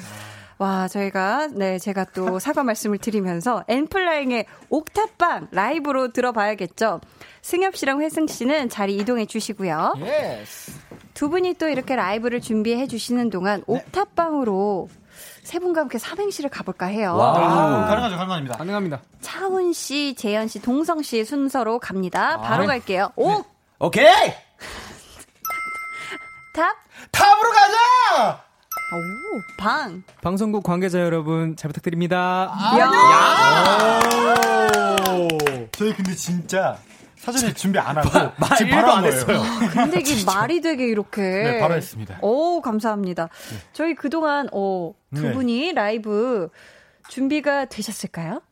와, 0.60 0.86
저희가, 0.88 1.48
네, 1.54 1.78
제가 1.78 2.04
또 2.14 2.38
사과 2.38 2.62
말씀을 2.62 2.98
드리면서 2.98 3.64
엔플라잉의 3.66 4.44
옥탑방 4.68 5.48
라이브로 5.52 6.12
들어봐야겠죠. 6.12 7.00
승엽 7.40 7.76
씨랑 7.76 8.02
회승 8.02 8.26
씨는 8.26 8.68
자리 8.68 8.96
이동해 8.96 9.24
주시고요. 9.24 9.94
두 11.14 11.30
분이 11.30 11.54
또 11.54 11.66
이렇게 11.66 11.96
라이브를 11.96 12.42
준비해 12.42 12.86
주시는 12.86 13.30
동안 13.30 13.64
옥탑방으로 13.66 14.90
세 15.44 15.58
분과 15.60 15.80
함께 15.80 15.96
삼행시를 15.96 16.50
가볼까 16.50 16.86
해요. 16.86 17.18
아, 17.18 17.86
가능하죠, 17.86 18.16
가능합니다. 18.18 18.58
가능합니다. 18.58 19.00
차훈 19.22 19.72
씨, 19.72 20.14
재현 20.14 20.46
씨, 20.46 20.60
동성 20.60 21.00
씨 21.00 21.24
순서로 21.24 21.78
갑니다. 21.78 22.38
바로 22.38 22.64
네. 22.64 22.66
갈게요. 22.66 23.12
옥, 23.16 23.50
오케이! 23.78 24.04
탑, 26.52 26.76
탑으로 27.10 27.50
가자! 27.50 28.49
오, 28.92 29.40
방. 29.56 30.02
방송국 30.20 30.64
관계자 30.64 31.00
여러분 31.00 31.54
잘 31.56 31.68
부탁드립니다. 31.68 32.52
야! 32.78 34.00
저희 35.72 35.94
근데 35.94 36.14
진짜 36.14 36.76
사전에 37.16 37.52
준비 37.54 37.78
안 37.78 37.96
하고 37.96 38.32
말 38.36 38.56
지금 38.56 38.72
바로 38.72 38.92
안. 38.92 39.04
했어요. 39.04 39.42
근데 39.72 40.00
이게 40.00 40.24
말이 40.24 40.60
되게 40.60 40.86
이렇게. 40.88 41.20
네, 41.22 41.60
바로 41.60 41.74
했습니다. 41.74 42.18
오, 42.22 42.60
감사합니다. 42.60 43.28
저희 43.72 43.94
그동안, 43.94 44.48
어, 44.52 44.92
두 45.14 45.22
네. 45.22 45.32
분이 45.32 45.72
라이브 45.74 46.48
준비가 47.08 47.66
되셨을까요? 47.66 48.42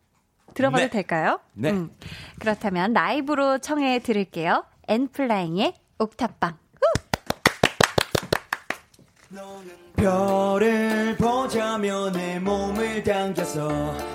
들어봐도 0.54 0.84
네. 0.84 0.90
될까요? 0.90 1.40
네. 1.54 1.70
음, 1.70 1.90
그렇다면 2.38 2.92
라이브로 2.92 3.58
청해 3.58 4.00
드릴게요. 4.00 4.64
엔플라잉의 4.86 5.74
옥탑방. 5.98 6.56
별을 9.98 11.16
보자며 11.16 12.10
내 12.12 12.38
몸을 12.38 13.02
당겨서 13.02 13.68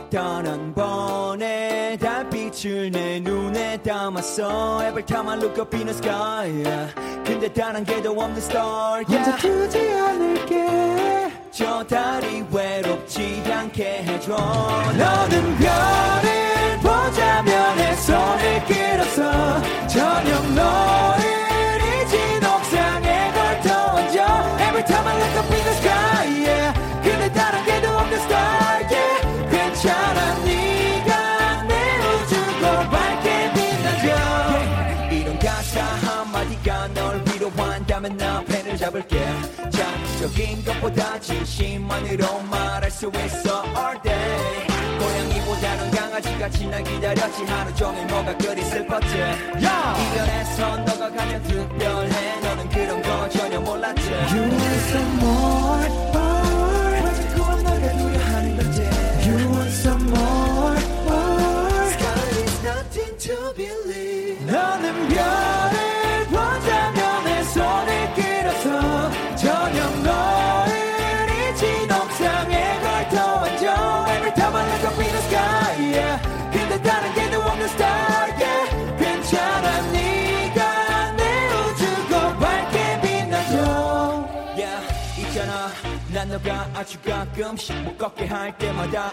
단 0.09 0.45
한 0.47 0.73
번의 0.73 1.97
달빛을 1.97 2.91
내 2.91 3.19
눈에 3.19 3.77
담았어 3.81 4.81
Every 4.83 5.05
time 5.05 5.29
I 5.29 5.37
look 5.37 5.59
up 5.61 5.75
in 5.75 5.87
the 5.87 5.95
sky 5.97 6.49
yeah. 6.63 6.93
근데 7.25 7.51
단 7.51 7.75
한 7.75 7.83
개도 7.83 8.11
없는 8.11 8.37
star 8.37 9.03
yeah. 9.07 9.13
혼자 9.13 9.35
두지 9.37 9.77
않을게 9.93 11.31
저 11.51 11.83
달이 11.83 12.45
외롭지 12.51 13.43
않게 13.45 14.03
해줘 14.03 14.35
너는 14.35 15.57
별을 15.57 16.79
보자며 16.81 17.75
내 17.75 17.95
손을 17.95 18.65
끌어서 18.65 19.61
저녁 19.87 20.45
노을 20.53 21.22
한다면 37.73 38.15
나 38.17 38.43
펜을 38.43 38.77
잡을게. 38.77 39.25
장적인 39.71 40.63
것보다 40.63 41.19
진심만으로 41.19 42.41
말할 42.43 42.91
수 42.91 43.07
있어 43.07 43.63
all 43.75 43.99
day. 44.03 44.67
고양이보다는 44.99 45.91
강아지같이 45.91 46.67
날 46.67 46.83
기다렸지. 46.83 47.43
하루 47.45 47.75
종일 47.75 48.05
뭐가 48.05 48.37
그리 48.37 48.63
슬펐지? 48.63 49.17
이별에서 49.57 50.77
너가 50.77 51.09
가장 51.11 51.41
특별해. 51.43 52.39
너는 52.41 52.69
그런 52.69 53.01
거 53.01 53.29
전혀 53.29 53.59
몰랐지. 53.59 54.11
You 54.11 54.43
want 54.43 54.79
some 54.89 55.19
more, 55.19 55.87
more. 56.13 57.01
왜 57.01 57.13
자꾸만 57.15 57.63
너가 57.63 57.91
두려 57.97 58.19
하는 58.19 58.57
건지. 58.57 58.81
You 59.25 59.35
want 59.49 59.71
some 59.73 60.09
more, 60.09 60.77
more. 61.07 61.87
Sky 61.89 62.29
is 62.43 62.61
nothing 62.63 63.17
to 63.17 63.53
believe. 63.55 64.45
너는 64.45 65.07
별 65.09 65.52
난 86.43 86.57
너가 86.57 86.79
아주 86.79 86.99
가끔씩 87.01 87.75
못 87.83 87.97
걷게 87.97 88.25
할 88.27 88.57
때마다 88.57 89.11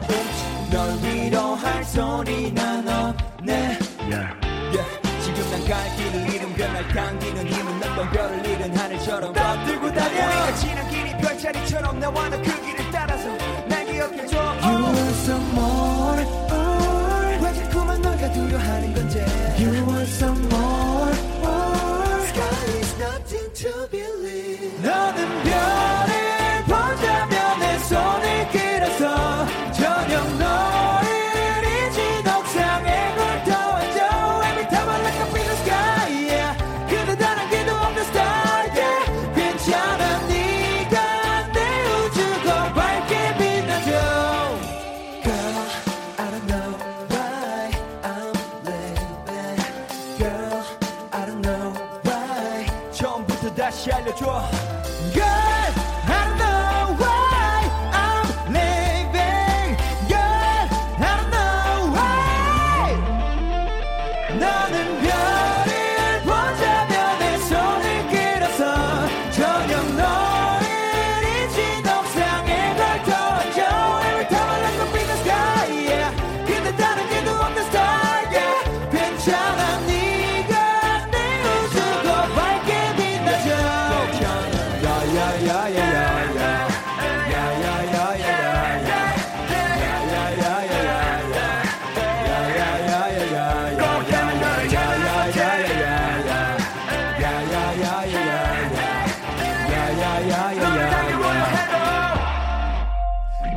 널 0.70 0.98
위로할 1.02 1.84
소리나 1.84 2.80
너네. 2.82 3.78
Yeah. 4.10 5.00
지금 5.22 5.50
난 5.50 5.64
갈 5.68 5.96
길을 5.96 6.34
잃은 6.34 6.54
별날 6.54 6.88
당기는 6.88 7.46
힘은 7.46 7.76
어떤 7.82 8.10
별을 8.10 8.46
잃은 8.46 8.76
하늘처럼 8.76 9.32
떠들고 9.32 9.92
다녀 9.94 10.26
우리가 10.26 10.54
지난 10.56 10.88
길이 10.90 11.16
별자리처럼 11.18 12.00
나와 12.00 12.28
너 12.28 12.36
그 12.42 12.42
길을 12.42 12.90
따라서 12.90 13.28
날 13.68 13.84
기억해줘. 13.86 14.36
You 14.62 14.84
want 14.84 15.10
some 15.22 15.50
more, 15.52 16.22
more 16.50 17.38
왜 17.42 17.54
자꾸만 17.54 18.02
너가 18.02 18.32
두려하는 18.32 18.94
건지 18.94 19.18
You 19.58 19.70
want 19.86 20.10
some 20.10 20.38
more, 20.46 20.49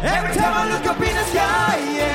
Every 0.05 0.35
time 0.35 0.53
I 0.53 0.63
look 0.73 0.85
up 0.85 0.97
in 0.97 1.15
the 1.15 1.25
sky, 1.25 1.77
yeah. 1.97 2.12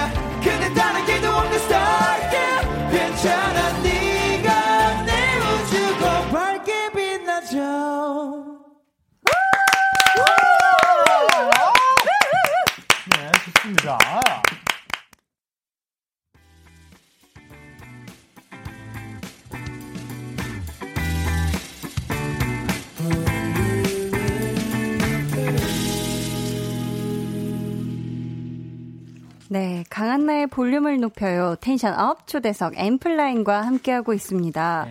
네, 29.50 29.84
강한나의 29.88 30.46
볼륨을 30.48 31.00
높여요. 31.00 31.56
tension 31.60 31.98
up 31.98 32.26
초대석 32.26 32.74
엔플라잉과 32.76 33.62
함께하고 33.62 34.12
있습니다. 34.12 34.86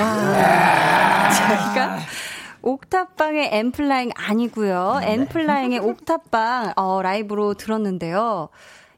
와, 0.00 1.30
저희가 1.30 1.98
옥탑방의 2.62 3.50
엔플라잉 3.52 4.10
아니고요. 4.14 5.00
엔플라잉의 5.02 5.80
옥탑방 5.80 6.74
어, 6.76 7.02
라이브로 7.02 7.54
들었는데요. 7.54 8.48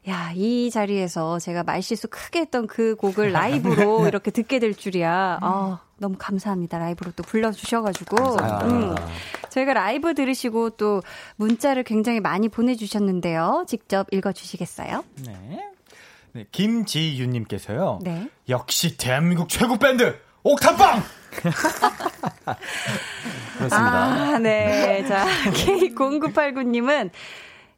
야, 0.09 0.31
이 0.35 0.69
자리에서 0.71 1.39
제가 1.39 1.63
말실수 1.63 2.07
크게 2.09 2.41
했던 2.41 2.67
그 2.67 2.95
곡을 2.95 3.31
라이브로 3.31 4.07
이렇게 4.07 4.31
듣게 4.31 4.59
될 4.59 4.73
줄이야. 4.73 5.39
어, 5.41 5.79
너무 5.99 6.15
감사합니다. 6.17 6.77
라이브로 6.77 7.11
또 7.15 7.23
불러주셔가지고. 7.23 8.17
음, 8.65 8.95
저희가 9.49 9.73
라이브 9.73 10.13
들으시고 10.13 10.71
또 10.71 11.01
문자를 11.35 11.83
굉장히 11.83 12.19
많이 12.19 12.49
보내주셨는데요. 12.49 13.65
직접 13.67 14.07
읽어주시겠어요? 14.11 15.03
네. 15.25 15.69
네, 16.33 16.45
김지윤님께서요. 16.51 17.99
네. 18.03 18.29
역시 18.49 18.97
대한민국 18.97 19.49
최고 19.49 19.77
밴드 19.77 20.19
옥탑방. 20.43 21.03
그렇습니다. 23.57 23.77
아, 23.77 24.37
네. 24.39 25.03
자, 25.07 25.25
K0989님은 25.51 27.09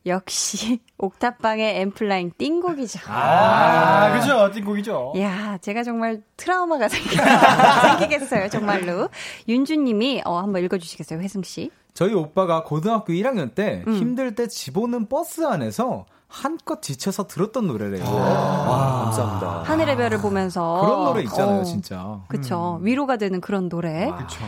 역시 0.05 0.79
옥탑방의 0.97 1.81
앰플라잉 1.81 2.31
띵곡이죠. 2.37 2.99
아, 3.07 4.17
그죠? 4.19 4.51
띵곡이죠. 4.51 5.13
야, 5.19 5.57
제가 5.61 5.83
정말 5.83 6.21
트라우마가 6.37 6.87
생기, 6.87 7.17
생기겠어요, 7.99 8.49
정말로. 8.49 9.09
윤주 9.47 9.75
님이 9.75 10.21
어 10.25 10.39
한번 10.39 10.63
읽어 10.63 10.77
주시겠어요, 10.77 11.19
혜승 11.21 11.43
씨? 11.43 11.71
저희 11.93 12.13
오빠가 12.13 12.63
고등학교 12.63 13.11
1학년 13.13 13.53
때 13.53 13.83
음. 13.87 13.95
힘들 13.95 14.35
때 14.35 14.47
집 14.47 14.77
오는 14.77 15.07
버스 15.09 15.45
안에서 15.45 16.05
한껏 16.27 16.81
지쳐서 16.81 17.25
들었던 17.27 17.65
노래래요. 17.67 18.03
와, 18.05 19.01
감사합니다. 19.05 19.63
하늘의 19.63 19.97
별을 19.97 20.19
보면서 20.21 20.79
그런 20.81 21.03
노래 21.05 21.23
있잖아요, 21.23 21.61
어, 21.61 21.63
진짜. 21.63 22.19
그쵸. 22.27 22.79
위로가 22.83 23.17
되는 23.17 23.41
그런 23.41 23.67
노래. 23.67 24.11
그쵸. 24.17 24.39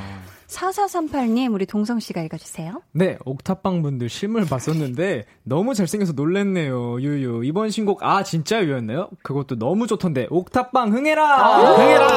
4438님, 0.52 1.54
우리 1.54 1.66
동성 1.66 2.00
씨가 2.00 2.22
읽어주세요. 2.24 2.82
네, 2.92 3.18
옥탑방 3.26 3.82
분들 3.82 4.10
실물 4.10 4.46
봤었는데 4.46 5.26
너무 5.44 5.74
잘생겨서 5.74 6.14
놀랬네요. 6.14 7.02
유유. 7.02 7.44
이번 7.46 7.70
신곡 7.70 8.04
아 8.04 8.24
진짜요였나요? 8.24 9.10
그것도 9.24 9.58
너무 9.58 9.88
좋던데. 9.88 10.28
옥탑방 10.30 10.92
흥해라. 10.92 11.76
흥해라. 11.78 12.08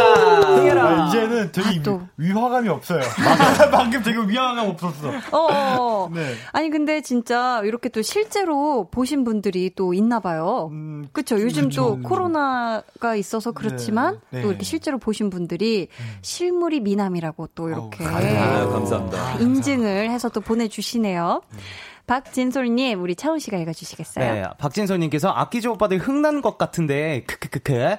흥해라. 0.57 1.05
아, 1.05 1.09
이제는 1.09 1.53
되게 1.53 1.69
아, 1.69 1.83
또. 1.85 2.03
위화감이 2.17 2.69
없어요. 2.69 3.01
방금 3.71 4.03
되게 4.03 4.19
위화감 4.19 4.69
없었어. 4.69 5.09
어, 5.31 5.49
어. 5.53 6.11
네. 6.15 6.35
아니 6.53 6.71
근데 6.71 7.01
진짜 7.03 7.63
이렇게 7.65 7.89
또 7.89 8.03
실제로 8.03 8.89
보신 8.91 9.23
분들이 9.25 9.73
또 9.75 9.95
있나 9.95 10.19
봐요. 10.19 10.69
음, 10.73 11.07
그렇죠. 11.13 11.41
요즘 11.41 11.69
또 11.71 11.97
그쵸. 11.97 12.09
코로나가 12.09 13.15
있어서 13.15 13.53
그렇지만 13.53 14.19
네, 14.31 14.43
또 14.43 14.49
네. 14.49 14.51
이렇게 14.51 14.65
실제로 14.65 14.99
보신 14.99 15.31
분들이 15.31 15.89
실물이 16.23 16.81
미남이라고 16.81 17.49
또 17.55 17.69
이렇게 17.69 18.05
아유, 18.27 18.71
감사합니다. 18.71 19.35
인증을 19.41 20.11
해서 20.11 20.29
또 20.29 20.41
보내주시네요. 20.41 21.43
박진솔님, 22.07 23.01
우리 23.03 23.15
차훈 23.15 23.39
씨가 23.39 23.57
읽어주시겠어요? 23.59 24.35
네, 24.35 24.45
박진서님께서 24.59 25.31
아끼지 25.31 25.69
오빠들 25.69 25.99
흥난 25.99 26.43
것 26.43 26.59
같은데 26.59 27.25
크크크크 27.27 27.97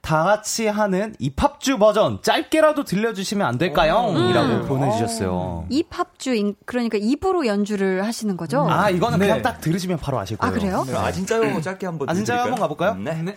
다 0.00 0.22
같이 0.22 0.68
하는 0.68 1.16
이팝주 1.18 1.78
버전 1.78 2.22
짧게라도 2.22 2.84
들려주시면 2.84 3.44
안 3.46 3.58
될까요? 3.58 4.12
음. 4.14 4.30
이라고 4.30 4.64
보내주셨어요. 4.66 5.66
이팝주, 5.70 6.34
인- 6.34 6.54
그러니까 6.66 6.98
입으로 7.00 7.46
연주를 7.46 8.06
하시는 8.06 8.36
거죠? 8.36 8.64
아 8.70 8.90
이거는 8.90 9.18
네. 9.18 9.26
그냥 9.26 9.42
딱 9.42 9.60
들으시면 9.60 9.98
바로 9.98 10.20
아실 10.20 10.36
아, 10.40 10.50
거예요. 10.50 10.54
그래요? 10.60 10.84
그럼 10.86 11.04
아 11.04 11.10
진짜요? 11.10 11.60
짧게 11.60 11.84
한번 11.84 12.08
아, 12.08 12.14
진짜요? 12.14 12.42
한번 12.42 12.60
가볼까요? 12.60 12.94
네. 12.94 13.36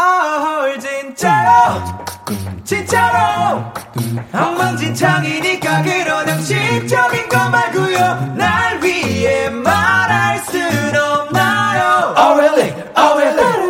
아헐 0.00 0.80
진짜로 0.80 1.50
진짜로 2.64 3.62
엉망진창이니까 4.32 5.82
그런 5.82 6.26
형식적인 6.26 7.28
거 7.28 7.50
말고요 7.50 8.34
날 8.34 8.82
위해 8.82 9.50
말할 9.50 10.38
순 10.38 10.62
없나요 10.96 12.14
Oh 12.16 12.38
really? 12.38 12.72
Oh 12.96 13.18
really? 13.18 13.60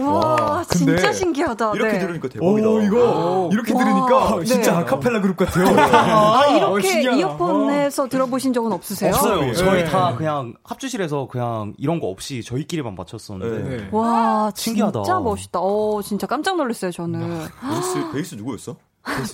와, 0.00 0.62
진짜 0.70 0.92
근데 0.92 1.03
신기하다. 1.14 1.72
이렇게 1.74 1.92
네. 1.92 1.98
들으니까 1.98 2.28
대박이다. 2.28 2.68
오, 2.68 2.80
이거 2.80 3.48
이렇게 3.52 3.72
와, 3.72 3.84
들으니까 3.84 4.36
네. 4.40 4.44
진짜 4.44 4.78
아카펠라 4.78 5.20
그룹 5.20 5.36
같아요. 5.36 5.66
아, 5.78 6.46
어, 6.46 6.56
이렇게 6.78 6.88
신기하다. 6.88 7.18
이어폰에서 7.18 8.08
들어보신 8.08 8.52
적은 8.52 8.72
없으세요? 8.72 9.10
없어요. 9.14 9.52
저희 9.54 9.84
네. 9.84 9.90
다 9.90 10.14
그냥 10.16 10.54
합주실에서 10.64 11.28
그냥 11.28 11.74
이런 11.78 12.00
거 12.00 12.08
없이 12.08 12.42
저희끼리만 12.42 12.94
맞췄었는데. 12.94 13.76
네. 13.76 13.88
와, 13.92 14.50
신기하다. 14.54 15.02
진짜 15.02 15.20
멋있다. 15.20 15.60
어, 15.60 16.00
진짜 16.02 16.26
깜짝 16.26 16.56
놀랐어요, 16.56 16.90
저는. 16.90 17.46
베이스 17.70 18.12
베이스 18.12 18.34
누구였어? 18.36 18.76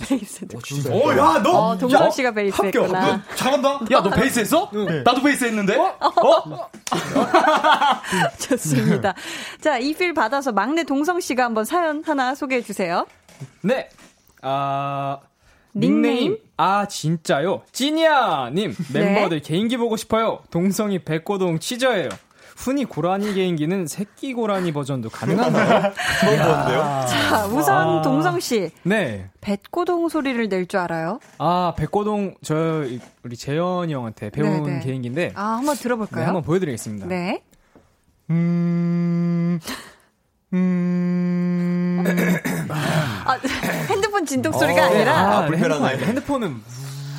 베이스. 0.07 0.45
와 0.53 0.61
진짜. 0.63 0.91
어, 0.93 1.11
야, 1.17 1.41
너. 1.41 1.49
어, 1.51 1.77
동성 1.77 2.05
야, 2.05 2.09
씨가 2.09 2.31
베이스 2.31 2.55
합격. 2.61 2.83
했구나. 2.83 3.23
너 3.29 3.35
잘한다. 3.35 3.69
야, 3.91 4.01
너 4.03 4.09
베이스 4.09 4.39
했어? 4.41 4.69
나도 5.05 5.21
베이스 5.21 5.45
했는데? 5.45 5.77
어? 5.77 5.97
좋습니다. 8.37 9.13
자, 9.61 9.77
이 9.77 9.93
필 9.93 10.13
받아서 10.13 10.51
막내 10.51 10.83
동성 10.83 11.19
씨가 11.19 11.43
한번 11.45 11.63
사연 11.65 12.03
하나 12.05 12.33
소개해 12.35 12.61
주세요. 12.63 13.05
네. 13.61 13.87
아 14.41 15.19
닉네임? 15.75 16.01
닉네임 16.01 16.37
아 16.57 16.87
진짜요? 16.87 17.61
찐이야님 17.71 18.75
멤버들 18.93 19.41
개인기 19.41 19.77
보고 19.77 19.95
싶어요. 19.97 20.39
동성이 20.49 20.99
백고동 20.99 21.59
취저예요. 21.59 22.09
흔히 22.61 22.85
고라니 22.85 23.33
개인기는 23.33 23.87
새끼 23.87 24.33
고라니 24.33 24.71
버전도 24.71 25.09
가능한가요? 25.09 25.93
처음 26.21 26.37
보는데요? 26.37 27.05
자, 27.07 27.45
우선 27.47 27.99
아. 27.99 28.01
동성 28.03 28.39
씨, 28.39 28.69
네. 28.83 29.29
뱃고동 29.41 30.09
소리를 30.09 30.47
낼 30.47 30.67
줄 30.67 30.79
알아요? 30.79 31.19
아 31.39 31.73
백고동 31.75 32.35
저 32.43 32.83
우리 33.23 33.35
재현이 33.35 33.91
형한테 33.93 34.29
배운 34.29 34.63
네, 34.63 34.73
네. 34.73 34.79
개인기인데 34.79 35.31
아, 35.35 35.55
한번 35.57 35.75
네, 35.75 35.81
들어볼까요? 35.81 36.25
한번 36.27 36.43
보여드리겠습니다. 36.43 37.07
네. 37.07 37.41
음, 38.29 39.59
음, 40.53 42.03
아, 42.69 43.37
핸드폰 43.89 44.25
진동 44.25 44.53
소리가 44.53 44.85
아니라 44.85 45.37
아, 45.39 45.45
불편하네. 45.47 45.97
핸드폰, 46.05 46.43
핸 46.43 46.61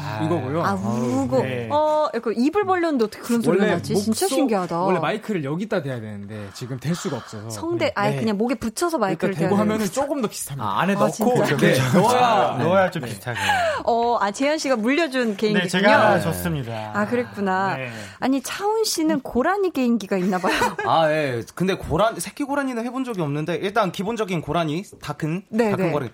드폰은 0.03 0.27
이거고요. 0.27 0.65
아, 0.65 0.75
우고. 0.75 1.43
네. 1.43 1.69
어, 1.71 2.09
그 2.23 2.33
입을 2.37 2.65
벌렸는데 2.65 3.05
어떻게 3.05 3.23
그런 3.23 3.41
소리가 3.43 3.67
나지? 3.67 3.95
진짜 3.97 4.27
신기하다. 4.29 4.81
원래 4.81 4.99
마이크를 4.99 5.45
여기다 5.45 5.83
대야 5.83 6.01
되는데 6.01 6.49
지금 6.55 6.79
될 6.79 6.95
수가 6.95 7.17
없어서. 7.17 7.51
성대, 7.51 7.93
아예 7.95 8.13
네. 8.13 8.21
그냥 8.21 8.37
목에 8.39 8.55
붙여서 8.55 8.99
마이크를 8.99 9.35
대고 9.35 9.57
하면은 9.57 9.87
조금 9.87 10.21
더 10.21 10.29
비슷합니다. 10.29 10.69
아, 10.69 10.81
안에 10.81 10.95
아, 10.95 10.99
넣고? 10.99 11.45
이렇게 11.45 11.73
네, 11.73 11.79
넣어야, 11.95 12.57
네. 12.59 12.65
넣어야 12.65 12.91
좀 12.91 13.03
비슷하게. 13.03 13.39
어, 13.85 14.19
아, 14.21 14.31
재현 14.31 14.59
씨가 14.59 14.77
물려준 14.77 15.37
개인기군요. 15.37 15.63
네, 15.63 15.69
제가 15.69 16.21
줬습니다. 16.21 16.93
아, 16.95 17.07
그랬구나. 17.07 17.77
네. 17.77 17.91
아니, 18.21 18.43
차훈 18.43 18.85
씨는 18.85 19.21
고라니 19.21 19.73
개인기가 19.73 20.17
있나 20.17 20.39
봐요. 20.39 20.53
아, 20.87 21.11
예. 21.11 21.43
근데 21.55 21.75
고란 21.75 22.19
새끼 22.19 22.45
고라니는 22.45 22.85
해본 22.85 23.05
적이 23.05 23.23
없는데 23.23 23.57
일단 23.57 23.93
기본적인 23.93 24.41
고라니 24.43 24.83
다 25.01 25.13
큰, 25.15 25.43
네, 25.49 25.71
다큰 25.71 25.87
네. 25.87 25.93
고라니. 25.93 26.11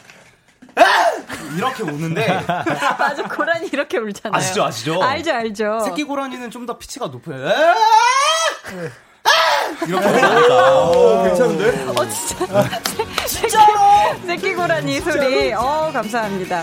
이렇게 1.57 1.83
우는데 1.83 2.41
맞아, 2.99 3.23
고라니 3.25 3.69
이렇게 3.73 3.99
울잖아요. 3.99 4.37
아시죠, 4.39 4.65
아시죠? 4.65 5.03
알죠, 5.03 5.33
알죠. 5.33 5.81
새끼 5.85 6.05
고라니는 6.05 6.51
좀 6.51 6.67
더 6.67 6.77
피치가 6.79 7.07
높아요. 7.07 7.49
아! 7.49 9.33
이렇게 9.87 10.07
우니까 10.07 11.23
괜찮은데? 11.25 11.85
어, 11.97 12.09
진짜. 12.09 12.65
진짜로? 13.27 13.75
새끼 14.27 14.55
고라니 14.55 15.01
소리. 15.01 15.53
어, 15.53 15.91
감사합니다. 15.93 16.63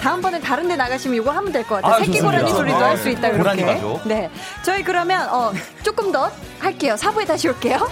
다음번에 0.00 0.40
다른 0.40 0.66
데 0.68 0.74
나가시면 0.76 1.16
이거 1.16 1.30
하면 1.30 1.52
될 1.52 1.62
것 1.64 1.76
같아요. 1.76 1.92
아, 1.94 1.98
새끼 1.98 2.18
좋습니다. 2.18 2.38
고라니 2.38 2.50
소리도 2.56 2.76
아, 2.84 2.88
할수 2.88 3.08
있다, 3.10 3.30
고라니 3.30 3.62
이렇게. 3.62 3.74
가족. 3.74 4.00
네. 4.08 4.30
저희 4.64 4.82
그러면, 4.82 5.28
어, 5.28 5.52
조금 5.84 6.10
더 6.10 6.30
할게요. 6.58 6.96
사부에 6.96 7.24
다시 7.24 7.48
올게요. 7.48 7.88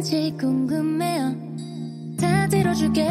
없었는지 0.00 0.34
궁금해요. 0.38 1.34
다 2.18 2.48
들어줄게요. 2.48 3.06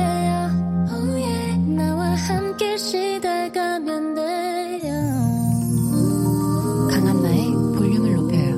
Oh 0.91 1.11
yeah. 1.11 1.57
나와 1.75 2.15
함께 2.15 2.75
시달가면 2.77 4.15
돼요. 4.15 4.93
강한나의 6.91 7.51
볼륨을 7.77 8.15
높여요. 8.15 8.57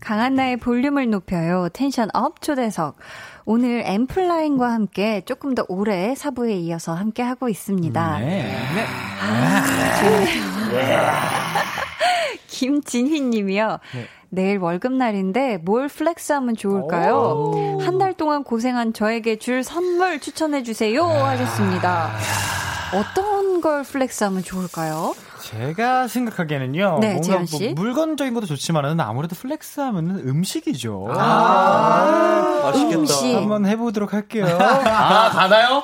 강한나의 0.00 0.58
볼륨을 0.58 1.08
높여요. 1.10 1.70
tension 1.72 2.10
up 2.12 2.42
초대석. 2.42 2.96
오늘 3.44 3.82
엔플라잉과 3.86 4.70
함께 4.70 5.22
조금 5.24 5.54
더 5.54 5.64
오래 5.68 6.14
4부에 6.14 6.54
이어서 6.56 6.92
함께 6.94 7.22
하고 7.22 7.48
있습니다. 7.48 8.18
네. 8.20 8.54
김진희 12.48 13.22
님이요. 13.22 13.78
내일 14.34 14.56
월급날인데 14.58 15.58
뭘 15.58 15.88
flex하면 15.88 16.56
좋을까요? 16.56 17.78
한 17.82 17.98
달 17.98 18.14
동안 18.14 18.42
고생한 18.44 18.94
저에게 18.94 19.38
줄 19.38 19.62
선물 19.62 20.18
추천해 20.18 20.62
주세요 20.62 21.04
하셨습니다. 21.04 22.10
어떤 22.94 23.60
걸 23.60 23.82
flex하면 23.82 24.42
좋을까요? 24.42 25.14
제가 25.42 26.08
생각하기에는요. 26.08 26.98
네, 27.00 27.08
뭔가 27.08 27.20
재현 27.22 27.46
씨. 27.46 27.74
뭐 27.74 27.84
물건적인 27.84 28.32
것도 28.32 28.46
좋지만은 28.46 28.98
아무래도 29.00 29.36
flex하면은 29.36 30.26
음식이죠. 30.26 31.08
아, 31.10 32.60
맛있겠다. 32.64 32.98
음식. 32.98 33.34
한번 33.36 33.66
해보도록 33.66 34.14
할게요. 34.14 34.46
아, 34.46 35.28
가나요? 35.30 35.82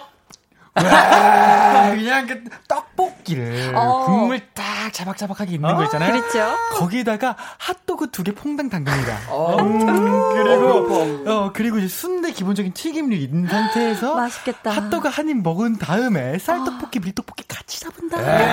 와, 0.85 1.91
그냥 1.91 2.27
그 2.27 2.45
떡볶이를 2.69 3.73
어. 3.75 4.05
국물 4.07 4.41
딱 4.55 4.93
자박자박하게 4.93 5.53
있는 5.55 5.75
거 5.77 5.85
있잖아요. 5.85 6.13
그렇죠. 6.13 6.57
거기다가 6.73 7.37
핫도그 7.59 8.11
두 8.11 8.23
개 8.25 8.33
퐁당 8.35 8.69
담깁니다. 8.69 9.17
음, 9.61 10.35
그리고 10.35 11.25
어 11.31 11.51
그리고 11.53 11.79
이제 11.79 11.89
순대 11.89 12.33
기본적인 12.33 12.73
튀김류 12.75 13.17
있는 13.17 13.47
상태에서 13.49 14.15
맛있겠다. 14.15 14.71
핫도그 14.71 15.09
한 15.09 15.29
입 15.29 15.37
먹은 15.43 15.77
다음에 15.79 16.39
쌀떡볶이, 16.39 17.01
밀떡볶이 17.01 17.45
같이 17.49 17.81
잡은 17.81 18.09
다음에 18.09 18.51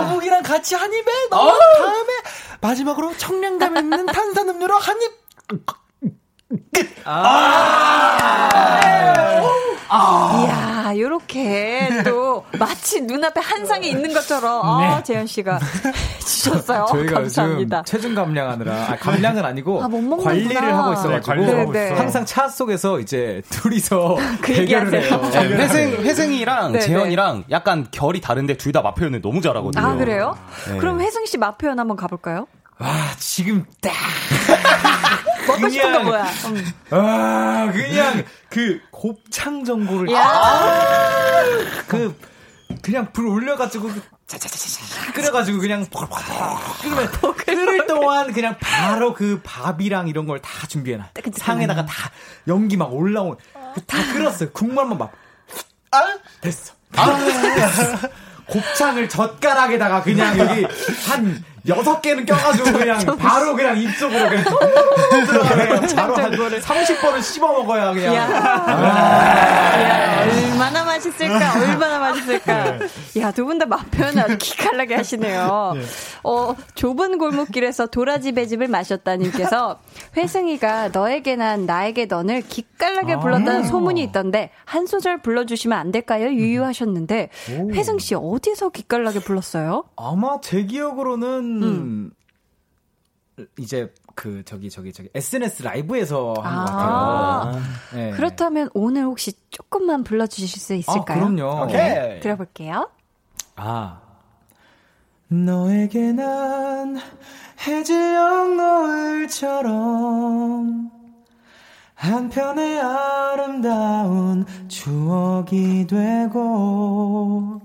어묵이랑 0.00 0.42
같이 0.42 0.74
한 0.74 0.90
입에 0.92 1.12
넣은 1.30 1.52
다음에 1.78 2.12
마지막으로 2.60 3.16
청량감 3.16 3.76
있는 3.76 4.06
탄산음료로 4.06 4.78
한 4.78 4.96
입. 5.02 5.24
이야, 10.44 10.92
요렇게 10.96 12.02
또 12.04 12.44
마치 12.58 13.00
눈앞에 13.00 13.40
한 13.40 13.64
상이 13.66 13.88
있는 13.90 14.12
것처럼, 14.12 14.60
어, 14.66 15.02
재현 15.02 15.26
씨가 15.26 15.58
해주셨어요. 16.16 16.86
저희가 16.90 17.14
감사합니다. 17.14 17.78
요즘 17.78 17.84
체중 17.84 18.14
감량하느라 18.14 18.72
아, 18.74 18.96
감량은 18.96 19.44
아니고 19.44 19.82
아. 19.82 19.88
관리를 20.22 20.74
하고 20.76 20.92
있어가지고 20.94 21.10
네, 21.12 21.20
관리를 21.20 21.60
하고 21.60 21.72
있어요. 21.72 21.94
항상 21.96 22.24
차 22.24 22.48
속에서 22.48 22.98
이제 23.00 23.42
둘이서 23.50 24.16
그 24.42 24.52
대결을 24.54 24.94
얘기하세요. 24.94 25.20
해요. 25.20 25.30
네, 25.48 25.56
회생, 25.56 25.92
회생이랑 25.92 26.72
네, 26.72 26.80
재현이랑 26.80 27.44
약간 27.50 27.86
결이 27.90 28.20
다른데 28.20 28.56
둘다 28.56 28.82
맛표현을 28.82 29.20
너무 29.22 29.40
잘하거든요. 29.40 29.84
아, 29.84 29.94
그래요? 29.94 30.36
네. 30.68 30.78
그럼 30.78 31.00
혜승 31.00 31.26
씨맛 31.26 31.58
표현 31.58 31.78
한번 31.78 31.96
가볼까요? 31.96 32.46
와 32.80 32.88
지금 33.18 33.64
딱 33.80 33.92
먹고 35.46 35.68
싶은 35.68 35.92
거 35.92 35.98
그냥- 35.98 36.04
뭐야? 36.04 36.24
음. 36.46 36.72
아, 36.90 37.70
그냥 37.72 38.24
그 38.48 38.80
곱창 38.90 39.64
전골을 39.64 40.10
야. 40.12 40.20
아, 40.22 41.44
그 41.86 42.18
그냥 42.82 43.12
불 43.12 43.26
올려가지고 43.26 43.88
그 43.88 44.02
차차차차 44.26 45.12
끓여가지고 45.12 45.58
그냥 45.58 45.86
끓으면 46.82 47.10
끓을 47.36 47.86
동안 47.86 48.32
그냥 48.32 48.56
바로 48.58 49.14
그 49.14 49.40
밥이랑 49.44 50.08
이런 50.08 50.26
걸 50.26 50.40
다 50.40 50.66
준비해놔. 50.66 51.10
상에다가 51.36 51.84
다 51.86 52.10
연기 52.48 52.76
막 52.76 52.92
올라온 52.92 53.36
그다 53.74 54.12
끓었어요. 54.12 54.50
국물만 54.52 54.98
막 54.98 55.12
아, 55.90 56.02
됐어. 56.40 56.72
아, 56.96 57.06
됐어. 57.54 58.08
곱창을 58.46 59.08
젓가락에다가 59.08 60.02
그냥 60.02 60.38
여기 60.38 60.64
한 61.08 61.44
여섯 61.66 62.02
개는 62.02 62.26
껴가지고 62.26 62.72
그냥 62.78 62.98
바로 63.18 63.54
그냥 63.56 63.78
입속으로 63.78 64.28
그냥 64.28 64.44
들어가면 65.26 65.86
바로 65.96 66.14
한 66.14 66.30
30번은 66.32 67.22
씹어 67.22 67.46
먹어야 67.52 67.92
그냥. 67.92 68.14
야. 68.14 68.30
야, 69.80 70.22
얼마나 70.24 70.84
맛있을까? 70.84 71.54
얼마나 71.60 71.98
맛있을까? 71.98 72.78
야, 73.18 73.30
두 73.32 73.44
분 73.46 73.58
다 73.58 73.66
맛 73.66 73.90
표현 73.90 74.18
아주 74.18 74.36
기깔나게 74.38 74.94
하시네요. 74.94 75.74
어, 76.22 76.54
좁은 76.74 77.18
골목길에서 77.18 77.86
도라지 77.86 78.32
배즙을 78.32 78.68
마셨다님께서 78.68 79.78
회승이가 80.16 80.88
너에게 80.92 81.36
난 81.36 81.66
나에게 81.66 82.06
넌을 82.06 82.42
기깔나게 82.42 83.16
불렀다는 83.18 83.64
소문이 83.64 84.02
있던데 84.04 84.50
한 84.64 84.86
소절 84.86 85.22
불러주시면 85.22 85.78
안 85.78 85.92
될까요? 85.92 86.26
유유하셨는데 86.28 87.30
회승 87.72 87.98
씨 87.98 88.14
어디서 88.14 88.70
기깔나게 88.70 89.20
불렀어요? 89.20 89.84
아마 89.96 90.40
제 90.42 90.62
기억으로는 90.64 91.53
음. 91.62 92.10
이제 93.58 93.92
그 94.14 94.44
저기 94.44 94.70
저기 94.70 94.92
저기 94.92 95.08
SNS 95.14 95.62
라이브에서 95.64 96.34
한것 96.36 96.70
아. 96.70 97.50
같아요. 97.50 97.62
네. 97.94 98.10
그렇다면 98.12 98.70
오늘 98.74 99.02
혹시 99.04 99.32
조금만 99.50 100.04
불러 100.04 100.26
주실 100.26 100.60
수 100.60 100.74
있을까요? 100.74 101.24
아, 101.24 101.28
그럼요. 101.28 101.66
네, 101.66 102.20
들어 102.20 102.36
볼게요. 102.36 102.90
아. 103.56 104.00
너에게 105.28 106.12
난 106.12 106.96
해질녘 107.66 108.54
노을처럼 108.56 110.04
한 111.94 112.28
편의 112.28 112.78
아름다운 112.80 114.44
추억이 114.68 115.86
되고 115.86 117.60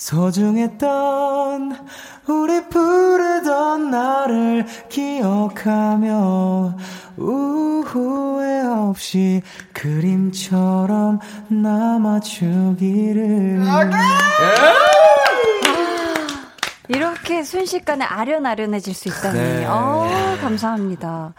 소중했던 0.00 1.76
우리 2.26 2.66
부르던 2.68 3.90
나를 3.90 4.64
기억하며 4.88 6.74
후회 7.16 8.62
없이 8.62 9.42
그림처럼 9.74 11.20
남아주기를 11.48 12.80
이렇게 16.88 17.42
순식간에 17.44 18.02
아련아련해질 18.06 18.94
수 18.94 19.08
있다니. 19.08 19.38
네. 19.38 19.66
어, 19.66 20.08
감사합니다. 20.40 21.34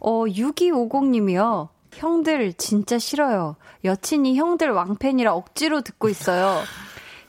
어, 0.00 0.24
6250님이요. 0.24 1.68
형들 1.92 2.54
진짜 2.54 2.98
싫어요. 2.98 3.56
여친이 3.84 4.38
형들 4.38 4.70
왕팬이라 4.70 5.34
억지로 5.34 5.82
듣고 5.82 6.08
있어요. 6.08 6.62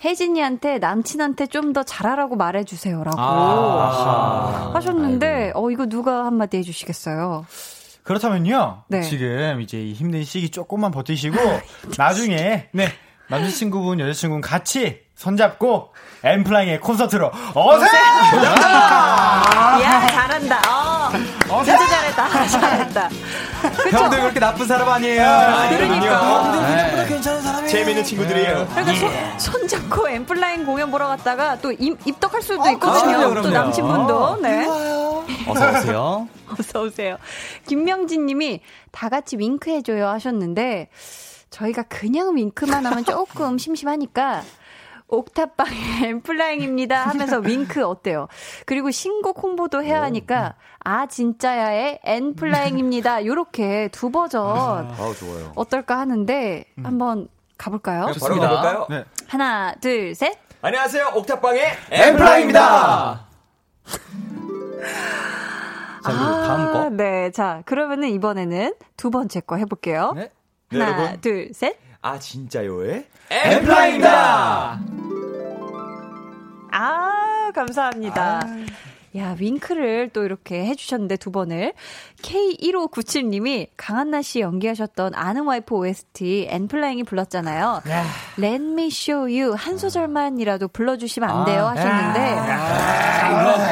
혜진이한테 0.07 0.79
남친한테 0.79 1.47
좀 1.47 1.73
더 1.73 1.83
잘하라고 1.83 2.37
말해주세요라고 2.37 3.17
아. 3.19 4.71
하셨는데, 4.73 5.51
어, 5.53 5.69
이거 5.69 5.85
누가 5.85 6.25
한마디 6.25 6.57
해주시겠어요? 6.57 7.45
그렇다면요. 8.03 8.83
네. 8.87 9.01
지금 9.01 9.59
이제 9.59 9.81
이 9.81 9.91
힘든 9.91 10.23
시기 10.23 10.49
조금만 10.49 10.91
버티시고 10.91 11.35
나중에 11.99 12.69
네 12.71 12.87
남자친구분, 13.27 13.99
여자친구분 13.99 14.39
같이 14.41 15.01
손잡고 15.15 15.93
엠플라잉의 16.23 16.79
콘서트로 16.79 17.29
어세! 17.53 17.85
야, 19.83 20.07
잘한다. 20.07 20.61
어, 21.49 21.63
진짜 21.63 21.85
잘했다. 21.85 22.47
잘했다. 22.47 23.09
그쵸? 23.83 23.97
형들 23.97 24.21
그렇게 24.21 24.39
나쁜 24.39 24.65
사람 24.65 24.87
아니에요. 24.89 25.23
그러니까. 25.69 27.05
괜 27.07 27.16
사람이에요. 27.67 27.85
재밌는 27.85 28.03
친구들이에요. 28.03 28.67
그러니까 28.69 29.37
손, 29.37 29.59
손 29.59 29.67
잡고 29.67 30.09
엠플라잉 30.09 30.65
공연 30.65 30.91
보러 30.91 31.07
갔다가 31.07 31.59
또 31.59 31.71
입, 31.71 31.97
입덕할 32.05 32.41
수도 32.41 32.67
있거든요. 32.71 33.29
그럼요, 33.29 33.41
또. 33.41 33.49
남친분도. 33.49 34.41
네. 34.41 34.65
어서 35.47 35.69
오세요. 35.79 36.27
어서 36.59 36.81
오세요. 36.83 37.17
김명진 37.67 38.25
님이 38.25 38.61
다 38.91 39.09
같이 39.09 39.37
윙크 39.37 39.69
해줘요 39.69 40.07
하셨는데, 40.07 40.89
저희가 41.49 41.83
그냥 41.83 42.35
윙크만 42.35 42.85
하면 42.85 43.05
조금 43.05 43.57
심심하니까, 43.59 44.43
옥탑방의 45.09 45.77
엠플라잉입니다 46.03 47.07
하면서 47.07 47.39
윙크 47.39 47.85
어때요? 47.85 48.27
그리고 48.65 48.91
신곡 48.91 49.41
홍보도 49.41 49.81
해야 49.81 50.01
하니까, 50.01 50.55
아, 50.79 51.05
진짜야의 51.05 51.99
엔플라잉입니다. 52.03 53.25
요렇게 53.25 53.89
두 53.93 54.09
버전 54.11 54.41
아우 54.43 55.15
좋아요. 55.15 55.51
어떨까 55.55 55.97
하는데, 55.99 56.65
한번 56.83 57.29
가볼까요? 57.57 58.11
바로 58.19 58.39
가볼까요? 58.39 58.87
네. 58.89 59.03
하나, 59.27 59.73
둘, 59.81 60.13
셋. 60.15 60.37
안녕하세요. 60.61 61.11
옥탑방의 61.15 61.71
엠플라잉입니다. 61.91 63.27
자, 66.03 66.11
다음 66.11 66.61
아, 66.61 66.71
거. 66.71 66.89
네. 66.89 67.31
자, 67.31 67.61
그러면은 67.65 68.09
이번에는 68.09 68.73
두 68.95 69.11
번째 69.11 69.39
거 69.41 69.57
해볼게요. 69.57 70.13
네. 70.15 70.31
네, 70.71 70.79
하나, 70.79 70.97
여러분. 70.99 71.21
둘, 71.21 71.53
셋. 71.53 71.77
아 72.01 72.19
진짜요의 72.19 73.05
엠플라잉입니다. 73.29 74.79
아, 76.71 77.51
감사합니다. 77.53 78.41
야, 79.17 79.35
윙크를 79.39 80.09
또 80.13 80.23
이렇게 80.23 80.65
해주셨는데 80.65 81.17
두 81.17 81.31
번을. 81.31 81.73
K1597님이 82.21 83.67
강한나 83.75 84.21
씨 84.21 84.41
연기하셨던 84.41 85.13
아는 85.15 85.45
와이프 85.45 85.73
OST 85.73 86.47
엔플라잉이 86.49 87.03
불렀잖아요. 87.03 87.81
Let 88.37 88.63
me 88.63 88.87
show 88.87 89.21
you 89.23 89.55
한 89.57 89.77
소절만이라도 89.77 90.67
불러주시면 90.67 91.29
안 91.29 91.45
돼요 91.45 91.65
하셨는데. 91.65 92.19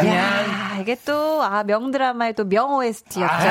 야, 0.10 0.78
이게 0.82 0.98
또, 1.06 1.44
아, 1.44 1.64
명드라마의 1.64 2.34
또 2.34 2.44
명 2.46 2.74
OST였죠. 2.76 3.46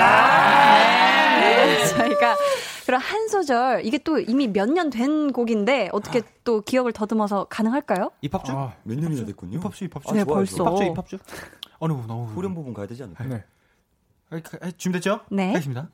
네, 1.41 1.87
저희가 1.87 2.37
그럼 2.86 3.01
한 3.01 3.28
소절, 3.28 3.85
이게 3.86 3.98
또 3.98 4.19
이미 4.19 4.47
몇 4.48 4.69
년 4.70 4.90
된 4.90 5.32
곡인데 5.32 5.89
어떻게 5.93 6.23
또 6.44 6.61
기억을 6.61 6.93
더듬어서 6.93 7.44
가능할까요? 7.44 8.11
입학주? 8.20 8.52
몇 8.82 8.98
년이나 8.98 9.24
됐군요. 9.27 9.59
입합수, 9.59 9.85
입합수. 9.85 10.11
아, 10.11 10.12
네, 10.12 10.24
좋아요, 10.24 10.35
벌써. 10.36 10.62
입학주, 10.62 10.85
입학주. 10.85 11.19
어느 11.78 11.93
부분, 11.93 12.11
어느 12.11 12.20
부분. 12.20 12.35
후렴 12.36 12.55
부분 12.55 12.74
가야 12.74 12.86
되지 12.86 13.02
않을까요? 13.02 13.28
네. 13.28 13.44
아, 14.31 14.40
가- 14.40 14.59
아, 14.66 14.70
준비됐죠? 14.77 15.20
네. 15.31 15.48
하겠습니다. 15.48 15.89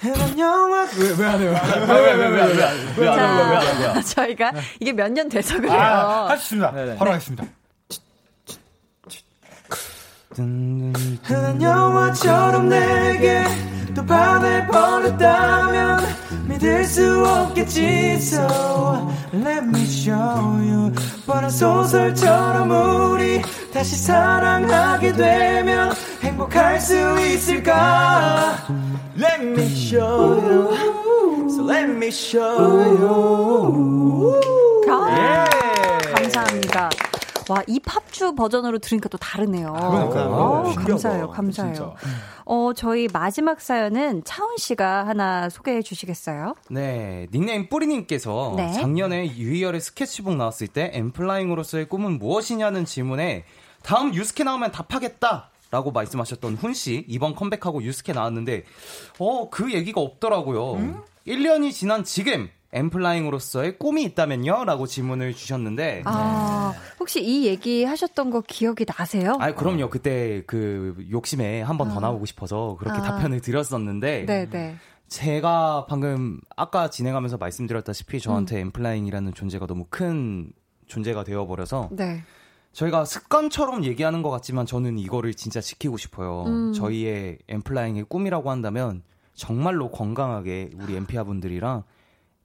왜왜안 0.00 1.40
해요? 1.40 1.54
자, 3.94 4.00
저희가 4.02 4.52
이게 4.80 4.92
몇 4.92 5.10
년 5.12 5.28
돼서 5.28 5.56
그래요. 5.56 5.72
아, 5.72 6.28
할수 6.28 6.54
있습니다. 6.54 6.96
바로 6.96 7.10
하겠습니다. 7.12 7.44
흔한 10.42 11.60
영화처럼 11.60 12.68
내게 12.68 13.42
또 13.94 14.04
반할 14.04 14.66
뻔했다면 14.68 16.00
믿을 16.48 16.84
수 16.84 17.24
없겠지 17.26 18.18
So 18.20 19.10
let 19.32 19.64
me 19.64 19.82
show 19.82 20.14
you 20.14 20.92
뻔한 21.26 21.50
소설처럼 21.50 22.70
우리 23.12 23.42
다시 23.72 23.96
사랑하게 23.96 25.12
되면 25.12 25.92
행복할 26.22 26.80
수 26.80 26.94
있을까 27.20 28.56
Let 29.18 29.42
me 29.42 29.66
show 29.66 30.38
you. 30.38 31.50
So 31.50 31.64
let 31.64 31.90
me 31.90 32.06
show 32.06 32.86
you. 33.00 34.40
아, 34.88 35.44
감사합니다. 36.14 37.07
와, 37.48 37.62
이 37.66 37.80
팝주 37.80 38.34
버전으로 38.34 38.78
들으니까 38.78 39.08
또 39.08 39.16
다르네요. 39.18 39.72
그러니까요. 39.72 40.28
어, 40.28 40.64
신기하다, 40.66 40.86
감사해요, 40.86 41.30
감사해요. 41.30 41.94
어, 42.44 42.72
저희 42.74 43.08
마지막 43.12 43.60
사연은 43.60 44.22
차훈 44.24 44.56
씨가 44.58 45.06
하나 45.06 45.48
소개해 45.48 45.82
주시겠어요? 45.82 46.54
네, 46.70 47.26
닉네임 47.32 47.68
뿌리님께서 47.68 48.54
네. 48.56 48.72
작년에 48.72 49.36
유희열의 49.36 49.80
스케치북 49.80 50.36
나왔을 50.36 50.66
때 50.68 50.90
엠플라잉으로서의 50.94 51.88
꿈은 51.88 52.18
무엇이냐는 52.18 52.84
질문에 52.84 53.44
다음 53.82 54.14
유스케 54.14 54.44
나오면 54.44 54.72
답하겠다! 54.72 55.50
라고 55.70 55.92
말씀하셨던 55.92 56.54
훈 56.54 56.72
씨, 56.72 57.04
이번 57.08 57.34
컴백하고 57.34 57.82
유스케 57.82 58.14
나왔는데, 58.14 58.64
어, 59.18 59.50
그 59.50 59.74
얘기가 59.74 60.00
없더라고요. 60.00 61.04
1년이 61.26 61.72
지난 61.72 62.04
지금, 62.04 62.48
엠플라잉으로서의 62.72 63.78
꿈이 63.78 64.04
있다면요? 64.04 64.64
라고 64.64 64.86
질문을 64.86 65.34
주셨는데, 65.34 66.02
아, 66.04 66.74
혹시 67.00 67.22
이 67.24 67.46
얘기 67.46 67.84
하셨던 67.84 68.30
거 68.30 68.42
기억이 68.42 68.84
나세요? 68.86 69.36
아, 69.40 69.54
그럼요. 69.54 69.88
그때 69.88 70.42
그 70.46 70.94
욕심에 71.10 71.62
한 71.62 71.78
번더 71.78 72.00
나오고 72.00 72.26
싶어서 72.26 72.76
그렇게 72.78 72.98
아. 73.00 73.02
답변을 73.02 73.40
드렸었는데, 73.40 74.26
네네. 74.26 74.76
제가 75.08 75.86
방금 75.88 76.38
아까 76.54 76.90
진행하면서 76.90 77.38
말씀드렸다시피 77.38 78.20
저한테 78.20 78.56
음. 78.56 78.66
엠플라잉이라는 78.66 79.32
존재가 79.32 79.66
너무 79.66 79.86
큰 79.88 80.52
존재가 80.86 81.24
되어버려서 81.24 81.88
네. 81.92 82.22
저희가 82.72 83.06
습관처럼 83.06 83.84
얘기하는 83.84 84.20
것 84.20 84.28
같지만 84.28 84.66
저는 84.66 84.98
이거를 84.98 85.32
진짜 85.32 85.62
지키고 85.62 85.96
싶어요. 85.96 86.44
음. 86.46 86.72
저희의 86.74 87.38
엠플라잉의 87.48 88.04
꿈이라고 88.04 88.50
한다면 88.50 89.02
정말로 89.32 89.90
건강하게 89.90 90.70
우리 90.78 90.94
엠피아 90.96 91.24
분들이랑 91.24 91.84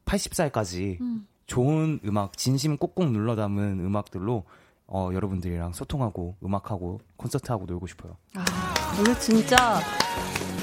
80살까지 0.06 1.02
음. 1.02 1.28
좋은 1.46 2.00
음악, 2.06 2.38
진심 2.38 2.78
꼭꼭 2.78 3.12
눌러 3.12 3.36
담은 3.36 3.80
음악들로 3.80 4.46
어, 4.88 5.10
여러분들이랑 5.14 5.74
소통하고 5.74 6.36
음악하고 6.44 7.02
콘서트하고 7.18 7.66
놀고 7.66 7.88
싶어요. 7.88 8.18
오늘 9.00 9.20
진짜 9.20 9.80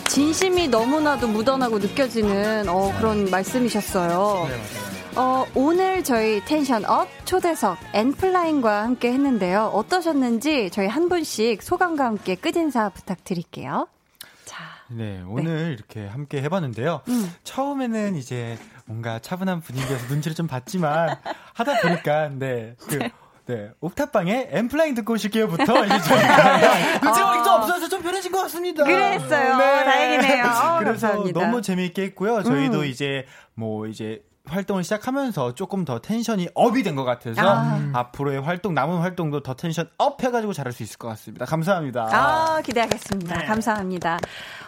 진심이 0.09 0.69
너무나도 0.69 1.29
묻어나고 1.29 1.79
느껴지는 1.79 2.69
어, 2.69 2.93
그런 2.99 3.31
말씀이셨어요. 3.31 4.49
어, 5.17 5.45
오늘 5.55 6.05
저희 6.05 6.45
tension 6.45 6.85
up 6.85 7.09
초대석 7.25 7.79
엔플라잉과 7.93 8.85
함께 8.85 9.13
했는데요. 9.13 9.67
어떠셨는지 9.75 10.71
저희 10.71 10.87
한 10.87 11.09
분씩 11.09 11.63
소감과 11.63 12.05
함께 12.05 12.37
끝인사 12.37 12.91
부탁드릴게요. 12.91 13.89
자, 14.61 14.85
네, 14.89 15.23
오늘 15.27 15.73
이렇게 15.73 16.07
함께 16.07 16.43
해봤는데요. 16.43 17.01
음. 17.09 17.33
처음에는 17.45 18.17
이제 18.17 18.59
뭔가 18.87 19.19
차분한 19.19 19.61
분위기여서 19.61 20.07
눈치를 20.09 20.35
좀 20.35 20.47
봤지만 20.47 21.17
하다 21.55 21.81
보니까 21.81 22.29
네, 22.29 22.77
그 22.89 22.99
네, 23.47 23.71
옥탑방에 23.81 24.49
엔플라잉 24.51 24.95
듣고 24.95 25.15
오실게요부터 25.15 25.87
이제 25.87 25.99
저희가 26.01 26.99
눈치 27.01 27.21
보기 27.23 27.45
좀 27.45 27.49
없어서 27.55 27.89
좀 27.89 28.03
편해진 28.03 28.31
것 28.33 28.43
같습니다. 28.43 28.83
아. 28.83 28.87
그랬어요. 28.87 29.57
다행이네요. 29.57 30.45
어, 30.45 30.79
그래서 30.79 30.85
감사합니다. 30.85 31.41
너무 31.41 31.63
재미있게 31.63 32.03
했고요. 32.03 32.43
저희도 32.43 32.81
음. 32.81 32.85
이제 32.85 33.27
뭐 33.55 33.87
이제 33.87 34.23
활동을 34.51 34.85
시작하면서 34.85 35.55
조금 35.55 35.85
더 35.85 35.99
tension이 36.01 36.49
up이 36.55 36.83
된 36.83 36.97
것 36.97 37.05
같아서 37.05 37.41
아. 37.43 37.91
앞으로의 37.95 38.41
활동 38.41 38.75
남은 38.75 38.99
활동도 38.99 39.43
더 39.43 39.55
tension 39.55 39.89
up 39.97 40.23
해가지고 40.23 40.53
잘할 40.53 40.73
수 40.73 40.83
있을 40.83 40.99
것 40.99 41.09
같습니다. 41.09 41.45
감사합니다. 41.47 42.09
아, 42.11 42.61
기대하겠습니다. 42.61 43.45
감사합니다. 43.47 44.19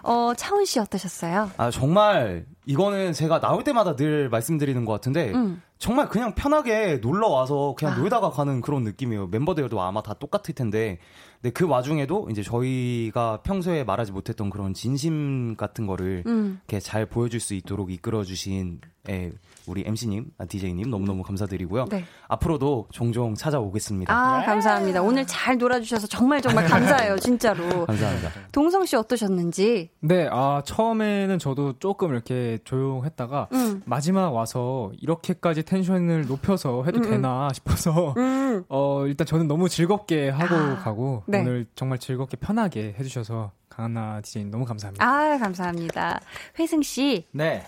어, 0.04 0.32
차훈 0.36 0.64
씨 0.64 0.78
어떠셨어요? 0.80 1.50
아, 1.56 1.70
정말, 1.70 2.46
이거는 2.66 3.12
제가 3.12 3.40
나올 3.40 3.64
때마다 3.64 3.94
늘 3.96 4.28
말씀드리는 4.28 4.84
것 4.84 4.92
같은데, 4.92 5.32
음. 5.32 5.60
정말 5.78 6.08
그냥 6.08 6.34
편하게 6.34 6.98
놀러 7.02 7.28
와서 7.28 7.74
그냥 7.76 7.94
아. 7.94 7.96
놀다가 7.98 8.30
가는 8.30 8.60
그런 8.60 8.84
느낌이에요. 8.84 9.26
멤버들도 9.28 9.80
아마 9.82 10.00
다 10.02 10.14
똑같을 10.14 10.54
텐데, 10.54 10.98
근데 11.40 11.52
그 11.52 11.66
와중에도 11.66 12.28
이제 12.30 12.42
저희가 12.42 13.40
평소에 13.42 13.82
말하지 13.84 14.12
못했던 14.12 14.48
그런 14.48 14.74
진심 14.74 15.56
같은 15.56 15.86
거를 15.88 16.22
음. 16.26 16.60
이렇게 16.68 16.78
잘 16.80 17.04
보여줄 17.06 17.40
수 17.40 17.54
있도록 17.54 17.90
이끌어주신 17.92 18.80
예, 19.08 19.32
우리 19.66 19.84
MC님, 19.86 20.26
아, 20.38 20.44
DJ님 20.44 20.90
너무너무 20.90 21.22
감사드리고요. 21.22 21.86
네. 21.90 22.04
앞으로도 22.28 22.88
종종 22.90 23.34
찾아오겠습니다. 23.34 24.12
아, 24.12 24.44
감사합니다. 24.44 25.02
오늘 25.02 25.26
잘 25.26 25.58
놀아주셔서 25.58 26.06
정말 26.06 26.40
정말 26.42 26.66
감사해요, 26.66 27.18
진짜로. 27.18 27.86
감사합니다. 27.86 28.30
동성 28.52 28.84
씨 28.84 28.96
어떠셨는지? 28.96 29.90
네, 30.00 30.28
아, 30.30 30.62
처음에는 30.64 31.38
저도 31.38 31.78
조금 31.78 32.12
이렇게 32.12 32.58
조용했다가 32.64 33.48
음. 33.52 33.82
마지막 33.84 34.30
와서 34.30 34.92
이렇게까지 35.00 35.64
텐션을 35.64 36.26
높여서 36.26 36.84
해도 36.84 36.98
음, 36.98 37.04
음. 37.04 37.10
되나 37.10 37.50
싶어서 37.52 38.14
음. 38.16 38.64
어, 38.68 39.06
일단 39.06 39.26
저는 39.26 39.48
너무 39.48 39.68
즐겁게 39.68 40.28
하고 40.28 40.54
아, 40.54 40.76
가고 40.76 41.22
네. 41.26 41.40
오늘 41.40 41.66
정말 41.74 41.98
즐겁게 41.98 42.36
편하게 42.36 42.94
해주셔서 42.98 43.52
강한나 43.68 44.20
디제이 44.20 44.44
너무 44.44 44.64
감사합니다. 44.64 45.04
아, 45.04 45.38
감사합니다. 45.38 46.20
회승 46.58 46.82
씨. 46.82 47.26
네. 47.32 47.64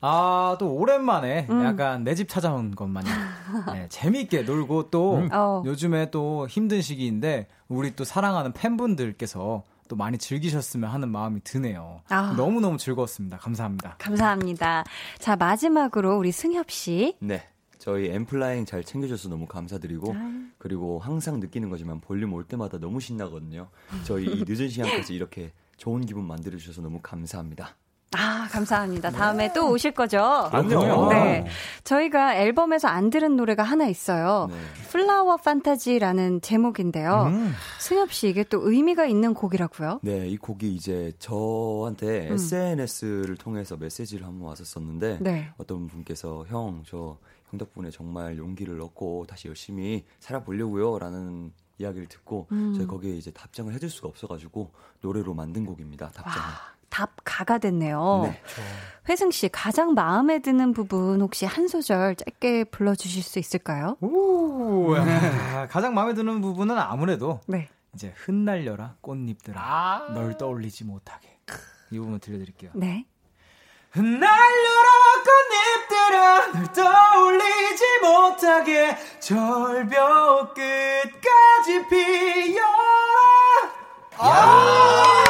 아, 0.00 0.56
또 0.58 0.72
오랜만에 0.74 1.46
음. 1.50 1.64
약간 1.64 2.04
내 2.04 2.14
집 2.14 2.28
찾아온 2.28 2.74
것 2.74 2.86
마냥 2.88 3.12
네, 3.72 3.86
재미있게 3.88 4.42
놀고 4.42 4.90
또 4.90 5.16
음. 5.16 5.28
어. 5.32 5.62
요즘에 5.64 6.10
또 6.10 6.46
힘든 6.48 6.80
시기인데 6.82 7.48
우리 7.68 7.94
또 7.96 8.04
사랑하는 8.04 8.52
팬분들께서 8.52 9.64
또 9.88 9.96
많이 9.96 10.18
즐기셨으면 10.18 10.90
하는 10.90 11.08
마음이 11.10 11.40
드네요. 11.44 12.00
아. 12.08 12.34
너무너무 12.36 12.76
즐거웠습니다. 12.76 13.38
감사합니다. 13.38 13.96
감사합니다. 13.98 14.84
자, 15.18 15.36
마지막으로 15.36 16.16
우리 16.18 16.32
승엽 16.32 16.70
씨. 16.70 17.16
네. 17.20 17.42
저희 17.78 18.08
엠플라잉 18.10 18.64
잘 18.64 18.82
챙겨줘서 18.82 19.28
너무 19.28 19.46
감사드리고 19.46 20.12
아유. 20.12 20.42
그리고 20.58 20.98
항상 20.98 21.38
느끼는 21.38 21.70
거지만 21.70 22.00
볼륨 22.00 22.32
올 22.34 22.42
때마다 22.42 22.78
너무 22.78 22.98
신나거든요. 22.98 23.68
저희 24.02 24.24
이 24.24 24.44
늦은 24.48 24.68
시간까지 24.70 25.14
이렇게 25.14 25.52
좋은 25.76 26.04
기분 26.04 26.24
만들어 26.26 26.58
주셔서 26.58 26.80
너무 26.82 26.98
감사합니다. 27.00 27.76
아, 28.12 28.48
감사합니다. 28.50 29.10
다음에 29.10 29.52
또 29.52 29.70
오실 29.70 29.90
거죠? 29.92 30.48
그럼요. 30.50 31.12
네. 31.12 31.46
저희가 31.84 32.36
앨범에서 32.36 32.88
안 32.88 33.10
들은 33.10 33.36
노래가 33.36 33.62
하나 33.62 33.86
있어요. 33.86 34.46
네. 34.50 34.56
플라워 34.90 35.36
판타지라는 35.36 36.40
제목인데요. 36.40 37.24
음. 37.28 37.52
승엽 37.80 38.12
씨, 38.12 38.28
이게 38.28 38.44
또 38.44 38.60
의미가 38.70 39.06
있는 39.06 39.34
곡이라고요? 39.34 40.00
네, 40.02 40.28
이 40.28 40.36
곡이 40.36 40.74
이제 40.74 41.12
저한테 41.18 42.28
음. 42.28 42.34
SNS를 42.34 43.36
통해서 43.36 43.76
메시지를 43.76 44.24
한 44.26 44.38
번 44.38 44.48
왔었었는데 44.48 45.18
네. 45.20 45.50
어떤 45.58 45.86
분께서 45.88 46.44
형, 46.48 46.82
저 46.86 47.18
형 47.50 47.58
덕분에 47.58 47.90
정말 47.92 48.36
용기를 48.38 48.80
얻고 48.80 49.26
다시 49.28 49.46
열심히 49.46 50.04
살아보려고요. 50.18 50.98
라는 50.98 51.52
이야기를 51.78 52.08
듣고 52.08 52.48
음. 52.50 52.74
저희 52.76 52.86
거기에 52.86 53.14
이제 53.14 53.30
답장을 53.30 53.72
해줄 53.72 53.88
수가 53.88 54.08
없어가지고 54.08 54.72
노래로 55.00 55.32
만든 55.32 55.64
곡입니다. 55.64 56.08
답장을. 56.10 56.48
답 56.88 57.10
가가 57.24 57.58
됐네요. 57.58 58.30
네. 58.30 58.42
회승 59.08 59.30
씨, 59.30 59.48
가장 59.48 59.94
마음에 59.94 60.40
드는 60.40 60.72
부분 60.72 61.20
혹시 61.20 61.46
한 61.46 61.68
소절 61.68 62.16
짧게 62.16 62.64
불러주실 62.64 63.22
수 63.22 63.38
있을까요? 63.38 63.96
오, 64.00 64.96
야, 64.96 65.68
가장 65.68 65.94
마음에 65.94 66.14
드는 66.14 66.40
부분은 66.40 66.76
아무래도 66.78 67.40
네. 67.46 67.68
이제 67.94 68.12
흩날려라 68.16 68.96
꽃잎들아 69.00 70.08
널 70.12 70.36
떠올리지 70.36 70.84
못하게 70.84 71.38
이 71.90 71.98
부분 71.98 72.18
들려드릴게요. 72.18 72.72
네. 72.74 73.06
흩날려라 73.92 74.90
꽃잎들아 75.24 76.52
널 76.52 76.72
떠올리지 76.72 77.84
못하게 78.02 78.96
절벽 79.20 80.52
끝까지 80.54 81.88
피어라 81.88 82.66
와, 84.18 84.26
진짜 84.26 85.25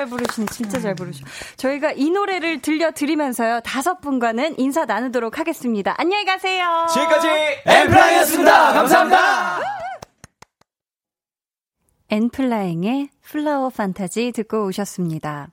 잘 0.00 0.08
부르시네, 0.08 0.46
진짜 0.46 0.80
잘 0.80 0.94
부르셔. 0.94 1.26
저희가 1.56 1.92
이 1.92 2.08
노래를 2.10 2.62
들려드리면서요, 2.62 3.60
다섯 3.60 4.00
분과는 4.00 4.58
인사 4.58 4.86
나누도록 4.86 5.38
하겠습니다. 5.38 5.94
안녕히 5.98 6.24
가세요. 6.24 6.86
지금까지 6.90 7.28
엔플라잉이었습니다. 7.66 8.72
감사합니다. 8.72 9.60
엔플라잉의 12.08 13.10
플라워 13.20 13.68
판타지 13.68 14.32
듣고 14.32 14.64
오셨습니다. 14.64 15.48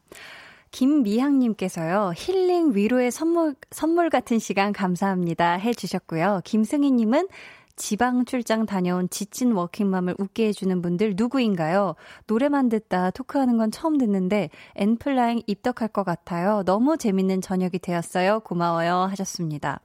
김미향님께서요, 0.72 2.14
힐링 2.16 2.74
위로의 2.74 3.12
선물, 3.12 3.54
선물 3.72 4.10
같은 4.10 4.40
시간 4.40 4.72
감사합니다 4.72 5.56
해주셨고요. 5.56 6.40
김승희님은 6.46 7.28
지방 7.78 8.26
출장 8.26 8.66
다녀온 8.66 9.08
지친 9.10 9.54
워킹맘을 9.54 10.16
웃게 10.18 10.48
해주는 10.48 10.82
분들 10.82 11.14
누구인가요? 11.16 11.96
노래만 12.26 12.70
듣다 12.70 13.12
토크하는 13.12 13.58
건 13.58 13.72
처음 13.72 13.98
듣는데 13.98 14.50
엔플라잉 14.76 15.44
입덕할 15.46 15.90
것 15.90 16.04
같아요. 16.04 16.64
너무 16.66 16.98
재밌는 16.98 17.42
저녁이 17.42 17.80
되었어요. 17.82 18.42
고마워요 18.42 19.08
하셨습니다. 19.12 19.80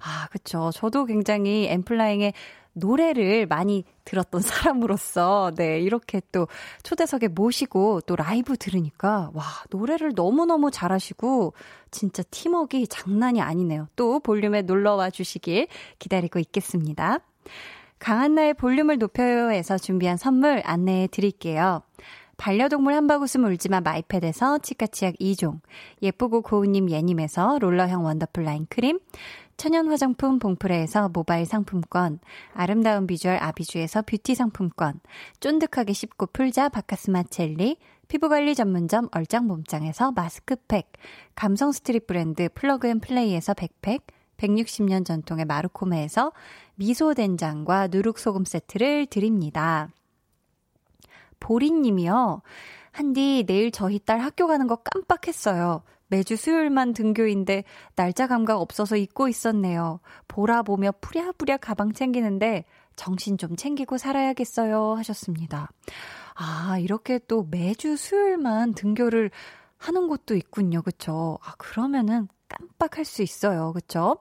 아, 0.00 0.28
그쵸. 0.30 0.70
저도 0.74 1.06
굉장히 1.06 1.66
엔플라잉의 1.68 2.34
노래를 2.72 3.46
많이 3.46 3.84
들었던 4.04 4.40
사람으로서, 4.42 5.52
네, 5.56 5.80
이렇게 5.80 6.20
또 6.32 6.46
초대석에 6.82 7.28
모시고 7.28 8.02
또 8.02 8.16
라이브 8.16 8.56
들으니까, 8.56 9.30
와, 9.34 9.44
노래를 9.70 10.12
너무너무 10.14 10.70
잘하시고, 10.70 11.54
진짜 11.90 12.22
팀워크가 12.30 12.84
장난이 12.88 13.40
아니네요. 13.40 13.88
또 13.96 14.20
볼륨에 14.20 14.62
놀러와 14.62 15.10
주시길 15.10 15.66
기다리고 15.98 16.38
있겠습니다. 16.38 17.20
강한나의 17.98 18.54
볼륨을 18.54 18.98
높여요에서 18.98 19.78
준비한 19.78 20.16
선물 20.16 20.62
안내해 20.64 21.06
드릴게요. 21.06 21.82
반려동물 22.38 22.94
한바구음 22.94 23.44
울지마 23.44 23.82
마이패드에서 23.82 24.58
치카치약 24.60 25.16
2종, 25.20 25.60
예쁘고 26.00 26.40
고운님 26.40 26.90
예님에서 26.90 27.58
롤러형 27.58 28.06
원더풀 28.06 28.44
라인 28.44 28.66
크림, 28.70 28.98
천연 29.58 29.88
화장품 29.88 30.38
봉프레에서 30.38 31.10
모바일 31.10 31.44
상품권, 31.44 32.18
아름다운 32.54 33.06
비주얼 33.06 33.36
아비주에서 33.36 34.00
뷰티 34.00 34.34
상품권, 34.34 35.00
쫀득하게 35.40 35.92
씹고 35.92 36.28
풀자 36.32 36.70
바카스마 36.70 37.24
첼리, 37.24 37.76
피부관리 38.08 38.54
전문점 38.54 39.08
얼짱 39.12 39.46
몸짱에서 39.46 40.12
마스크팩, 40.12 40.90
감성 41.34 41.72
스트릿 41.72 42.06
브랜드 42.06 42.48
플러그앤플레이에서 42.54 43.52
백팩, 43.52 44.06
160년 44.40 45.04
전통의 45.04 45.44
마루코메에서 45.44 46.32
미소 46.74 47.14
된장과 47.14 47.88
누룩 47.88 48.18
소금 48.18 48.44
세트를 48.44 49.06
드립니다. 49.06 49.88
보리님이요. 51.38 52.42
한디 52.92 53.44
내일 53.46 53.70
저희 53.70 53.98
딸 53.98 54.20
학교 54.20 54.46
가는 54.46 54.66
거 54.66 54.76
깜빡했어요. 54.76 55.82
매주 56.08 56.36
수요일만 56.36 56.92
등교인데 56.92 57.64
날짜 57.94 58.26
감각 58.26 58.60
없어서 58.60 58.96
잊고 58.96 59.28
있었네요. 59.28 60.00
보라 60.26 60.62
보며 60.62 60.92
부랴부랴 61.00 61.58
가방 61.58 61.92
챙기는데 61.92 62.64
정신 62.96 63.38
좀 63.38 63.54
챙기고 63.54 63.96
살아야겠어요 63.96 64.94
하셨습니다. 64.96 65.70
아, 66.34 66.78
이렇게 66.80 67.20
또 67.28 67.46
매주 67.48 67.96
수요일만 67.96 68.74
등교를 68.74 69.30
하는 69.76 70.08
곳도 70.08 70.34
있군요. 70.34 70.82
그쵸? 70.82 71.38
아, 71.42 71.54
그러면은 71.58 72.28
깜빡할 72.50 73.04
수 73.04 73.22
있어요. 73.22 73.72
그쵸? 73.72 74.18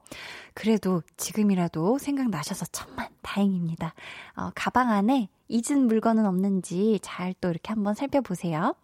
그래도 0.53 1.01
지금이라도 1.18 1.97
생각나셔서 1.97 2.68
천만 2.72 3.10
다행입니다. 3.22 3.93
어, 4.38 4.51
가방 4.56 4.89
안에 4.89 5.27
잊은 5.47 5.88
물건은 5.88 6.26
없는지 6.26 6.99
잘 7.01 7.34
또 7.41 7.49
이렇게 7.49 7.73
한번 7.73 7.93
살펴보세요. 7.93 8.76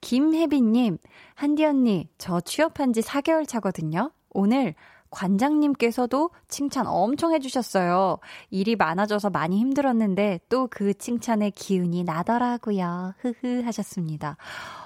김혜빈님, 0.00 0.98
한디 1.34 1.64
언니, 1.64 2.08
저 2.18 2.40
취업한 2.40 2.92
지 2.92 3.00
4개월 3.00 3.46
차거든요. 3.46 4.10
오늘 4.30 4.74
관장님께서도 5.10 6.30
칭찬 6.48 6.86
엄청 6.86 7.32
해주셨어요. 7.32 8.18
일이 8.50 8.76
많아져서 8.76 9.30
많이 9.30 9.58
힘들었는데 9.58 10.40
또 10.48 10.68
그 10.70 10.94
칭찬의 10.94 11.50
기운이 11.52 12.04
나더라고요. 12.04 13.14
흐흐 13.18 13.62
하셨습니다. 13.64 14.36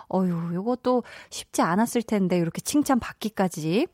어휴, 0.08 0.54
요것도 0.54 1.02
쉽지 1.30 1.62
않았을 1.62 2.02
텐데 2.02 2.38
이렇게 2.38 2.60
칭찬 2.60 2.98
받기까지. 3.00 3.86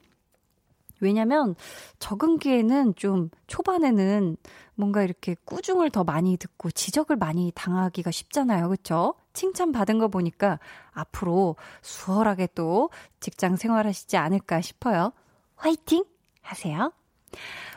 왜냐면 1.01 1.55
적응기에는 1.99 2.95
좀 2.95 3.31
초반에는 3.47 4.37
뭔가 4.75 5.03
이렇게 5.03 5.35
꾸중을 5.45 5.91
더 5.91 6.05
많이 6.05 6.37
듣고 6.37 6.71
지적을 6.71 7.17
많이 7.17 7.53
당하기가 7.55 8.11
쉽잖아요. 8.11 8.69
그쵸? 8.69 9.15
칭찬 9.33 9.73
받은 9.73 9.99
거 9.99 10.09
보니까 10.09 10.59
앞으로 10.93 11.57
수월하게 11.83 12.49
또 12.55 12.91
직장 13.21 13.57
생활하시지 13.57 14.17
않을까 14.17 14.61
싶어요. 14.61 15.13
화이팅! 15.57 16.05
하세요. 16.43 16.93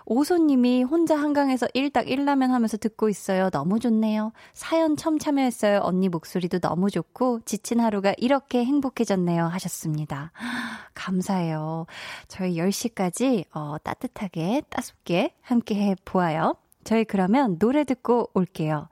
오소님이 0.06 0.84
혼자 0.84 1.16
한강에서 1.18 1.68
일닭 1.74 2.10
일라면 2.10 2.52
하면서 2.52 2.78
듣고 2.78 3.10
있어요. 3.10 3.50
너무 3.50 3.80
좋네요. 3.80 4.34
사연 4.54 4.98
처음 4.98 5.18
참여했어요. 5.18 5.80
언니 5.82 6.10
목소리도 6.10 6.60
너무 6.60 6.90
좋고 6.90 7.42
지친 7.46 7.80
하루가 7.80 8.14
이렇게 8.18 8.66
행복해졌네요. 8.66 9.46
하셨습니다. 9.46 10.32
감사해요. 10.94 11.86
저희 12.28 12.56
10시까지 12.56 13.46
어, 13.54 13.78
따뜻하게 13.84 14.64
따숩게 14.70 15.36
함께 15.42 15.76
해 15.76 15.96
보아요. 16.04 16.56
저희 16.84 17.06
그러면 17.06 17.58
노래 17.60 17.86
듣고 17.86 18.30
올게요. 18.34 18.90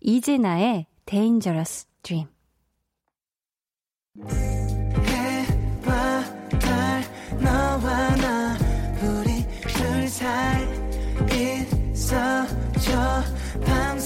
이진아의 0.00 0.86
Dangerous 1.06 1.86
Dream. 2.02 2.28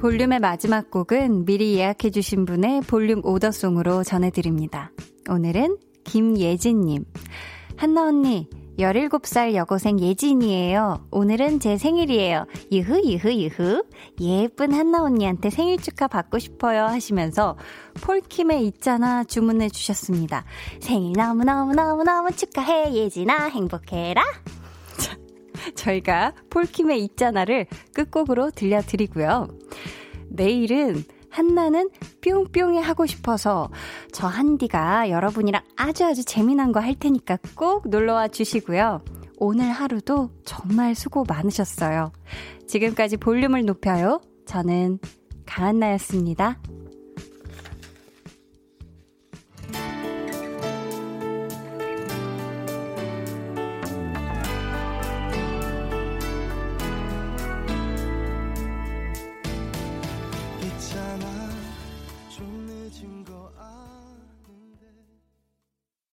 볼륨의 0.00 0.40
마지막 0.40 0.90
곡은 0.90 1.44
미리 1.44 1.74
예약해주신 1.74 2.46
분의 2.46 2.80
볼륨 2.82 3.20
오더송으로 3.22 4.02
전해드립니다. 4.02 4.92
오늘은 5.28 5.76
김예진님. 6.04 7.04
한나 7.76 8.06
언니, 8.06 8.48
17살 8.78 9.52
여고생 9.52 10.00
예진이에요. 10.00 11.06
오늘은 11.10 11.60
제 11.60 11.76
생일이에요. 11.76 12.46
유흐. 12.72 13.82
예쁜 14.22 14.72
한나 14.72 15.02
언니한테 15.02 15.50
생일 15.50 15.76
축하 15.76 16.08
받고 16.08 16.38
싶어요. 16.38 16.84
하시면서 16.84 17.58
폴킴의 18.00 18.66
있잖아 18.68 19.22
주문해 19.24 19.68
주셨습니다. 19.68 20.46
생일 20.80 21.12
너무너무너무너무 21.12 22.30
축하해. 22.30 22.94
예진아, 22.94 23.48
행복해라. 23.48 24.22
자, 25.74 25.74
저희가 25.74 26.32
폴킴의 26.50 27.02
있잖아를 27.04 27.66
끝곡으로 27.94 28.50
들려드리고요. 28.50 29.48
내일은 30.28 31.04
한나는 31.30 31.90
뿅뿅이 32.22 32.80
하고 32.80 33.06
싶어서 33.06 33.70
저 34.12 34.26
한디가 34.26 35.10
여러분이랑 35.10 35.62
아주 35.76 36.04
아주 36.04 36.24
재미난 36.24 36.72
거 36.72 36.80
할 36.80 36.94
테니까 36.94 37.38
꼭 37.54 37.88
놀러와 37.88 38.28
주시고요. 38.28 39.02
오늘 39.36 39.70
하루도 39.70 40.30
정말 40.44 40.94
수고 40.94 41.24
많으셨어요. 41.24 42.12
지금까지 42.66 43.16
볼륨을 43.16 43.64
높여요. 43.64 44.20
저는 44.46 44.98
강한나였습니다. 45.46 46.58